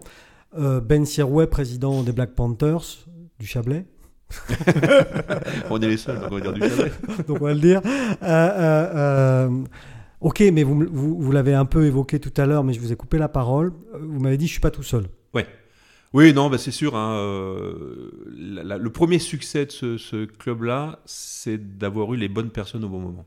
Ben 0.57 1.05
Sirouet, 1.05 1.47
président 1.47 2.03
des 2.03 2.11
Black 2.11 2.33
Panthers 2.33 3.05
du 3.39 3.45
Chablais, 3.45 3.85
On 5.69 5.79
est 5.81 5.87
les 5.87 5.97
seuls, 5.97 6.19
donc 6.19 6.31
on 6.31 6.35
va 6.35 6.41
dire 6.41 6.53
du 6.53 6.61
Chablais. 6.61 6.91
donc 7.27 7.41
on 7.41 7.45
va 7.45 7.53
le 7.53 7.59
dire. 7.59 7.81
Euh, 7.85 7.89
euh, 8.23 8.91
euh, 8.95 9.63
ok, 10.25 10.39
mais 10.53 10.63
vous, 10.63 10.85
vous, 10.91 11.21
vous 11.21 11.31
l'avez 11.31 11.53
un 11.53 11.65
peu 11.65 11.85
évoqué 11.85 12.19
tout 12.19 12.33
à 12.37 12.45
l'heure, 12.45 12.63
mais 12.63 12.73
je 12.73 12.79
vous 12.79 12.91
ai 12.91 12.95
coupé 12.95 13.17
la 13.17 13.29
parole. 13.29 13.73
Vous 13.99 14.19
m'avez 14.19 14.37
dit, 14.37 14.47
je 14.47 14.51
suis 14.51 14.59
pas 14.61 14.71
tout 14.71 14.83
seul. 14.83 15.07
Oui, 16.13 16.31
non, 16.33 16.49
bah, 16.49 16.57
c'est 16.57 16.71
sûr. 16.71 16.95
hein, 16.95 17.17
euh, 17.17 18.09
la- 18.37 18.63
la- 18.63 18.77
le 18.77 18.89
premier 18.89 19.19
succès 19.19 19.65
de 19.65 19.71
ce, 19.71 19.97
ce 19.97 20.23
club-là, 20.23 20.99
c'est 21.05 21.77
d'avoir 21.77 22.13
eu 22.13 22.17
les 22.17 22.29
bonnes 22.29 22.51
personnes 22.51 22.85
au 22.85 22.87
bon 22.89 22.99
moment. 23.01 23.25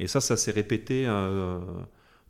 Et 0.00 0.08
ça, 0.08 0.20
ça 0.20 0.36
s'est 0.36 0.50
répété 0.50 1.04
euh, 1.06 1.60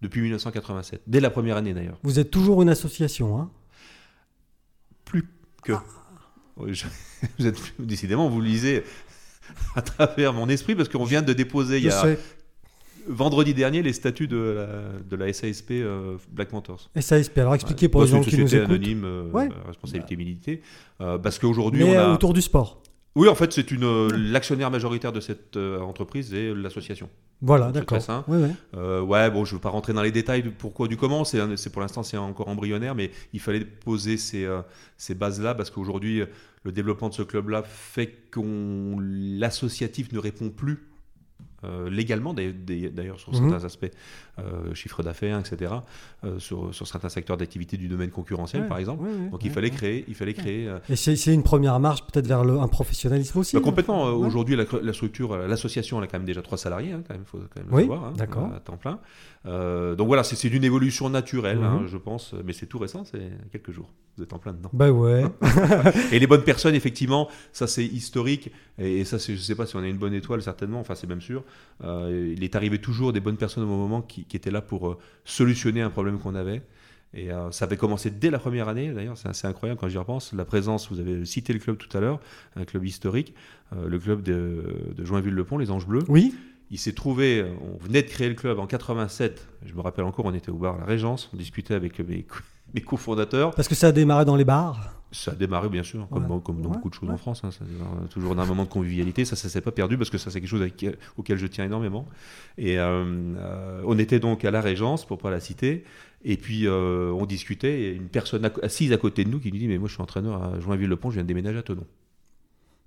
depuis 0.03 0.21
1987, 0.21 1.01
dès 1.07 1.19
la 1.21 1.31
première 1.31 1.57
année 1.57 1.73
d'ailleurs. 1.73 1.99
Vous 2.03 2.19
êtes 2.19 2.31
toujours 2.31 2.61
une 2.61 2.69
association, 2.69 3.39
hein? 3.41 3.51
Plus 5.07 5.25
que. 5.63 5.73
Oui, 6.59 6.75
je- 6.75 6.85
vous 7.39 7.47
êtes, 7.47 7.57
décidément, 7.79 8.29
vous 8.29 8.43
lisez 8.43 8.85
à 9.77 9.81
travers 9.81 10.35
mon 10.35 10.51
esprit 10.51 10.75
parce 10.75 10.91
qu'on 10.91 11.05
vient 11.05 11.23
de 11.23 11.33
déposer 11.33 11.79
il 11.79 11.85
y 11.85 11.89
a 11.89 12.03
sais. 12.03 12.19
Vendredi 13.09 13.55
dernier 13.55 13.83
les 13.83 13.93
statuts 13.93 14.29
de 14.29 14.37
la, 14.37 14.67
de 15.09 15.17
la 15.17 15.33
SASP 15.33 15.71
euh, 15.73 16.17
Black 16.33 16.49
Panthers. 16.49 16.91
SASP, 16.99 17.39
alors 17.39 17.55
expliquez 17.55 17.87
Ouais. 17.87 17.91
pour 17.91 18.03
les 18.03 18.09
gens 18.09 18.21
qui 18.21 18.37
nous 18.39 18.55
écoutent. 18.55 18.71
anonyme, 18.71 19.03
euh, 19.05 19.31
Ouais. 19.31 19.49
responsabilité 19.67 20.17
limitée, 20.17 20.63
euh, 21.01 21.19
parce 21.19 21.39
qu'aujourd'hui 21.39 21.85
on 21.85 21.93
euh, 21.93 22.11
a. 22.11 22.15
autour 22.15 22.33
du 22.35 22.43
sport. 22.43 22.81
Oui, 23.17 23.29
en 23.29 23.37
fait, 23.37 23.53
c'est 23.53 23.71
une 23.71 23.85
euh, 23.85 24.09
l'actionnaire 24.13 24.73
majoritaire 24.73 25.13
de 25.13 25.21
cette 25.21 25.57
euh, 25.57 25.79
entreprise 25.79 26.35
et 26.35 26.53
l'association. 26.53 27.09
Voilà, 27.43 27.71
d'accord. 27.71 27.99
très 27.99 28.01
simple. 28.05 28.29
Ouais, 28.29 28.39
ouais. 28.39 28.51
Euh, 28.77 29.03
ouais, 29.03 29.31
bon, 29.31 29.45
je 29.45 29.53
ne 29.53 29.57
veux 29.59 29.61
pas 29.61 29.69
rentrer 29.69 29.93
dans 29.93 30.03
les 30.03 30.11
détails 30.11 30.43
du 30.43 30.51
pourquoi 30.51 30.89
du 30.89 30.97
comment. 30.97 31.23
C'est 31.25 31.71
pour 31.73 31.81
l'instant 31.81 32.03
c'est 32.03 32.17
encore 32.17 32.49
embryonnaire, 32.49 32.97
mais 32.97 33.13
il 33.33 33.39
fallait 33.39 33.65
poser 33.65 34.17
ces, 34.17 34.45
euh, 34.45 34.63
ces 34.97 35.15
bases-là 35.15 35.55
parce 35.55 35.71
qu'aujourd'hui 35.71 36.23
euh, 36.23 36.27
le 36.65 36.73
développement 36.73 37.09
de 37.09 37.15
ce 37.15 37.23
club-là 37.23 37.63
fait 37.63 38.13
qu'on 38.33 38.97
l'associatif 39.01 40.11
ne 40.13 40.19
répond 40.19 40.51
plus. 40.51 40.79
Euh, 41.65 41.89
légalement 41.91 42.35
d'ailleurs- 42.35 43.19
sur 43.19 43.33
Mhm. 43.33 43.51
certains 43.51 43.65
aspects, 43.65 43.91
euh, 44.39 44.75
chiffre 44.75 45.03
d'affaires, 45.03 45.39
etc., 45.39 45.73
euh, 46.25 46.39
sur, 46.39 46.75
sur 46.75 46.87
certains 46.87 47.09
secteurs 47.09 47.37
d'activité 47.37 47.77
du 47.77 47.89
domaine 47.89 48.11
concurrentiel 48.11 48.63
Ouais, 48.63 48.69
par 48.69 48.79
exemple. 48.79 49.05
ouais, 49.05 49.11
ouais, 49.11 49.29
Donc 49.31 49.45
il 49.45 49.51
fallait 49.51 49.71
créer, 49.71 50.05
il 50.09 50.15
fallait 50.15 50.35
créer 50.35 50.69
euh, 50.69 50.79
Et 50.89 50.97
c'est 50.97 51.33
une 51.35 51.43
première 51.43 51.79
marche 51.81 52.03
peut-être 52.07 52.27
vers 52.27 52.45
le, 52.45 52.59
un 52.59 52.69
professionnalisme 52.69 53.39
aussi. 53.39 53.57
bah, 53.57 53.63
complètement. 53.63 54.07
Ouais. 54.07 54.27
Aujourd'hui, 54.27 54.57
la, 54.57 54.65
la 54.83 54.93
structure, 54.93 55.37
l'association, 55.37 55.99
elle 55.99 56.05
a 56.05 56.07
quand 56.07 56.19
même 56.19 56.27
déjà 56.27 56.43
trois 56.43 56.59
salariés, 56.59 56.93
hein, 56.93 57.03
quand 57.07 57.15
même, 57.15 57.25
faut 57.25 57.39
quand 57.39 57.61
même 57.61 57.69
le 57.71 57.75
Oui, 57.75 57.83
savoir, 57.83 58.05
hein, 58.05 58.13
d'accord. 58.17 58.51
à 58.55 58.61
temps 58.61 58.77
plein. 58.77 58.99
Donc 59.45 60.07
voilà, 60.07 60.25
c'est 60.25 60.43
une 60.49 60.65
évolution 60.65 61.09
naturelle, 61.11 61.59
Mhm. 61.59 61.65
hein, 61.65 61.83
je 61.87 61.97
pense, 61.97 62.35
mais 62.45 62.53
c'est 62.53 62.67
tout 62.67 62.79
récent, 62.79 63.05
c'est 63.05 63.31
quelques 63.53 63.71
jours. 63.73 63.91
Vous 64.17 64.23
êtes 64.23 64.33
en 64.33 64.39
plein 64.39 64.53
dedans. 64.53 64.71
Bah 64.73 64.91
ouais. 64.91 65.25
Et 66.13 66.19
les 66.19 66.27
bonnes 66.27 66.43
personnes, 66.45 66.75
effectivement, 66.75 67.29
ça 67.53 67.67
c'est 67.67 67.85
historique, 67.85 68.51
et, 68.79 69.01
et 69.01 69.05
ça, 69.05 69.19
je 69.19 69.35
sais 69.37 69.55
pas 69.55 69.67
si 69.67 69.77
on 69.77 69.81
a 69.81 69.87
une 69.89 69.99
bonne 69.99 70.15
étoile, 70.15 70.41
certainement, 70.43 70.81
enfin 70.81 70.95
c'est 70.95 71.07
même 71.09 71.21
sûr. 71.21 71.43
Euh, 71.83 72.35
il 72.37 72.45
est 72.45 72.57
arrivé 72.57 72.81
toujours 72.81 73.13
des 73.13 73.21
bonnes 73.21 73.37
personnes 73.37 73.65
au 73.65 73.67
bon 73.67 73.77
moment 73.77 74.03
qui, 74.03 74.25
qui 74.25 74.37
étaient 74.37 74.51
là 74.51 74.63
pour 74.63 74.89
euh, 74.89 74.99
solutionner 75.25 75.83
un 75.83 75.91
problème 75.91 76.19
qu'on 76.19 76.35
avait. 76.35 76.63
Et 77.15 77.31
euh, 77.31 77.51
ça 77.53 77.65
avait 77.67 77.77
commencé 77.77 78.11
dès 78.11 78.31
la 78.31 78.39
première 78.39 78.69
année, 78.69 78.93
d'ailleurs, 78.93 79.17
c'est 79.17 79.29
assez 79.29 79.47
incroyable 79.47 79.81
quand 79.81 79.89
j'y 79.89 79.99
repense. 79.99 80.33
La 80.33 80.45
présence, 80.45 80.91
vous 80.91 80.99
avez 80.99 81.25
cité 81.25 81.53
le 81.53 81.61
club 81.61 81.79
tout 81.79 81.97
à 81.97 82.01
l'heure, 82.01 82.21
un 82.57 82.65
club 82.65 82.85
historique, 82.85 83.35
euh, 83.73 83.89
le 83.89 83.99
club 83.99 84.23
de, 84.23 84.93
de 84.95 85.05
Joinville-le-Pont, 85.05 85.59
les 85.59 85.71
Anges 85.71 85.87
Bleus. 85.87 86.03
Oui. 86.09 86.35
Il 86.71 86.79
s'est 86.79 86.93
trouvé, 86.93 87.45
on 87.61 87.77
venait 87.77 88.03
de 88.03 88.09
créer 88.09 88.29
le 88.29 88.35
club 88.35 88.59
en 88.59 88.67
87, 88.67 89.47
je 89.65 89.75
me 89.75 89.81
rappelle 89.81 90.05
encore, 90.05 90.25
on 90.25 90.35
était 90.35 90.51
au 90.51 90.57
bar 90.57 90.79
La 90.79 90.87
Régence, 90.87 91.31
on 91.33 91.37
discutait 91.37 91.75
avec 91.75 92.01
mes, 92.01 92.27
mes 92.75 92.81
cofondateurs. 92.81 93.55
Parce 93.55 93.69
que 93.69 93.75
ça 93.75 93.89
a 93.89 93.93
démarré 93.93 94.25
dans 94.25 94.37
les 94.37 94.45
bars. 94.45 94.91
Ça 95.13 95.31
a 95.31 95.35
démarré, 95.37 95.69
bien 95.69 95.85
sûr, 95.85 96.09
comme, 96.11 96.25
Ouais. 96.25 96.29
dans- 96.29 96.41
comme 96.41 96.61
dans 96.61 96.71
Ouais, 96.71 96.75
beaucoup 96.75 96.89
de 96.89 96.95
choses 96.95 97.09
ouais. 97.09 97.15
en 97.15 97.19
France. 97.19 97.43
hein, 97.45 97.51
ça 97.53 97.65
démarre 97.65 98.09
toujours 98.11 98.35
d'un 98.35 98.45
moment 98.47 98.65
de 98.65 98.69
convivialité. 98.69 99.25
Ça, 99.25 99.37
ça 99.37 99.49
s'est 99.49 99.61
pas 99.61 99.71
perdu 99.71 99.97
parce 99.97 100.11
que 100.11 100.19
ça, 100.19 100.29
c'est 100.33 100.41
quelque 100.41 100.51
chose 100.51 100.61
avec- 100.63 100.85
auquel 101.17 101.39
je 101.39 101.47
tiens 101.47 101.65
énormément. 101.65 102.09
Et 102.59 102.81
euh, 102.81 103.05
euh, 103.37 103.83
on 103.87 103.97
était 103.99 104.19
donc 104.19 104.45
à 104.45 104.51
la 104.51 104.61
Régence, 104.61 105.07
pour 105.07 105.19
pas 105.19 105.31
la 105.31 105.39
citer. 105.39 105.85
Et 106.25 106.37
puis, 106.37 106.67
euh, 106.67 107.13
on 107.13 107.27
discutait. 107.27 107.83
Et 107.83 107.93
une 107.95 108.09
personne 108.09 108.51
assise 108.63 108.93
à 108.93 108.97
côté 108.97 109.25
de 109.25 109.31
nous 109.31 109.39
qui 109.39 109.53
nous 109.53 109.59
dit 109.59 109.69
Mais 109.69 109.79
moi, 109.79 109.87
je 109.89 109.95
suis 109.95 110.03
entraîneur 110.03 110.43
à 110.43 110.59
Joinville-le-Pont, 110.59 111.11
je 111.11 111.15
viens 111.15 111.23
de 111.23 111.29
déménager 111.29 111.59
à 111.59 111.63
Tonon. 111.63 111.85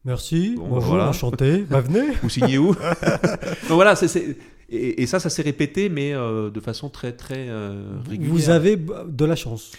Merci. 0.06 0.56
Bon, 0.56 0.68
Bonjour, 0.68 0.90
voilà. 0.92 1.10
enchanté. 1.10 1.66
Bah 1.70 1.82
venez. 1.82 2.14
Vous 2.24 2.30
signez 2.30 2.58
où 2.58 2.74
Donc 2.74 3.72
voilà, 3.72 3.96
c'est- 3.96 4.38
et, 4.70 5.02
et 5.02 5.06
ça, 5.08 5.20
ça 5.20 5.30
s'est 5.30 5.42
répété, 5.42 5.90
mais 5.90 6.14
euh, 6.14 6.50
de 6.50 6.60
façon 6.60 6.90
très, 6.90 7.14
très 7.14 7.48
euh, 7.50 7.98
régulière. 8.08 8.34
Vous 8.34 8.50
avez 8.50 8.76
de 8.78 9.26
la 9.26 9.36
chance. 9.36 9.72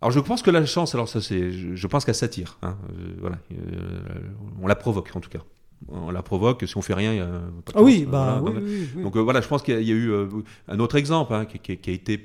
Alors 0.00 0.12
je 0.12 0.20
pense 0.20 0.42
que 0.42 0.50
la 0.50 0.64
chance, 0.64 0.94
alors 0.94 1.08
ça 1.08 1.20
c'est, 1.20 1.50
je, 1.50 1.74
je 1.74 1.86
pense 1.86 2.04
qu'elle 2.04 2.14
s'attire. 2.14 2.58
hein. 2.62 2.76
Euh, 2.90 3.14
voilà, 3.20 3.36
Euh, 3.52 3.56
on 4.62 4.66
la 4.66 4.76
provoque 4.76 5.10
en 5.14 5.20
tout 5.20 5.30
cas. 5.30 5.40
On 5.88 6.10
la 6.10 6.22
provoque. 6.22 6.64
Si 6.66 6.76
on 6.76 6.82
fait 6.82 6.94
rien, 6.94 7.12
il 7.12 7.18
y 7.18 7.20
a 7.20 7.26
pas 7.64 7.72
de 7.72 7.78
Ah 7.78 7.82
oui, 7.82 8.06
bah 8.10 8.38
Voilà. 8.40 8.58
oui, 8.60 8.64
Donc, 8.64 8.68
oui, 8.68 8.88
oui. 8.96 9.02
donc, 9.02 9.16
voilà, 9.18 9.40
je 9.40 9.48
pense 9.48 9.62
qu'il 9.62 9.74
y 9.74 9.76
a, 9.76 9.80
il 9.80 9.88
y 9.88 9.92
a 9.92 9.94
eu 9.94 10.12
un 10.68 10.78
autre 10.80 10.96
exemple 10.96 11.34
hein, 11.34 11.44
qui, 11.44 11.58
qui- 11.58 11.76
qui 11.76 11.90
a 11.90 11.92
été 11.92 12.18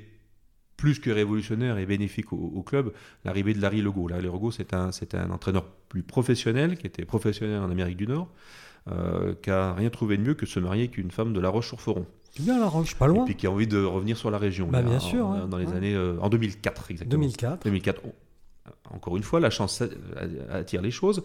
plus 0.84 0.98
que 1.00 1.08
révolutionnaire 1.10 1.78
et 1.78 1.86
bénéfique 1.86 2.30
au, 2.34 2.36
au 2.36 2.62
club, 2.62 2.92
l'arrivée 3.24 3.54
de 3.54 3.60
Larry 3.62 3.80
Legault. 3.80 4.06
Larry 4.08 4.24
Legault, 4.24 4.50
c'est 4.50 4.74
un, 4.74 4.92
c'est 4.92 5.14
un 5.14 5.30
entraîneur 5.30 5.64
plus 5.88 6.02
professionnel, 6.02 6.76
qui 6.76 6.86
était 6.86 7.06
professionnel 7.06 7.58
en 7.60 7.70
Amérique 7.70 7.96
du 7.96 8.06
Nord, 8.06 8.28
euh, 8.90 9.34
qui 9.42 9.48
a 9.48 9.72
rien 9.72 9.88
trouvé 9.88 10.18
de 10.18 10.22
mieux 10.22 10.34
que 10.34 10.44
se 10.44 10.60
marier 10.60 10.82
avec 10.82 10.98
une 10.98 11.10
femme 11.10 11.32
de 11.32 11.40
La 11.40 11.48
Roche-sur-Foron. 11.48 12.04
Bien 12.38 12.58
la 12.60 12.66
Roche, 12.66 12.96
pas 12.96 13.06
Et 13.06 13.08
loin. 13.08 13.24
puis 13.24 13.34
qui 13.34 13.46
a 13.46 13.50
envie 13.50 13.66
de 13.66 13.82
revenir 13.82 14.18
sur 14.18 14.30
la 14.30 14.36
région. 14.36 14.68
Bah, 14.68 14.82
là, 14.82 14.88
bien 14.88 14.96
en- 14.98 15.00
sûr. 15.00 15.46
Dans 15.48 15.56
les 15.56 15.64
Ouais. 15.68 15.72
années, 15.76 15.94
euh, 15.94 16.18
en 16.20 16.28
2004 16.28 16.90
exactement. 16.90 17.18
2004. 17.22 17.64
2004. 17.64 18.02
on- 18.04 18.94
encore 18.94 19.16
une 19.16 19.22
fois, 19.22 19.40
la 19.40 19.48
chance 19.48 19.82
attire 20.50 20.82
les 20.82 20.90
choses. 20.90 21.22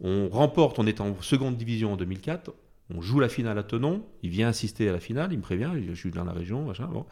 On 0.00 0.30
remporte, 0.30 0.78
on 0.78 0.86
est 0.86 1.02
en 1.02 1.14
seconde 1.20 1.56
division 1.58 1.92
en 1.92 1.96
2004. 1.98 2.50
On 2.94 3.02
joue 3.02 3.20
la 3.20 3.28
finale 3.28 3.58
à 3.58 3.62
Tenon. 3.62 4.02
Il 4.22 4.30
vient 4.30 4.48
assister 4.48 4.88
à 4.88 4.92
la 4.92 5.00
finale. 5.00 5.32
Il 5.32 5.36
me 5.38 5.42
prévient. 5.42 5.70
Je 5.86 5.92
suis 5.92 6.10
dans 6.10 6.24
la 6.24 6.32
région. 6.32 6.64
Machin, 6.64 6.86
bon. 6.86 7.04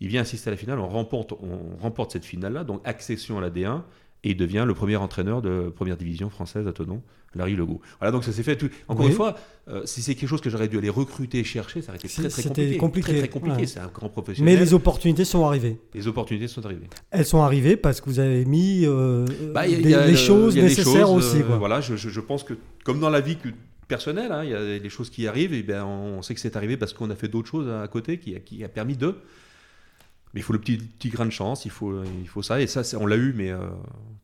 Il 0.00 0.08
vient 0.08 0.22
assister 0.22 0.48
à 0.48 0.50
la 0.50 0.56
finale. 0.56 0.78
On 0.78 0.88
remporte, 0.88 1.32
on 1.32 1.76
remporte 1.82 2.12
cette 2.12 2.24
finale-là. 2.24 2.64
Donc, 2.64 2.80
accession 2.84 3.38
à 3.38 3.40
la 3.40 3.50
D1. 3.50 3.82
Et 4.26 4.30
il 4.30 4.36
devient 4.38 4.64
le 4.66 4.72
premier 4.72 4.96
entraîneur 4.96 5.42
de 5.42 5.68
première 5.74 5.98
division 5.98 6.30
française 6.30 6.66
à 6.66 6.72
Tenon, 6.72 7.02
Larry 7.34 7.56
Legault. 7.56 7.82
Voilà, 8.00 8.10
donc 8.10 8.24
ça 8.24 8.32
s'est 8.32 8.42
fait. 8.42 8.56
Tout... 8.56 8.70
Encore 8.88 9.04
Oui. 9.04 9.10
une 9.10 9.16
fois, 9.16 9.34
euh, 9.68 9.82
si 9.84 10.00
c'est 10.00 10.14
quelque 10.14 10.30
chose 10.30 10.40
que 10.40 10.48
j'aurais 10.48 10.66
dû 10.66 10.78
aller 10.78 10.88
recruter 10.88 11.40
et 11.40 11.44
chercher, 11.44 11.82
ça 11.82 11.90
aurait 11.90 11.98
été 11.98 12.08
très 12.08 12.22
compliqué. 12.30 12.76
compliqué, 12.78 13.08
Très, 13.12 13.18
très 13.18 13.28
compliqué. 13.28 13.56
ouais. 13.58 13.66
C'est 13.66 13.80
un 13.80 13.88
grand 13.92 14.08
professionnel. 14.08 14.54
Mais 14.54 14.58
les 14.58 14.72
opportunités 14.72 15.26
sont 15.26 15.44
arrivées. 15.44 15.78
les 15.92 16.06
opportunités 16.08 16.48
sont 16.48 16.64
arrivées. 16.64 16.88
Elles 17.10 17.26
sont 17.26 17.42
arrivées 17.42 17.76
parce 17.76 18.00
que 18.00 18.06
vous 18.08 18.18
avez 18.18 18.46
mis 18.46 18.86
euh, 18.86 19.26
Bah, 19.52 19.66
il 19.66 19.72
y 19.72 19.74
a- 19.74 19.76
des- 19.76 19.82
il 19.84 19.90
y 19.90 19.94
a 19.94 20.06
les 20.06 20.12
le- 20.12 20.16
choses 20.16 20.54
y 20.56 20.60
a 20.60 20.62
nécessaires 20.62 21.06
choses, 21.06 21.34
aussi. 21.34 21.42
euh, 21.42 21.56
voilà, 21.58 21.82
je, 21.82 21.94
je- 21.96 22.08
je 22.08 22.20
pense 22.20 22.44
que 22.44 22.54
comme 22.82 23.00
dans 23.00 23.10
la 23.10 23.20
vie 23.20 23.36
que- 23.36 23.50
personnelle, 23.88 24.32
hein, 24.32 24.42
il 24.42 24.50
y 24.50 24.54
a 24.54 24.78
des 24.78 24.88
choses 24.88 25.10
qui 25.10 25.26
arrivent 25.28 25.52
et 25.52 25.62
ben 25.62 25.84
on 25.84 26.22
sait 26.22 26.32
que 26.32 26.40
c'est 26.40 26.56
arrivé 26.56 26.78
parce 26.78 26.94
qu'on 26.94 27.10
a 27.10 27.14
fait 27.14 27.28
d'autres 27.28 27.50
choses 27.50 27.68
à 27.68 27.86
côté 27.88 28.18
qui, 28.18 28.34
qui 28.40 28.64
a 28.64 28.68
permis 28.70 28.96
de. 28.96 29.16
Mais 30.34 30.40
il 30.40 30.42
faut 30.42 30.52
le 30.52 30.58
petit, 30.58 30.76
petit 30.78 31.08
grain 31.10 31.26
de 31.26 31.30
chance, 31.30 31.64
il 31.64 31.70
faut, 31.70 32.02
il 32.20 32.26
faut 32.28 32.42
ça 32.42 32.60
et 32.60 32.66
ça 32.66 32.82
on 33.00 33.06
l'a 33.06 33.16
eu 33.16 33.32
mais 33.36 33.50
euh, 33.50 33.58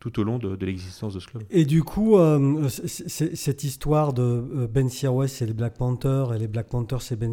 tout 0.01 0.19
au 0.19 0.25
long 0.25 0.39
de, 0.39 0.57
de 0.57 0.67
l'existence 0.67 1.15
de 1.15 1.21
ce 1.21 1.27
club. 1.29 1.45
Et 1.51 1.65
du 1.65 1.85
coup, 1.85 2.19
euh, 2.19 2.69
cette 2.69 3.63
histoire 3.65 4.13
de 4.13 4.23
euh, 4.23 4.67
Ben 4.67 4.89
Sirouet, 4.89 5.29
c'est 5.29 5.47
les 5.47 5.53
Black 5.53 5.77
Panthers, 5.79 6.35
et 6.35 6.39
les 6.39 6.49
Black 6.49 6.67
Panthers, 6.69 7.03
c'est 7.03 7.17
Ben 7.17 7.33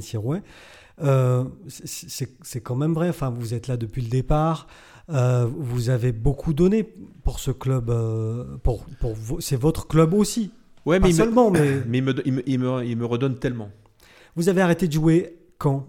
euh, 1.04 1.44
c'est- 1.68 2.62
quand 2.62 2.76
même 2.76 2.94
vrai. 2.94 3.10
Enfin, 3.10 3.30
vous 3.30 3.54
êtes 3.54 3.68
là 3.68 3.78
depuis 3.78 4.02
le 4.02 4.10
départ. 4.10 4.68
vous 5.10 5.90
avez 5.90 6.12
beaucoup 6.12 6.54
donné 6.54 6.84
pour 7.24 7.40
ce 7.40 7.52
club. 7.52 7.92
pour, 8.64 8.86
pour 9.00 9.16
c'est 9.40 9.56
votre 9.60 9.88
club 9.88 10.14
aussi. 10.14 10.52
Ouais, 10.86 11.00
Pas 11.00 11.08
mais, 11.08 11.14
il 11.14 11.18
me, 11.18 11.24
seulement, 11.24 11.52
mais 11.52 11.82
mais 11.88 11.98
il 11.98 12.04
me- 12.04 12.50
il 12.50 12.60
me- 12.60 12.86
il 12.86 12.96
me 12.98 13.06
redonne 13.06 13.38
tellement. 13.40 13.70
vous 14.36 14.50
avez 14.50 14.62
arrêté 14.62 14.88
de 14.88 14.94
jouer 14.94 15.38
quand? 15.58 15.88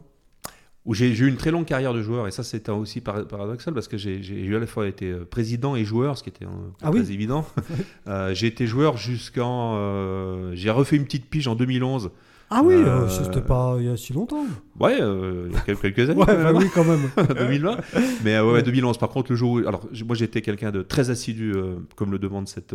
Où 0.88 0.94
j'ai 0.94 1.10
eu 1.16 1.28
une 1.28 1.36
très 1.36 1.50
longue 1.50 1.66
carrière 1.66 1.92
de 1.92 2.00
joueur 2.00 2.26
et 2.26 2.30
ça 2.30 2.42
c'était 2.42 2.70
aussi 2.72 3.02
par- 3.02 3.26
paradoxal 3.28 3.74
parce 3.74 3.88
que 3.88 3.98
j'ai 3.98 4.18
eu 4.20 4.56
à 4.56 4.58
la 4.58 4.66
fois 4.66 4.88
été 4.88 5.10
euh, 5.10 5.26
président 5.28 5.76
et 5.76 5.84
joueur, 5.84 6.16
ce 6.16 6.22
qui 6.22 6.30
était 6.30 6.46
euh, 6.46 6.48
Ah 6.82 6.90
oui. 6.90 7.02
très 7.02 7.12
évident. 7.12 7.46
Euh, 8.08 8.32
j'ai 8.34 8.46
été 8.46 8.66
joueur 8.66 8.96
jusqu'en, 8.96 9.74
euh, 9.76 10.52
j'ai 10.54 10.70
refait 10.70 10.96
une 10.96 11.04
petite 11.04 11.28
pige 11.28 11.46
en 11.46 11.54
2011. 11.54 12.10
Ah 12.50 12.62
oui, 12.64 12.74
Euh, 12.74 13.02
euh, 13.04 13.08
c'était 13.08 13.42
pas 13.42 13.76
il 13.78 13.84
y 13.86 13.88
a 13.88 13.96
si 13.96 14.12
longtemps. 14.14 14.44
Ouais, 14.80 14.96
euh, 15.00 15.48
il 15.50 15.54
y 15.54 15.56
a 15.56 15.60
quelques, 15.76 16.08
années. 16.08 16.18
Ouais, 16.18 16.24
quand 16.26 16.32
bah 16.34 16.52
même, 16.52 16.56
oui, 16.56 16.64
quand 16.74 16.84
même. 16.84 17.10
2020. 17.38 17.76
Mais 18.24 18.36
euh, 18.36 18.46
ouais, 18.46 18.52
ouais, 18.54 18.62
2011. 18.62 18.96
Par 18.98 19.10
contre, 19.10 19.32
le 19.32 19.36
jour 19.36 19.52
où, 19.52 19.58
alors 19.58 19.86
moi 20.06 20.16
j'étais 20.16 20.40
quelqu'un 20.40 20.70
de 20.70 20.82
très 20.82 21.10
assidu, 21.10 21.52
euh, 21.54 21.76
comme 21.96 22.10
le 22.10 22.18
demande 22.18 22.48
cette, 22.48 22.74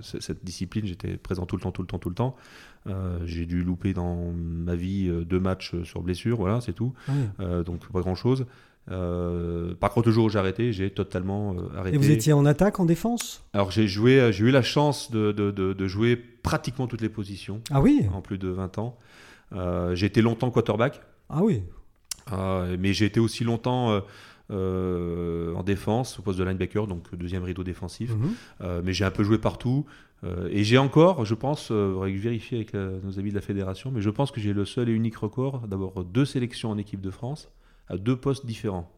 ce- 0.00 0.20
cette 0.20 0.44
discipline. 0.44 0.86
J'étais 0.86 1.16
présent 1.18 1.44
tout 1.44 1.56
le 1.56 1.62
temps, 1.62 1.72
tout 1.72 1.82
le 1.82 1.86
temps, 1.88 1.98
tout 1.98 2.08
le 2.08 2.14
temps. 2.14 2.34
J'ai 3.26 3.44
dû 3.44 3.62
louper 3.62 3.92
dans 3.92 4.32
ma 4.32 4.74
vie 4.74 5.10
deux 5.26 5.38
matchs 5.40 5.74
sur 5.84 6.00
blessure, 6.02 6.38
voilà, 6.38 6.60
c'est 6.62 6.72
tout. 6.72 6.94
Euh, 7.40 7.62
donc 7.62 7.86
pas 7.92 8.00
grand 8.00 8.14
chose. 8.14 8.46
Euh, 8.90 9.74
par 9.74 9.90
contre, 9.90 10.08
le 10.08 10.14
jour 10.14 10.24
où 10.24 10.28
j'ai 10.30 10.38
arrêté, 10.38 10.72
j'ai 10.72 10.90
totalement 10.90 11.54
euh, 11.54 11.78
arrêté. 11.78 11.96
Et 11.96 11.98
vous 11.98 12.10
étiez 12.10 12.32
en 12.32 12.44
attaque, 12.46 12.80
en 12.80 12.86
défense? 12.86 13.44
Alors 13.52 13.70
j'ai 13.70 13.86
joué, 13.86 14.30
j'ai 14.32 14.46
eu 14.46 14.50
la 14.50 14.62
chance 14.62 15.10
de, 15.10 15.30
de- 15.32 15.50
de- 15.50 15.72
de 15.74 15.86
jouer 15.86 16.16
pratiquement 16.16 16.86
toutes 16.86 17.02
les 17.02 17.08
positions 17.10 17.60
Ah 17.70 17.80
oui 17.80 18.02
en 18.12 18.20
plus 18.22 18.38
de 18.38 18.48
20 18.48 18.78
ans. 18.78 18.96
Euh, 19.52 19.94
j'ai 19.94 20.06
été 20.06 20.22
longtemps 20.22 20.50
quarterback, 20.50 21.00
Ah 21.28 21.42
oui. 21.42 21.62
euh, 22.32 22.76
mais 22.78 22.92
j'ai 22.92 23.06
été 23.06 23.18
aussi 23.20 23.44
longtemps 23.44 24.00
euh, 24.50 25.54
en 25.54 25.62
défense, 25.62 26.18
au 26.18 26.22
poste 26.22 26.38
de 26.38 26.44
linebacker, 26.44 26.86
donc 26.86 27.14
deuxième 27.14 27.42
rideau 27.44 27.64
défensif. 27.64 28.10
Mhm. 28.60 28.82
Mais 28.84 28.92
j'ai 28.92 29.04
un 29.04 29.10
peu 29.10 29.22
joué 29.24 29.38
partout. 29.38 29.86
Euh, 30.22 30.48
et 30.52 30.64
j'ai 30.64 30.76
encore, 30.76 31.24
je 31.24 31.34
pense, 31.34 31.70
euh, 31.70 31.94
faudrait 31.94 32.10
que 32.10 32.18
je 32.18 32.22
vérifie 32.22 32.54
avec 32.56 32.74
nos 32.74 33.18
amis 33.18 33.30
de 33.30 33.34
la 33.34 33.40
fédération, 33.40 33.90
mais 33.90 34.02
je 34.02 34.10
pense 34.10 34.30
que 34.30 34.38
j'ai 34.40 34.52
le 34.52 34.66
seul 34.66 34.90
et 34.90 34.92
unique 34.92 35.16
record 35.16 35.60
d'avoir 35.66 36.04
deux 36.04 36.26
sélections 36.26 36.70
en 36.70 36.76
équipe 36.76 37.00
de 37.00 37.10
France 37.10 37.48
à 37.88 37.96
deux 37.96 38.16
postes 38.16 38.44
différents, 38.44 38.92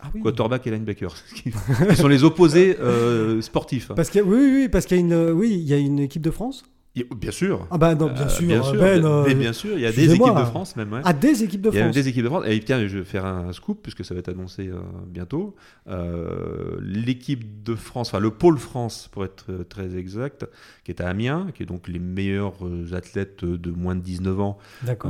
Ah 0.00 0.08
oui. 0.14 0.22
quarterback 0.22 0.66
et 0.66 0.70
linebacker, 0.70 1.14
ce 1.16 1.34
qui 1.34 1.52
sont 1.96 2.08
les 2.08 2.24
opposés 2.24 2.78
euh, 2.80 3.42
sportifs. 3.42 3.90
hein. 3.90 3.94
Parce 3.96 4.08
qu'il 4.08 4.22
oui, 4.22 4.38
oui, 4.62 4.68
parce 4.70 4.86
qu'il 4.86 4.96
y 4.96 5.00
a 5.00 5.02
une, 5.02 5.30
oui, 5.32 5.50
il 5.52 5.68
y 5.68 5.74
a 5.74 5.78
une 5.78 5.98
équipe 5.98 6.22
de 6.22 6.30
France? 6.30 6.64
Bien 6.94 7.30
sûr. 7.30 7.66
Ah 7.70 7.78
bah 7.78 7.94
non, 7.94 8.12
bien 8.12 8.26
Euh, 8.26 8.28
sûr. 8.28 8.46
bien 8.46 8.62
sûr, 8.62 8.78
Ben, 8.78 9.00
bien- 9.00 9.08
euh, 9.10 9.24
mais 9.26 9.34
bien 9.34 9.54
sûr, 9.54 9.72
il 9.76 9.80
y 9.80 9.86
a 9.86 9.92
des 9.92 10.12
équipes 10.12 10.36
de 10.36 10.44
France 10.44 10.76
même. 10.76 10.92
ouais. 10.92 11.00
Ah, 11.04 11.14
des 11.14 11.42
équipes 11.42 11.62
de 11.62 11.70
Il 11.70 11.76
y 11.76 11.78
a 11.78 11.84
France. 11.84 11.94
des 11.94 12.08
équipes 12.08 12.22
de 12.24 12.28
France. 12.28 12.44
Et 12.46 12.60
tiens, 12.60 12.86
je 12.86 12.98
vais 12.98 13.04
faire 13.04 13.24
un 13.24 13.50
scoop 13.54 13.80
puisque 13.82 14.04
ça 14.04 14.12
va 14.12 14.20
être 14.20 14.28
annoncé 14.28 14.68
euh, 14.68 14.78
bientôt. 15.06 15.54
Euh, 15.88 16.76
L'équipe 16.82 17.62
de 17.62 17.74
France, 17.74 18.08
enfin 18.08 18.20
le 18.20 18.30
pôle 18.30 18.58
France 18.58 19.08
pour 19.10 19.24
être 19.24 19.46
euh, 19.50 19.64
très 19.64 19.96
exact, 19.96 20.46
qui 20.84 20.90
est 20.90 21.00
à 21.00 21.08
Amiens, 21.08 21.46
qui 21.54 21.62
est 21.62 21.66
donc 21.66 21.88
les 21.88 21.98
meilleurs 21.98 22.62
euh, 22.66 22.92
athlètes 22.94 23.42
de 23.44 23.70
moins 23.70 23.94
de 23.96 24.02
19 24.02 24.40
ans, 24.40 24.58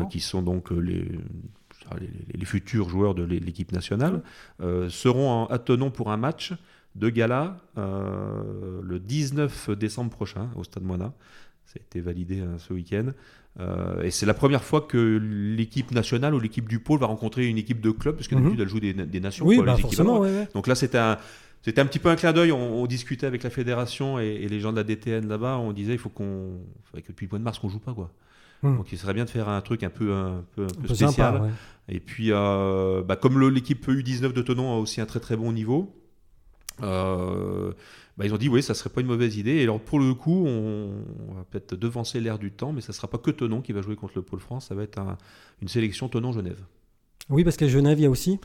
euh, 0.02 0.04
qui 0.04 0.20
sont 0.20 0.42
donc 0.42 0.70
euh, 0.70 0.78
les, 0.78 1.02
les, 2.00 2.08
les 2.38 2.44
futurs 2.44 2.88
joueurs 2.90 3.16
de 3.16 3.24
l'é- 3.24 3.40
l'équipe 3.40 3.72
nationale, 3.72 4.22
euh, 4.60 4.88
seront 4.88 5.46
à 5.46 5.58
Tenon 5.58 5.90
pour 5.90 6.12
un 6.12 6.16
match 6.16 6.52
de 6.94 7.08
gala 7.08 7.56
euh, 7.78 8.80
le 8.84 9.00
19 9.00 9.70
décembre 9.70 10.10
prochain 10.10 10.48
au 10.54 10.62
Stade 10.62 10.84
Moina. 10.84 11.12
Ça 11.72 11.78
a 11.78 11.82
été 11.82 12.00
validé 12.00 12.40
euh, 12.40 12.58
ce 12.58 12.72
week-end. 12.74 13.12
Euh, 13.60 14.02
et 14.02 14.10
c'est 14.10 14.26
la 14.26 14.34
première 14.34 14.62
fois 14.64 14.80
que 14.82 15.18
l'équipe 15.22 15.90
nationale 15.92 16.34
ou 16.34 16.40
l'équipe 16.40 16.68
du 16.68 16.78
pôle 16.80 16.98
va 17.00 17.06
rencontrer 17.06 17.46
une 17.46 17.56
équipe 17.58 17.80
de 17.80 17.90
club, 17.90 18.16
parce 18.16 18.28
que 18.28 18.34
Mhm. 18.34 18.42
d'habitude 18.42 18.60
elle 18.60 18.68
joue 18.68 18.80
des, 18.80 18.92
des 18.94 19.20
nations. 19.20 19.46
Oui, 19.46 19.56
quoi, 19.56 19.66
bah 19.66 19.74
les 19.76 19.82
forcément, 19.82 20.16
avant. 20.16 20.24
ouais, 20.24 20.30
ouais. 20.30 20.48
Donc 20.54 20.66
là, 20.66 20.74
c'était 20.74 20.98
un, 20.98 21.18
c'était 21.62 21.80
un 21.80 21.86
petit 21.86 21.98
peu 21.98 22.08
un 22.10 22.16
clin 22.16 22.32
d'œil. 22.32 22.52
On, 22.52 22.82
on 22.82 22.86
discutait 22.86 23.26
avec 23.26 23.42
la 23.42 23.50
fédération 23.50 24.18
et, 24.18 24.26
et 24.26 24.48
les 24.48 24.60
gens 24.60 24.72
de 24.72 24.76
la 24.76 24.84
DTN 24.84 25.28
là-bas. 25.28 25.58
On 25.58 25.72
disait 25.72 25.92
il 25.92 25.98
faut 25.98 26.08
qu'on, 26.10 26.58
que 26.94 27.08
depuis 27.08 27.26
le 27.26 27.30
mois 27.30 27.38
de 27.38 27.44
mars 27.44 27.58
qu'on 27.58 27.68
joue 27.68 27.78
pas 27.78 27.94
quoi. 27.94 28.10
Hmm. 28.62 28.76
Donc 28.76 28.92
il 28.92 28.98
serait 28.98 29.14
bien 29.14 29.24
de 29.24 29.30
faire 29.30 29.48
un 29.48 29.60
truc 29.60 29.82
un 29.82 29.90
peu, 29.90 30.12
un 30.12 30.44
peu, 30.54 30.62
un 30.64 30.66
peu 30.66 30.72
Un 30.78 30.80
peu 30.82 30.86
spécial. 30.94 31.10
sympa, 31.12 31.40
ouais. 31.42 31.50
Et 31.88 32.00
puis, 32.00 32.28
euh, 32.32 33.02
bah, 33.02 33.16
comme 33.16 33.40
l'équipe 33.50 33.86
U19 33.88 34.32
de 34.32 34.40
Tonon 34.42 34.72
a 34.74 34.78
aussi 34.78 35.00
un 35.00 35.06
très 35.06 35.20
très 35.20 35.36
bon 35.36 35.52
niveau, 35.52 35.94
euh, 36.82 37.72
bah, 38.22 38.28
ils 38.28 38.34
ont 38.34 38.38
dit 38.38 38.48
oui, 38.48 38.62
ça 38.62 38.74
serait 38.74 38.90
pas 38.90 39.00
une 39.00 39.06
mauvaise 39.08 39.36
idée. 39.36 39.56
Et 39.56 39.62
alors 39.64 39.80
pour 39.80 39.98
le 39.98 40.14
coup, 40.14 40.44
on, 40.46 40.90
on 41.28 41.34
va 41.34 41.44
peut-être 41.50 41.74
devancer 41.74 42.20
l'air 42.20 42.38
du 42.38 42.50
temps, 42.52 42.72
mais 42.72 42.80
ça 42.80 42.92
sera 42.92 43.08
pas 43.08 43.18
que 43.18 43.30
Tonon 43.30 43.60
qui 43.60 43.72
va 43.72 43.82
jouer 43.82 43.96
contre 43.96 44.12
le 44.16 44.22
Pôle 44.22 44.40
France, 44.40 44.66
ça 44.68 44.74
va 44.74 44.82
être 44.84 44.98
un- 44.98 45.18
une 45.60 45.68
sélection 45.68 46.08
Tonon-Genève. 46.08 46.60
Oui, 47.28 47.44
parce 47.44 47.56
qu'à 47.56 47.68
Genève, 47.68 47.98
il 47.98 48.02
y 48.02 48.06
a 48.06 48.10
aussi. 48.10 48.38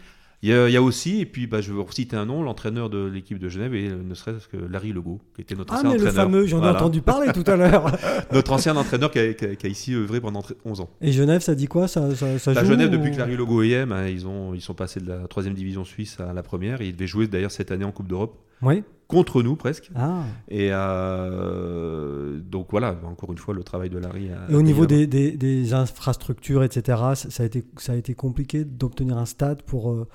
Il 0.44 0.50
y, 0.50 0.54
a, 0.54 0.70
il 0.70 0.72
y 0.72 0.78
a 0.78 0.84
aussi, 0.84 1.20
et 1.22 1.26
puis 1.26 1.48
bah, 1.48 1.62
je 1.62 1.74
vais 1.74 1.84
citer 1.90 2.16
un 2.16 2.26
nom, 2.28 2.44
l'entraîneur 2.44 2.92
de 2.92 3.04
l'équipe 3.08 3.40
de 3.40 3.50
Genève, 3.50 3.74
et 3.74 3.90
ne 3.90 4.14
serait-ce 4.14 4.48
que 4.48 4.56
Larry 4.58 4.94
Legault, 4.94 5.20
qui 5.36 5.42
était 5.42 5.56
notre 5.56 5.74
Ah, 5.74 5.78
ancien 5.78 5.90
mais 5.90 5.96
le 5.98 6.02
entraîneur. 6.04 6.26
fameux, 6.26 6.46
j'en 6.46 6.64
ai 6.64 6.68
entendu 6.70 7.02
parler 7.02 7.32
tout 7.34 7.44
à 7.48 7.56
l'heure. 7.56 7.92
Notre 8.32 8.52
ancien 8.54 8.76
entraîneur 8.78 9.10
qui 9.10 9.18
a, 9.18 9.34
qui 9.34 9.46
a- 9.46 9.56
qui 9.56 9.66
a 9.66 9.70
ici 9.70 9.96
œuvré 9.96 10.22
pendant 10.22 10.44
11 10.64 10.82
ans. 10.82 10.90
Et 11.02 11.12
Genève, 11.12 11.42
ça 11.42 11.56
dit 11.56 11.66
quoi? 11.68 11.88
Ça, 11.88 12.14
ça, 12.16 12.38
ça 12.38 12.52
À 12.52 12.64
joue 12.64 12.70
Genève, 12.70 12.90
ou- 12.90 12.98
depuis 12.98 13.10
que 13.12 13.18
Larry 13.18 13.34
y 13.68 13.74
est, 13.74 13.86
ben, 13.88 14.06
ils, 14.08 14.28
ont, 14.28 14.54
ils 14.54 14.62
sont 14.62 14.76
passés 14.76 15.00
de 15.00 15.08
la 15.10 15.28
troisième 15.28 15.56
division 15.56 15.84
suisse 15.84 16.20
à 16.20 16.32
la 16.34 16.44
première. 16.44 16.82
Et 16.82 16.88
ils 16.90 16.94
devaient 16.94 17.08
jouer 17.08 17.26
d'ailleurs 17.28 17.50
cette 17.50 17.72
année 17.72 17.86
en 17.86 17.92
Coupe 17.92 18.08
d'Europe 18.08 18.38
Oui. 18.62 18.84
contre 19.08 19.42
nous 19.44 19.56
presque. 19.56 19.90
Ah. 19.96 20.24
Et 20.50 20.70
euh, 20.72 22.40
donc 22.40 22.68
voilà, 22.72 22.96
encore 23.06 23.32
une 23.32 23.38
fois, 23.38 23.54
le 23.54 23.64
travail 23.64 23.90
de 23.90 23.98
Larry. 23.98 24.30
a- 24.32 24.52
Et 24.52 24.56
au 24.56 24.62
niveau 24.62 24.86
des, 24.86 25.08
des- 25.08 25.32
des 25.38 25.74
infrastructures, 25.74 26.64
etc., 26.64 27.00
ça, 27.16 27.44
a 27.44 27.46
été, 27.46 27.64
ça 27.78 27.94
a 27.94 27.96
été 27.96 28.14
compliqué 28.16 28.66
d'obtenir 28.66 29.18
un 29.18 29.26
stade 29.26 29.62
pour 29.64 29.92
euh, 29.92 30.08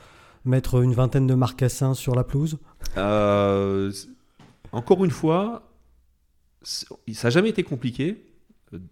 mettre 0.45 0.83
une 0.83 0.93
vingtaine 0.93 1.27
de 1.27 1.35
marcassins 1.35 1.95
sur 1.95 2.15
la 2.15 2.25
pelouse? 2.25 2.59
Euh, 2.97 3.91
encore 4.73 5.05
une 5.05 5.11
fois, 5.11 5.71
ça 6.63 6.87
n'a 7.25 7.31
jamais 7.31 7.49
été 7.51 7.63
compliqué. 7.63 8.25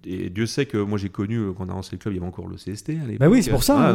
Et 0.04 0.28
Dieu 0.28 0.44
sait 0.44 0.66
que 0.66 0.76
moi 0.76 0.98
j'ai 0.98 1.08
connu, 1.08 1.40
quand 1.56 1.64
on 1.64 1.70
a 1.70 1.72
lancé 1.72 1.90
le 1.92 1.98
club, 1.98 2.12
il 2.12 2.18
y 2.18 2.20
avait 2.20 2.28
encore 2.28 2.46
le 2.48 2.56
CST. 2.56 2.90
à. 2.90 3.18
Bah 3.18 3.28
oui, 3.30 3.42
c'est 3.42 3.50
pour 3.50 3.62
ça. 3.64 3.76
Ah, 3.80 3.88
hein, 3.88 3.92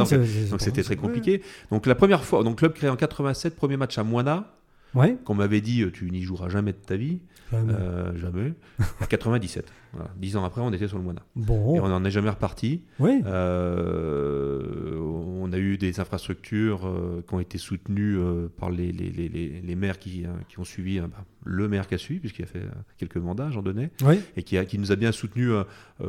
donc 0.49 0.61
c'était 0.61 0.81
très 0.81 0.95
compliqué. 0.95 1.43
Donc 1.71 1.85
la 1.85 1.93
première 1.93 2.23
fois, 2.23 2.43
donc 2.43 2.57
club 2.57 2.73
créé 2.73 2.89
en 2.89 2.95
87, 2.95 3.55
premier 3.55 3.77
match 3.77 3.95
à 3.99 4.03
Moina, 4.03 4.51
Ouais. 4.95 5.17
qu'on 5.25 5.35
m'avait 5.35 5.61
dit 5.61 5.81
euh, 5.83 5.91
tu 5.91 6.09
n'y 6.09 6.21
joueras 6.23 6.49
jamais 6.49 6.71
de 6.71 6.77
ta 6.77 6.95
vie. 6.95 7.19
Jamais. 7.51 7.73
Euh, 7.73 8.15
jamais. 8.17 8.53
À 9.01 9.05
97. 9.07 9.71
Voilà. 9.95 10.09
Dix 10.17 10.35
ans 10.35 10.43
après, 10.43 10.59
on 10.59 10.73
était 10.73 10.89
sur 10.89 10.97
le 10.97 11.05
Moina. 11.05 11.21
Et 11.37 11.39
Bon. 11.39 11.79
on 11.81 11.87
n'en 11.87 12.03
est 12.03 12.11
jamais 12.11 12.29
reparti. 12.29 12.81
Euh, 13.65 14.97
on 14.99 15.51
a 15.53 15.57
eu 15.57 15.77
des 15.77 15.99
infrastructures 15.99 16.85
euh, 16.87 17.23
qui 17.27 17.33
ont 17.33 17.39
été 17.39 17.57
soutenues 17.57 18.17
par 18.59 18.69
les, 18.71 18.91
les, 18.91 19.09
les, 19.09 19.29
les- 19.29 19.61
les 19.61 19.75
maires 19.75 19.99
qui, 19.99 20.25
qui 20.49 20.59
ont 20.59 20.63
suivi, 20.63 20.99
euh, 20.99 21.07
bah, 21.07 21.23
le 21.45 21.67
maire 21.67 21.87
qui 21.87 21.95
a 21.95 21.97
suivi, 21.97 22.19
puisqu'il 22.19 22.43
a 22.43 22.47
fait 22.47 22.63
quelques 22.97 23.17
mandats, 23.17 23.49
j'en 23.51 23.61
donnais, 23.61 23.91
et 24.35 24.43
qui, 24.43 24.57
a, 24.57 24.65
qui 24.65 24.77
nous 24.79 24.91
a 24.91 24.95
bien 24.95 25.11
soutenus, 25.11 25.51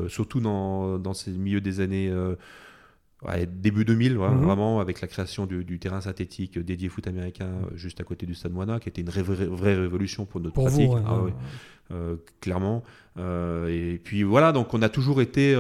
surtout 0.09 0.41
dans, 0.41 0.99
dans 0.99 1.13
ces 1.15 1.31
milieux 1.33 1.61
des 1.61 1.81
années. 1.81 2.11
Ouais, 3.25 3.47
début 3.47 3.85
2000, 3.85 4.19
ouais, 4.19 4.29
Mhm. 4.31 4.43
vraiment, 4.43 4.81
avec 4.81 5.01
la 5.01 5.09
création 5.09 5.47
du, 5.47 5.65
du 5.65 5.79
terrain 5.79 6.01
synthétique 6.01 6.59
dédié 6.59 6.89
foot 6.89 7.07
américain 7.07 7.47
euh, 7.47 7.77
juste 7.77 8.01
à 8.01 8.05
côté 8.05 8.27
du 8.27 8.35
Stade 8.35 8.53
Moina, 8.53 8.79
qui 8.81 8.89
était 8.89 9.01
une 9.03 9.09
vraie, 9.09 9.23
vraie, 9.23 9.47
vraie 9.47 9.75
révolution 9.75 10.25
pour 10.27 10.41
notre 10.41 10.55
Pour 10.55 10.67
pratique. 10.67 10.89
vous. 10.89 10.95
ouais, 10.97 11.03
Ah 11.07 11.95
euh, 11.95 12.17
clairement. 12.41 12.83
Euh, 13.17 13.69
et 13.69 13.99
puis 13.99 14.23
voilà, 14.25 14.53
donc 14.53 14.75
on 14.75 14.83
a 14.83 14.89
toujours 14.89 15.21
été 15.21 15.55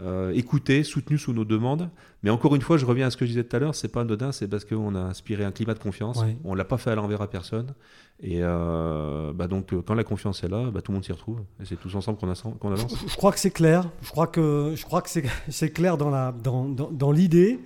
euh, 0.00 0.32
écoutés, 0.32 0.82
soutenus 0.82 1.22
sous 1.22 1.32
nos 1.32 1.44
demandes. 1.44 1.88
Mais 2.22 2.30
encore 2.30 2.54
une 2.54 2.62
fois, 2.62 2.78
je 2.78 2.84
reviens 2.84 3.06
à 3.06 3.10
ce 3.10 3.16
que 3.16 3.24
je 3.24 3.30
disais 3.30 3.44
tout 3.44 3.54
à 3.54 3.58
l'heure, 3.60 3.74
c'est 3.74 3.88
pas 3.88 4.00
anodin, 4.00 4.32
c'est 4.32 4.48
parce 4.48 4.64
qu'on 4.64 4.94
a 4.94 5.00
inspiré 5.00 5.44
un 5.44 5.52
climat 5.52 5.74
de 5.74 5.78
confiance. 5.78 6.20
Ouais. 6.22 6.36
On 6.44 6.54
l'a 6.54 6.64
pas 6.64 6.78
fait 6.78 6.90
à 6.90 6.94
l'envers 6.94 7.22
à 7.22 7.28
personne. 7.28 7.74
Et 8.20 8.38
euh, 8.40 9.32
bah 9.32 9.48
donc 9.48 9.72
euh, 9.72 9.82
quand 9.82 9.94
la 9.94 10.04
confiance 10.04 10.44
est 10.44 10.48
là, 10.48 10.70
bah, 10.70 10.82
tout 10.82 10.92
le 10.92 10.96
monde 10.96 11.04
s'y 11.04 11.12
retrouve. 11.12 11.40
Et 11.60 11.64
c'est 11.64 11.76
tous 11.76 11.94
ensemble 11.94 12.18
qu'on 12.18 12.28
avance. 12.72 12.96
Je, 13.04 13.08
je 13.08 13.16
crois 13.16 13.32
que 13.32 13.38
c'est 13.38 13.50
clair. 13.50 13.88
Je 14.02 14.10
crois 14.10 14.26
que, 14.26 14.72
je 14.74 14.84
crois 14.84 15.02
que 15.02 15.10
c'est, 15.10 15.70
clair 15.72 15.96
dans, 15.96 16.10
la, 16.10 16.32
dans, 16.32 16.68
dans, 16.68 16.90
dans 16.90 17.12
l'idée. 17.12 17.60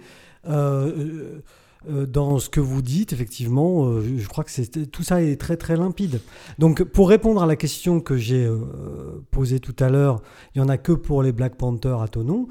Euh, 0.46 1.40
dans 1.86 2.38
ce 2.38 2.48
que 2.48 2.60
vous 2.60 2.82
dites, 2.82 3.12
effectivement, 3.12 3.86
euh, 3.86 4.02
je, 4.18 4.26
crois 4.28 4.42
que 4.44 4.50
c'est, 4.50 4.90
tout 4.90 5.02
ça 5.02 5.22
est 5.22 5.40
très 5.40 5.56
très 5.56 5.76
limpide. 5.76 6.20
Donc, 6.58 6.82
pour 6.82 7.08
répondre 7.08 7.42
à 7.42 7.46
la 7.46 7.56
question 7.56 8.00
que 8.00 8.16
j'ai 8.16 8.44
euh, 8.44 8.58
posée 9.30 9.60
tout 9.60 9.76
à 9.78 9.88
l'heure, 9.88 10.20
il 10.54 10.60
n'y 10.60 10.66
en 10.66 10.68
a 10.68 10.76
que 10.76 10.92
pour 10.92 11.22
les 11.22 11.32
Black 11.32 11.56
Panthers 11.56 12.00
à 12.02 12.08
Tonon. 12.08 12.48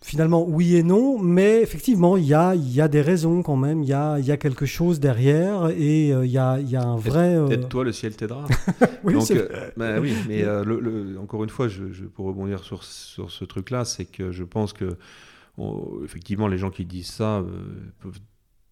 Finalement, 0.00 0.46
oui 0.48 0.76
et 0.76 0.84
non, 0.84 1.18
mais 1.18 1.60
effectivement, 1.60 2.16
il 2.16 2.24
y 2.24 2.32
a, 2.32 2.54
y 2.54 2.80
a 2.80 2.86
des 2.86 3.00
raisons 3.02 3.42
quand 3.42 3.56
même, 3.56 3.82
il 3.82 3.88
y 3.88 3.92
a, 3.92 4.18
y 4.20 4.30
a 4.30 4.36
quelque 4.36 4.64
chose 4.64 5.00
derrière 5.00 5.70
et 5.70 6.12
euh, 6.14 6.24
il 6.24 6.30
y, 6.30 6.38
a, 6.38 6.60
y 6.60 6.76
a 6.76 6.82
un 6.82 6.96
vrai... 6.96 7.34
euh, 7.34 7.48
Aide-toi, 7.48 7.82
le 7.84 7.92
ciel 7.92 8.14
t'aidera. 8.14 8.46
oui, 9.04 9.14
Donc, 9.14 9.28
euh, 9.32 9.48
bah 9.76 9.98
oui, 10.00 10.12
mais 10.28 10.44
euh, 10.44 10.64
le- 10.64 10.78
le- 10.78 11.18
encore 11.18 11.42
une 11.42 11.50
fois, 11.50 11.66
je, 11.66 11.92
je- 11.92 12.04
pour 12.04 12.26
rebondir 12.26 12.60
sur, 12.62 12.84
sur 12.84 13.32
ce 13.32 13.44
truc-là, 13.44 13.84
c'est 13.84 14.04
que 14.04 14.30
je 14.30 14.44
pense 14.44 14.72
que, 14.72 14.96
on- 15.58 16.02
effectivement, 16.04 16.48
les 16.48 16.58
gens 16.58 16.70
qui 16.70 16.84
disent 16.84 17.10
ça 17.10 17.38
euh, 17.38 17.44
peuvent 18.00 18.18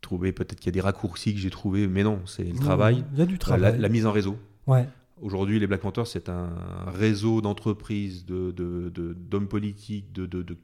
trouver 0.01 0.33
peut-être 0.33 0.61
qu'il 0.61 0.67
y 0.67 0.69
a 0.69 0.73
des 0.73 0.81
raccourcis 0.81 1.35
que 1.35 1.41
j'ai 1.41 1.51
trouvés, 1.51 1.87
mais 1.89 2.05
non, 2.05 2.21
c'est 2.27 2.45
le 2.45 2.55
travail, 2.55 3.05
Il 3.15 3.19
y 3.19 3.23
a 3.23 3.27
du 3.27 3.33
la, 3.35 3.39
travail. 3.39 3.79
la 3.79 3.89
mise 3.89 4.07
en 4.07 4.13
réseau. 4.13 4.37
Ouais. 4.67 4.89
Aujourd'hui, 5.21 5.59
les 5.59 5.67
Black 5.67 5.81
Panthers, 5.81 6.07
c'est 6.07 6.29
un 6.29 6.51
réseau 6.87 7.41
d'entreprises, 7.41 8.25
de, 8.27 8.51
de- 8.53 8.91
de- 8.95 9.15
d'hommes 9.15 9.49
politiques, 9.49 10.13
de, 10.13 10.27
de, 10.27 10.43
de, 10.43 10.57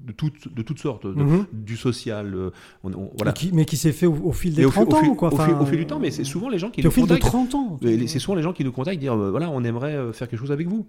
de 0.00 0.12
toutes, 0.12 0.54
de 0.54 0.62
toutes 0.62 0.78
sortes, 0.78 1.06
de- 1.06 1.12
Mhm. 1.14 1.46
du 1.52 1.76
social. 1.76 2.34
euh, 2.34 2.50
on- 2.84 2.92
on- 2.92 3.10
voilà. 3.16 3.30
Et 3.32 3.34
qui- 3.34 3.50
mais 3.52 3.64
qui 3.64 3.76
s'est 3.76 3.92
fait 3.92 4.06
au, 4.06 4.14
au 4.14 4.32
fil 4.32 4.54
des 4.54 4.64
au, 4.64 4.70
fil- 4.70 4.82
30 4.86 4.92
au 4.92 4.96
fil- 5.00 5.10
ans, 5.10 5.14
quoi. 5.14 5.28
au 5.28 5.36
fil- 5.36 5.40
Enfin, 5.54 5.60
au 5.60 5.66
fil 5.66 5.78
du 5.78 5.86
temps, 5.86 5.98
mais 5.98 6.10
c'est 6.10 6.24
souvent 6.24 6.48
les 6.48 6.58
gens 6.58 6.70
qui 6.70 6.82
nous 6.84 6.90
fil 6.90 7.04
de 7.04 7.08
contactent. 7.08 7.26
30 7.26 7.54
ans. 7.54 7.78
Et 7.82 8.06
C'est 8.06 8.18
souvent 8.18 8.34
les 8.36 8.42
gens 8.42 8.52
qui 8.52 8.64
nous 8.64 8.72
contactent, 8.72 9.00
dire 9.00 9.14
euh, 9.14 9.30
voilà, 9.30 9.50
on 9.50 9.64
aimerait 9.64 9.94
euh, 9.96 10.12
faire 10.12 10.28
quelque 10.28 10.40
chose 10.40 10.52
avec 10.52 10.68
vous. 10.68 10.86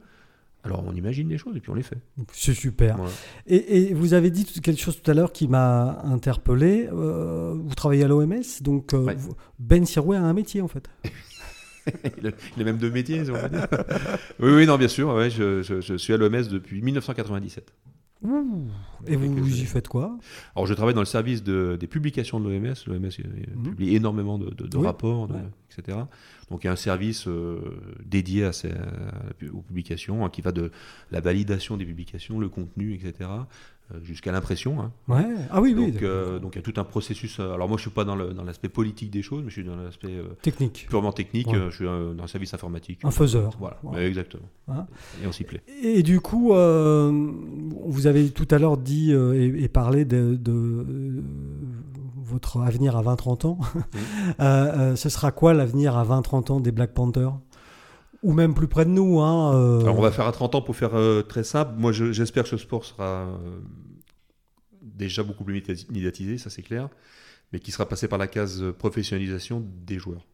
Alors 0.63 0.83
on 0.85 0.93
imagine 0.93 1.27
des 1.27 1.37
choses 1.39 1.55
et 1.57 1.59
puis 1.59 1.71
on 1.71 1.75
les 1.75 1.81
fait. 1.83 1.97
C'est 2.33 2.53
super. 2.53 2.97
Voilà. 2.97 3.11
Et, 3.47 3.89
et 3.89 3.93
vous 3.95 4.13
avez 4.13 4.29
dit 4.29 4.45
quelque 4.45 4.79
chose 4.79 5.01
tout 5.01 5.09
à 5.09 5.13
l'heure 5.13 5.31
qui 5.31 5.47
m'a 5.47 6.01
interpellé. 6.03 6.87
Euh, 6.91 7.55
vous 7.57 7.73
travaillez 7.75 8.03
à 8.03 8.07
l'OMS, 8.07 8.41
donc 8.61 8.93
euh, 8.93 8.99
Ouais. 9.05 9.17
Ben 9.59 9.85
Sirouet 9.85 10.17
a 10.17 10.21
un 10.23 10.33
métier 10.33 10.61
en 10.61 10.67
fait. 10.67 10.87
il, 12.19 12.27
a, 12.27 12.31
il 12.57 12.61
a 12.61 12.65
même 12.65 12.77
deux 12.77 12.91
métiers, 12.91 13.23
on 13.29 13.33
va 13.33 13.49
dire. 13.49 13.67
oui, 14.39 14.51
oui, 14.53 14.65
non, 14.67 14.77
bien 14.77 14.87
sûr. 14.87 15.13
Ouais, 15.15 15.31
je, 15.31 15.63
je- 15.63 15.81
je 15.81 15.95
suis 15.95 16.13
à 16.13 16.17
l'OMS 16.17 16.47
depuis 16.51 16.81
1997. 16.83 17.73
Et 19.07 19.17
fait 19.17 19.17
vous, 19.17 19.61
y 19.61 19.65
faites 19.65 19.87
quoi? 19.87 20.17
Alors 20.55 20.67
je 20.67 20.73
travaille 20.73 20.93
dans 20.93 21.01
le 21.01 21.05
service 21.07 21.43
de- 21.43 21.75
des 21.79 21.87
publications 21.87 22.39
de 22.39 22.47
l'OMS. 22.49 22.73
L'OMS 22.87 23.05
euh, 23.19 23.55
Mhm. 23.55 23.63
publie 23.63 23.95
énormément 23.95 24.37
de, 24.37 24.51
de- 24.51 24.67
de 24.67 24.77
Oui, 24.77 24.85
rapports, 24.85 25.29
ouais. 25.31 25.37
etc. 25.75 25.97
Donc 26.51 26.63
il 26.63 26.67
y 26.67 26.69
a 26.69 26.73
un 26.73 26.75
service 26.75 27.27
euh, 27.27 27.59
dédié 28.05 28.43
à 28.45 28.53
ces, 28.53 28.69
à 28.71 29.25
la 29.27 29.33
pu- 29.37 29.49
aux 29.49 29.61
publications 29.61 30.23
hein, 30.25 30.29
qui 30.29 30.41
va 30.41 30.51
de 30.51 30.71
la 31.11 31.19
validation 31.19 31.77
des 31.77 31.85
publications, 31.85 32.39
le 32.39 32.49
contenu, 32.49 32.93
etc. 32.93 33.29
euh, 33.93 33.99
jusqu'à 34.03 34.31
l'impression. 34.31 34.79
hein. 34.81 34.91
Ouais. 35.07 35.25
Ah 35.49 35.61
oui, 35.61 35.73
oui. 35.77 35.91
Donc, 35.91 36.01
euh, 36.03 36.39
donc 36.39 36.55
il 36.55 36.57
y 36.57 36.59
a 36.59 36.61
tout 36.71 36.79
un 36.79 36.83
processus. 36.83 37.39
euh, 37.39 37.53
Alors 37.53 37.67
moi, 37.67 37.77
je 37.77 37.81
suis 37.81 37.91
pas 37.91 38.03
dans 38.03 38.15
l'aspect 38.15 38.69
politique 38.69 39.11
des 39.11 39.21
choses, 39.21 39.41
mais 39.43 39.49
je 39.49 39.53
suis 39.61 39.63
dans 39.63 39.75
l'aspect 39.75 40.07
euh, 40.15 40.29
Technique. 40.41 40.87
purement 40.89 41.11
technique. 41.11 41.47
Ouais. 41.47 41.59
je 41.69 41.75
suis 41.75 41.85
dans 41.85 42.11
le 42.21 42.27
service 42.27 42.53
informatique. 42.53 42.99
Un 43.03 43.11
faiseur. 43.11 43.55
Voilà, 43.59 43.77
Ouais. 43.83 44.05
Exactement. 44.05 44.43
Hein 44.69 44.85
et 45.23 45.27
on 45.27 45.31
s'y 45.31 45.43
plaît. 45.43 45.61
Et 45.83 46.03
du 46.03 46.19
coup, 46.21 46.53
euh, 46.53 47.31
vous 47.85 48.07
avez 48.07 48.29
tout 48.29 48.47
à 48.51 48.57
l'heure 48.59 48.77
dit 48.77 49.11
et, 49.11 49.63
et 49.63 49.67
parlé 49.67 50.05
de, 50.05 50.35
de, 50.35 51.21
votre 52.23 52.61
avenir 52.61 52.95
à 52.95 53.03
20-30 53.03 53.45
ans. 53.47 53.59
Ce 54.95 55.09
sera 55.09 55.31
quoi 55.31 55.53
l'avenir 55.53 55.97
à 55.97 56.05
20-30 56.05 56.51
ans 56.51 56.59
des 56.59 56.71
Black 56.71 56.93
Panthers? 56.93 57.33
Ou 58.23 58.33
même 58.33 58.53
plus 58.53 58.67
près 58.67 58.85
de 58.85 58.91
nous 58.91 59.19
hein, 59.19 59.55
euh, 59.55 59.79
Alors 59.81 59.97
on 59.97 60.01
va 60.01 60.11
faire 60.11 60.27
à 60.27 60.31
30 60.31 60.55
ans 60.55 60.61
pour 60.61 60.75
faire 60.75 60.95
euh, 60.95 61.21
très 61.23 61.43
simple. 61.43 61.73
Moi, 61.77 61.91
je- 61.91 62.11
j'espère 62.11 62.43
que 62.43 62.49
ce 62.49 62.57
sport 62.57 62.85
sera 62.85 63.25
euh, 63.25 63.59
déjà 64.81 65.23
beaucoup 65.23 65.43
plus 65.43 65.53
médiati- 65.59 65.91
médiatisé, 65.91 66.37
ça 66.37 66.49
c'est 66.49 66.61
clair, 66.61 66.89
mais 67.51 67.59
qui 67.59 67.71
sera 67.71 67.87
passé 67.87 68.07
par 68.07 68.19
la 68.19 68.27
case 68.27 68.63
professionnalisation 68.77 69.65
des 69.85 69.97
joueurs. 69.99 70.25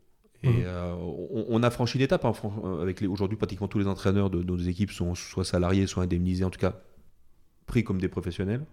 Et 0.43 0.49
Mhm. 0.49 0.65
on, 1.01 1.45
on 1.49 1.63
a 1.63 1.69
franchi 1.71 1.97
une 1.97 2.03
étape 2.03 2.23
hein, 2.25 2.33
avec 2.81 3.01
aujourd'hui 3.01 3.37
pratiquement 3.37 3.67
tous 3.67 3.79
les 3.79 3.87
entraîneurs 3.87 4.29
de, 4.29 4.43
de 4.43 4.51
nos 4.51 4.57
équipes 4.57 4.91
sont 4.91 5.15
soit 5.15 5.43
salariés, 5.43 5.87
soit 5.87 6.03
indemnisés, 6.03 6.43
en 6.43 6.51
tout 6.51 6.59
cas 6.59 6.75
pris 7.65 7.83
comme 7.83 7.99
des 7.99 8.07
professionnels. 8.07 8.63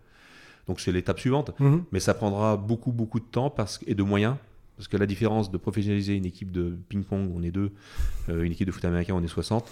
Donc 0.66 0.80
c'est 0.80 0.92
l'étape 0.92 1.18
suivante. 1.20 1.52
mhm. 1.60 1.84
Mais 1.92 2.00
ça 2.00 2.14
prendra 2.14 2.56
beaucoup, 2.56 2.92
beaucoup 2.92 3.18
de 3.20 3.24
temps 3.24 3.48
parce, 3.48 3.80
et 3.86 3.94
de 3.94 4.02
moyens. 4.02 4.36
Parce 4.76 4.88
que 4.88 4.96
la 4.96 5.06
différence 5.06 5.50
de 5.50 5.56
professionnaliser 5.56 6.14
une 6.14 6.26
équipe 6.26 6.50
de 6.50 6.76
ping-pong, 6.88 7.30
on 7.34 7.42
est 7.42 7.52
deux, 7.52 7.72
euh, 8.28 8.42
une 8.42 8.52
équipe 8.52 8.66
de 8.66 8.72
foot 8.72 8.84
américain, 8.84 9.14
on 9.16 9.22
est 9.22 9.28
60. 9.28 9.64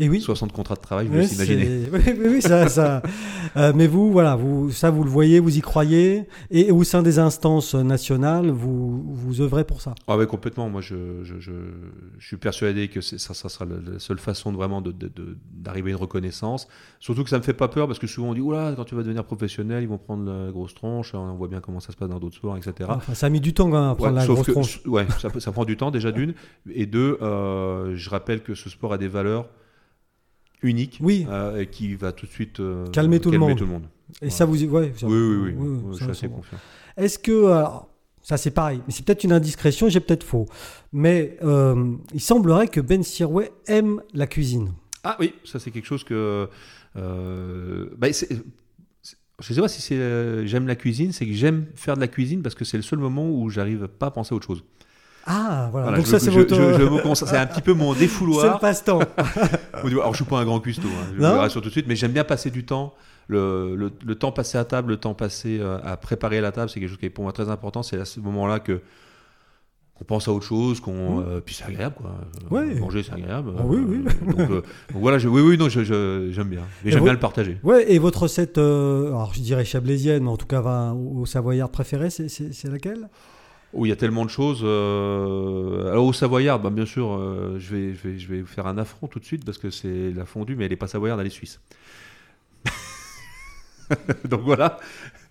Et 0.00 0.08
oui. 0.08 0.20
60 0.20 0.52
contrats 0.52 0.76
de 0.76 0.80
travail, 0.80 1.08
vous 1.08 1.14
laisse 1.14 1.34
imaginer. 1.34 1.64
c'est- 1.84 1.90
Oui, 1.92 2.00
oui, 2.20 2.26
oui, 2.34 2.42
ça, 2.42 2.68
ça. 2.68 3.02
Euh, 3.56 3.72
mais 3.74 3.86
vous, 3.88 4.12
voilà, 4.12 4.36
vous, 4.36 4.70
ça, 4.70 4.90
vous 4.90 5.02
le 5.02 5.10
voyez, 5.10 5.40
vous 5.40 5.56
y 5.58 5.60
croyez, 5.60 6.26
et 6.52 6.70
au 6.70 6.84
sein 6.84 7.02
des 7.02 7.18
instances 7.18 7.74
nationales, 7.74 8.50
vous, 8.50 9.02
vous 9.12 9.40
œuvrez 9.40 9.64
pour 9.64 9.80
ça. 9.80 9.94
Ah 10.06 10.16
ouais, 10.16 10.26
complètement. 10.26 10.68
Moi, 10.68 10.80
je, 10.82 11.24
je, 11.24 11.40
je, 11.40 11.50
je 12.18 12.26
suis 12.26 12.36
persuadé 12.36 12.86
que 12.88 13.00
ça, 13.00 13.34
ça 13.34 13.48
sera 13.48 13.64
la, 13.64 13.98
seule 13.98 14.18
façon 14.20 14.52
de 14.52 14.56
vraiment 14.56 14.80
d'arriver 15.50 15.90
à 15.90 15.94
une 15.94 16.00
reconnaissance. 16.00 16.68
Surtout 17.00 17.24
que 17.24 17.30
ça 17.30 17.38
me 17.38 17.42
fait 17.42 17.52
pas 17.54 17.68
peur 17.68 17.86
parce 17.86 17.98
que 17.98 18.06
souvent 18.06 18.28
on 18.30 18.34
dit 18.34 18.40
Oula, 18.40 18.72
quand 18.76 18.84
tu 18.84 18.94
vas 18.94 19.02
devenir 19.02 19.24
professionnel, 19.24 19.82
ils 19.82 19.88
vont 19.88 19.98
prendre 19.98 20.30
la 20.30 20.52
grosse 20.52 20.74
tronche. 20.74 21.14
On 21.14 21.34
voit 21.34 21.48
bien 21.48 21.60
comment 21.60 21.80
ça 21.80 21.92
se 21.92 21.96
passe 21.96 22.08
dans 22.08 22.20
d'autres 22.20 22.36
sports, 22.36 22.56
etc. 22.56 22.88
Enfin, 22.94 23.14
ça 23.14 23.26
a 23.26 23.30
mis 23.30 23.40
du 23.40 23.52
temps 23.52 23.68
quand 23.70 23.80
même 23.80 23.90
à 23.90 23.94
prendre 23.94 24.12
Ouais, 24.14 24.20
la 24.20 24.26
grosse 24.26 24.46
que- 24.46 24.52
tronche. 24.52 24.80
ouais, 24.86 25.06
ça 25.40 25.50
prend 25.52 25.64
du 25.64 25.76
temps 25.76 25.90
déjà 25.90 26.12
d'une. 26.12 26.34
Et 26.72 26.86
deux, 26.86 27.18
euh, 27.20 27.96
je 27.96 28.10
rappelle 28.10 28.42
que 28.42 28.54
ce 28.54 28.70
sport 28.70 28.92
a 28.92 28.98
des 28.98 29.08
valeurs 29.08 29.48
uniques 30.62 30.98
Oui. 31.00 31.26
euh, 31.30 31.64
qui 31.64 31.94
va 31.94 32.12
tout 32.12 32.26
de 32.26 32.30
suite 32.30 32.60
euh, 32.60 32.86
Calmer 32.88 33.20
tout 33.20 33.30
le 33.30 33.38
monde. 33.38 33.56
tout 33.56 33.64
le 33.64 33.70
monde. 33.70 33.86
Et 34.22 34.30
ça 34.30 34.44
vous, 34.44 34.62
ouais, 34.64 34.92
ça- 34.96 35.06
Oui, 35.06 35.16
oui, 35.18 35.54
oui. 35.58 35.80
je 35.92 35.96
suis 36.02 36.10
assez 36.10 36.28
confiant. 36.28 36.58
Est-ce 36.96 37.18
que, 37.18 37.46
alors, 37.46 37.88
ça 38.22 38.36
c'est 38.36 38.50
pareil, 38.50 38.80
mais 38.86 38.92
c'est 38.92 39.04
peut-être 39.04 39.24
une 39.24 39.32
indiscrétion, 39.32 39.88
j'ai 39.88 40.00
peut-être 40.00 40.24
faux, 40.24 40.46
mais 40.92 41.36
euh, 41.44 41.92
il 42.14 42.20
semblerait 42.20 42.68
que 42.68 42.80
Ben 42.80 43.02
Sirway 43.02 43.50
aime 43.66 44.00
la 44.14 44.26
cuisine. 44.26 44.72
Ah 45.04 45.16
oui, 45.20 45.34
ça 45.44 45.58
c'est 45.58 45.70
quelque 45.70 45.86
chose 45.86 46.04
que. 46.04 46.48
bah, 46.94 48.08
je 49.40 49.52
sais 49.54 49.60
pas 49.60 49.68
si 49.68 49.80
c'est 49.80 50.46
j'aime 50.46 50.66
la 50.66 50.74
cuisine, 50.74 51.12
c'est 51.12 51.24
que 51.26 51.32
j'aime 51.32 51.66
faire 51.76 51.94
de 51.94 52.00
la 52.00 52.08
cuisine 52.08 52.42
parce 52.42 52.54
que 52.56 52.64
c'est 52.64 52.76
le 52.76 52.82
seul 52.82 52.98
moment 52.98 53.30
où 53.30 53.48
j'arrive 53.50 53.86
pas 53.86 54.06
à 54.06 54.10
penser 54.10 54.34
à 54.34 54.36
autre 54.36 54.46
chose. 54.46 54.64
Ah, 55.30 55.68
voilà. 55.70 55.86
Voilà, 55.88 55.96
Donc 55.98 56.06
je 56.06 56.10
ça 56.10 56.18
c'est 56.18 56.30
votre. 56.30 56.54
je- 56.54 57.14
c'est 57.26 57.36
un 57.36 57.46
petit 57.46 57.60
peu 57.60 57.74
mon 57.74 57.92
c'est 57.92 58.00
le 58.00 58.06
défouloir. 58.06 58.58
passe-temps. 58.58 59.00
Alors, 59.74 60.12
je 60.12 60.16
suis 60.16 60.24
pas 60.24 60.38
un 60.40 60.44
grand 60.44 60.60
cuistot, 60.60 60.88
hein, 60.88 61.12
je 61.14 61.18
vous 61.18 61.24
rassure 61.38 61.60
tout 61.60 61.68
de 61.68 61.72
suite, 61.72 61.86
mais 61.86 61.96
j'aime 61.96 62.12
bien 62.12 62.24
passer 62.24 62.50
du 62.50 62.64
temps. 62.64 62.94
Le, 63.30 63.76
le- 63.76 63.92
le 64.06 64.14
temps 64.14 64.32
passé 64.32 64.56
à 64.56 64.64
table, 64.64 64.88
le 64.92 64.96
temps 64.96 65.12
passé 65.12 65.58
euh, 65.60 65.78
à 65.84 65.98
préparer 65.98 66.40
la 66.40 66.50
table, 66.50 66.70
c'est 66.70 66.80
quelque 66.80 66.88
chose 66.88 66.98
qui 66.98 67.04
est 67.06 67.10
pour 67.10 67.24
moi 67.24 67.32
très 67.34 67.50
important. 67.50 67.82
C'est 67.82 67.98
à 68.00 68.06
ce 68.06 68.20
moment-là 68.20 68.58
que 68.58 68.80
qu'on 69.98 70.04
pense 70.04 70.28
à 70.28 70.32
autre 70.32 70.46
chose, 70.46 70.80
qu'on 70.80 71.18
Mhm. 71.18 71.24
euh, 71.28 71.40
puis 71.44 71.54
c'est 71.56 71.64
agréable 71.64 71.96
quoi. 71.98 72.12
Euh, 72.52 72.54
Ouais. 72.54 72.74
Manger 72.80 73.02
c'est 73.02 73.12
agréable. 73.12 73.50
Ah 73.58 73.62
oui, 73.66 73.78
oui. 73.86 74.04
Euh, 74.06 74.30
donc, 74.32 74.50
euh, 74.50 74.54
donc 74.92 75.02
voilà, 75.02 75.18
je, 75.18 75.28
oui 75.28 75.42
oui 75.42 75.58
non, 75.58 75.68
je- 75.68 75.82
je- 75.82 76.28
j'aime 76.30 76.48
bien, 76.48 76.62
mais 76.84 76.90
Et 76.90 76.92
j'aime 76.92 77.02
bien 77.02 77.12
le 77.12 77.18
partager. 77.18 77.58
Ouais, 77.64 77.92
et 77.92 77.98
votre 77.98 78.22
recette, 78.22 78.56
alors 78.58 79.32
je 79.34 79.40
dirais 79.40 79.64
chablaisienne, 79.64 80.22
mais 80.22 80.30
en 80.30 80.36
tout 80.36 80.46
cas 80.46 80.60
va 80.60 80.94
au, 80.94 81.26
savoyard 81.26 81.68
préféré, 81.68 82.10
c'est 82.10 82.64
laquelle? 82.70 83.08
Oh, 83.74 83.84
il 83.84 83.90
y 83.90 83.92
a 83.92 83.96
tellement 83.96 84.24
de 84.24 84.30
choses. 84.30 84.60
euh, 84.64 85.90
Alors 85.90 86.06
au 86.06 86.12
Savoyard, 86.14 86.58
bah, 86.58 86.70
bien 86.70 86.86
sûr, 86.86 87.12
euh, 87.12 87.56
je 87.58 87.74
vais 87.74 87.94
je 87.94 88.08
vais 88.08 88.18
je 88.18 88.28
vais 88.28 88.42
faire 88.44 88.66
un 88.66 88.78
affront 88.78 89.08
tout 89.08 89.18
de 89.20 89.24
suite 89.26 89.44
parce 89.44 89.58
que 89.58 89.68
c'est 89.70 90.10
la 90.12 90.24
fondue, 90.24 90.56
mais 90.56 90.64
elle 90.66 90.72
est 90.72 90.76
pas 90.76 90.86
savoyarde, 90.88 91.20
elle 91.20 91.26
est 91.26 91.30
suisse. 91.30 91.60
donc 94.28 94.40
voilà. 94.42 94.78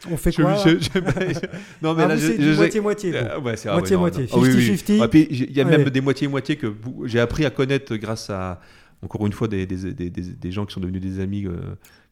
On 0.10 0.18
fait 0.18 0.32
Je- 0.32 0.42
quoi 0.42 0.56
je- 0.58 0.80
je- 0.80 0.90
non 1.82 1.94
mais 1.96 2.04
Ah, 2.04 2.08
là, 2.16 2.56
moitié-moitié. 2.56 3.12
Euh, 3.16 3.40
ouais, 3.40 3.58
c'est- 3.58 3.70
ah 3.70 3.74
Moitié, 3.74 3.96
ouais, 3.96 4.12
non, 4.12 4.18
moitié. 4.18 4.24
non. 4.26 4.30
Ah 4.34 4.38
oui, 4.40 4.50
oui. 4.56 4.76
50-50. 4.78 5.00
Ah, 5.02 5.08
puis, 5.08 5.28
Il 5.32 5.52
y 5.52 5.62
a 5.62 5.66
Allez. 5.68 5.78
même 5.78 5.90
des 5.90 6.02
moitiés-moitiés 6.02 6.56
que 6.58 6.74
j'ai 7.06 7.20
appris 7.20 7.46
à 7.46 7.50
connaître 7.50 7.96
grâce 7.96 8.30
à, 8.30 8.62
encore 9.02 9.26
une 9.26 9.34
fois, 9.34 9.48
des, 9.48 9.66
des, 9.66 9.94
des- 9.94 10.10
des- 10.12 10.52
gens 10.52 10.66
qui 10.66 10.74
sont 10.74 10.80
devenus 10.80 11.02
des 11.02 11.20
amis, 11.20 11.46
euh, 11.46 11.54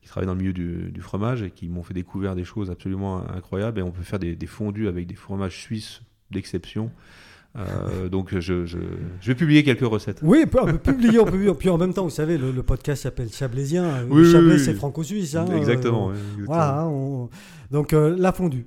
qui 0.02 0.08
travaillent 0.08 0.28
dans 0.28 0.34
le 0.34 0.40
milieu 0.40 0.54
du, 0.54 0.92
du 0.92 1.02
fromage 1.02 1.42
et 1.44 1.52
qui 1.52 1.68
m'ont 1.68 1.84
fait 1.84 1.94
découvrir 1.94 2.36
des 2.36 2.44
choses 2.44 2.70
absolument 2.72 3.24
incroyables. 3.30 3.80
Et 3.80 3.84
on 3.84 3.92
peut 3.92 4.04
faire 4.04 4.20
des, 4.20 4.36
des 4.36 4.48
fondus 4.48 4.88
avec 4.88 5.08
des 5.08 5.16
fromages 5.16 5.58
suisses 5.60 6.02
d'exception. 6.32 6.92
Euh, 7.58 8.10
donc 8.10 8.38
je, 8.38 8.66
je, 8.66 8.78
je 9.22 9.28
vais 9.28 9.36
publier 9.36 9.64
quelques 9.64 9.86
recettes. 9.86 10.20
Oui, 10.22 10.44
on 10.46 10.66
peut, 10.66 10.78
publier, 10.78 11.20
on 11.20 11.26
peut 11.26 11.32
publier. 11.32 11.54
Puis 11.54 11.70
en 11.70 11.78
même 11.78 11.94
temps, 11.94 12.04
vous 12.04 12.10
savez, 12.10 12.38
le, 12.38 12.52
le 12.52 12.64
podcast 12.64 13.04
s'appelle 13.04 13.30
Chablaisien. 13.32 14.06
Oui, 14.10 14.30
Chablais, 14.30 14.56
oui. 14.56 14.60
c'est 14.60 14.74
franco-suisse. 14.74 15.36
hein, 15.36 15.46
exactement. 15.56 16.10
euh, 16.10 16.14
exactement. 16.14 16.46
voilà, 16.48 16.80
hein, 16.82 16.88
on- 16.88 17.30
donc 17.72 17.94
euh, 17.94 18.14
la 18.18 18.34
fondue. 18.34 18.66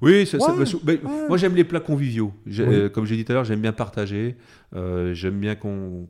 Oui, 0.00 0.24
ça- 0.26 0.38
ça- 0.38 0.54
Ouais, 0.54 0.64
bah, 0.84 0.92
ouais. 0.92 1.28
moi 1.28 1.36
j'aime 1.36 1.56
les 1.56 1.64
plats 1.64 1.80
conviviaux. 1.80 2.32
Oui. 2.46 2.54
euh, 2.60 2.88
comme 2.88 3.06
j'ai 3.06 3.16
dit 3.16 3.24
tout 3.24 3.32
à 3.32 3.34
l'heure, 3.36 3.44
j'aime 3.44 3.60
bien 3.60 3.72
partager. 3.72 4.36
Euh, 4.74 5.12
j'aime 5.12 5.38
bien 5.38 5.54
qu'on 5.54 6.08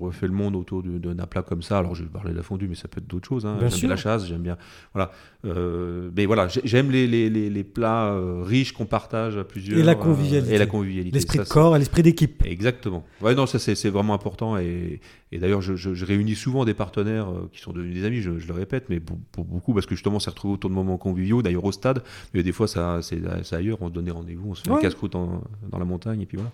refait 0.00 0.26
le 0.26 0.32
monde 0.32 0.56
autour 0.56 0.82
du- 0.82 0.98
d'un 0.98 1.26
plat 1.26 1.42
comme 1.42 1.62
ça. 1.62 1.78
Alors 1.78 1.94
je 1.94 2.02
vais 2.02 2.08
parler 2.08 2.32
de 2.32 2.36
la 2.36 2.42
fondue, 2.42 2.66
mais 2.68 2.74
ça 2.74 2.88
peut 2.88 3.00
être 3.00 3.06
d'autres 3.06 3.28
choses. 3.28 3.46
hein. 3.46 3.54
Bien 3.58 3.68
J'aime 3.68 3.78
sûr. 3.78 3.86
bien 3.88 3.94
la 3.94 3.96
chasse, 3.96 4.26
j'aime 4.26 4.42
bien. 4.42 4.56
Voilà. 4.94 5.12
Euh, 5.44 6.10
mais 6.16 6.26
voilà, 6.26 6.48
j'ai- 6.48 6.60
j'aime 6.64 6.90
les, 6.90 7.06
les, 7.06 7.30
les, 7.30 7.48
les 7.50 7.64
plats 7.64 8.12
euh, 8.14 8.42
riches 8.44 8.72
qu'on 8.72 8.86
partage 8.86 9.36
à 9.36 9.44
plusieurs. 9.44 9.78
Et 9.78 9.82
la 9.84 9.94
convivialité. 9.94 10.54
et 10.54 10.58
la 10.58 10.66
convivialité. 10.66 11.14
L'esprit 11.14 11.38
de 11.38 11.44
corps 11.44 11.76
et 11.76 11.78
l'esprit 11.78 12.02
d'équipe. 12.02 12.42
Exactement. 12.44 13.04
Ouais, 13.22 13.34
non, 13.36 13.46
ça 13.46 13.58
c'est 13.60 13.76
c'est 13.76 13.90
vraiment 13.90 14.14
important. 14.14 14.56
Et, 14.58 15.00
et 15.32 15.38
d'ailleurs, 15.38 15.60
je, 15.60 15.76
je- 15.76 15.94
je 15.94 16.04
réunis 16.04 16.34
souvent 16.34 16.64
des 16.64 16.74
partenaires 16.74 17.28
euh, 17.30 17.48
qui 17.52 17.60
sont 17.60 17.72
devenus 17.72 17.94
des 17.94 18.04
amis, 18.04 18.20
je, 18.20 18.38
je 18.38 18.46
le 18.48 18.54
répète, 18.54 18.86
mais 18.88 19.00
pour, 19.00 19.18
pour 19.32 19.44
beaucoup, 19.44 19.74
parce 19.74 19.86
que 19.86 19.94
justement, 19.94 20.18
s'est 20.20 20.30
retrouvés 20.30 20.54
autour 20.54 20.70
de 20.70 20.74
moments 20.74 20.96
conviviaux, 20.98 21.42
d'ailleurs 21.42 21.64
au 21.64 21.72
stade, 21.72 22.02
mais 22.34 22.42
des 22.42 22.52
fois, 22.52 22.66
ça, 22.68 23.00
c'est 23.02 23.20
ailleurs, 23.52 23.78
on 23.80 23.88
se 23.88 23.92
donnait 23.92 24.10
rendez-vous, 24.10 24.50
on 24.50 24.54
se 24.54 24.62
fait 24.62 24.70
Ouais. 24.70 24.76
un 24.78 24.80
casse-croûte 24.80 25.12
dans, 25.12 25.42
dans 25.70 25.78
la 25.78 25.84
montagne, 25.84 26.20
et 26.22 26.26
puis 26.26 26.36
voilà. 26.38 26.50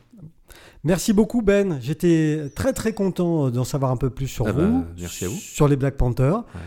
Merci 0.85 1.13
beaucoup 1.13 1.41
Ben. 1.43 1.79
J'étais 1.81 2.51
très 2.55 2.73
très 2.73 2.93
content 2.93 3.51
d'en 3.51 3.65
savoir 3.65 3.91
un 3.91 3.97
peu 3.97 4.11
plus 4.11 4.29
sur 4.29 4.47
Ah 4.47 4.53
vous, 4.53 4.81
bah, 4.83 4.87
merci 4.99 5.25
à 5.25 5.29
vous. 5.29 5.37
sur 5.37 5.67
les 5.69 5.77
Black 5.77 5.97
Panthers. 5.97 6.37
Ouais. 6.39 6.61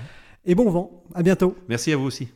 Et 0.45 0.55
bon 0.55 0.70
vent. 0.70 1.03
À 1.14 1.24
bientôt. 1.24 1.55
Merci 1.70 1.91
à 1.93 1.97
vous 1.97 2.05
aussi. 2.05 2.28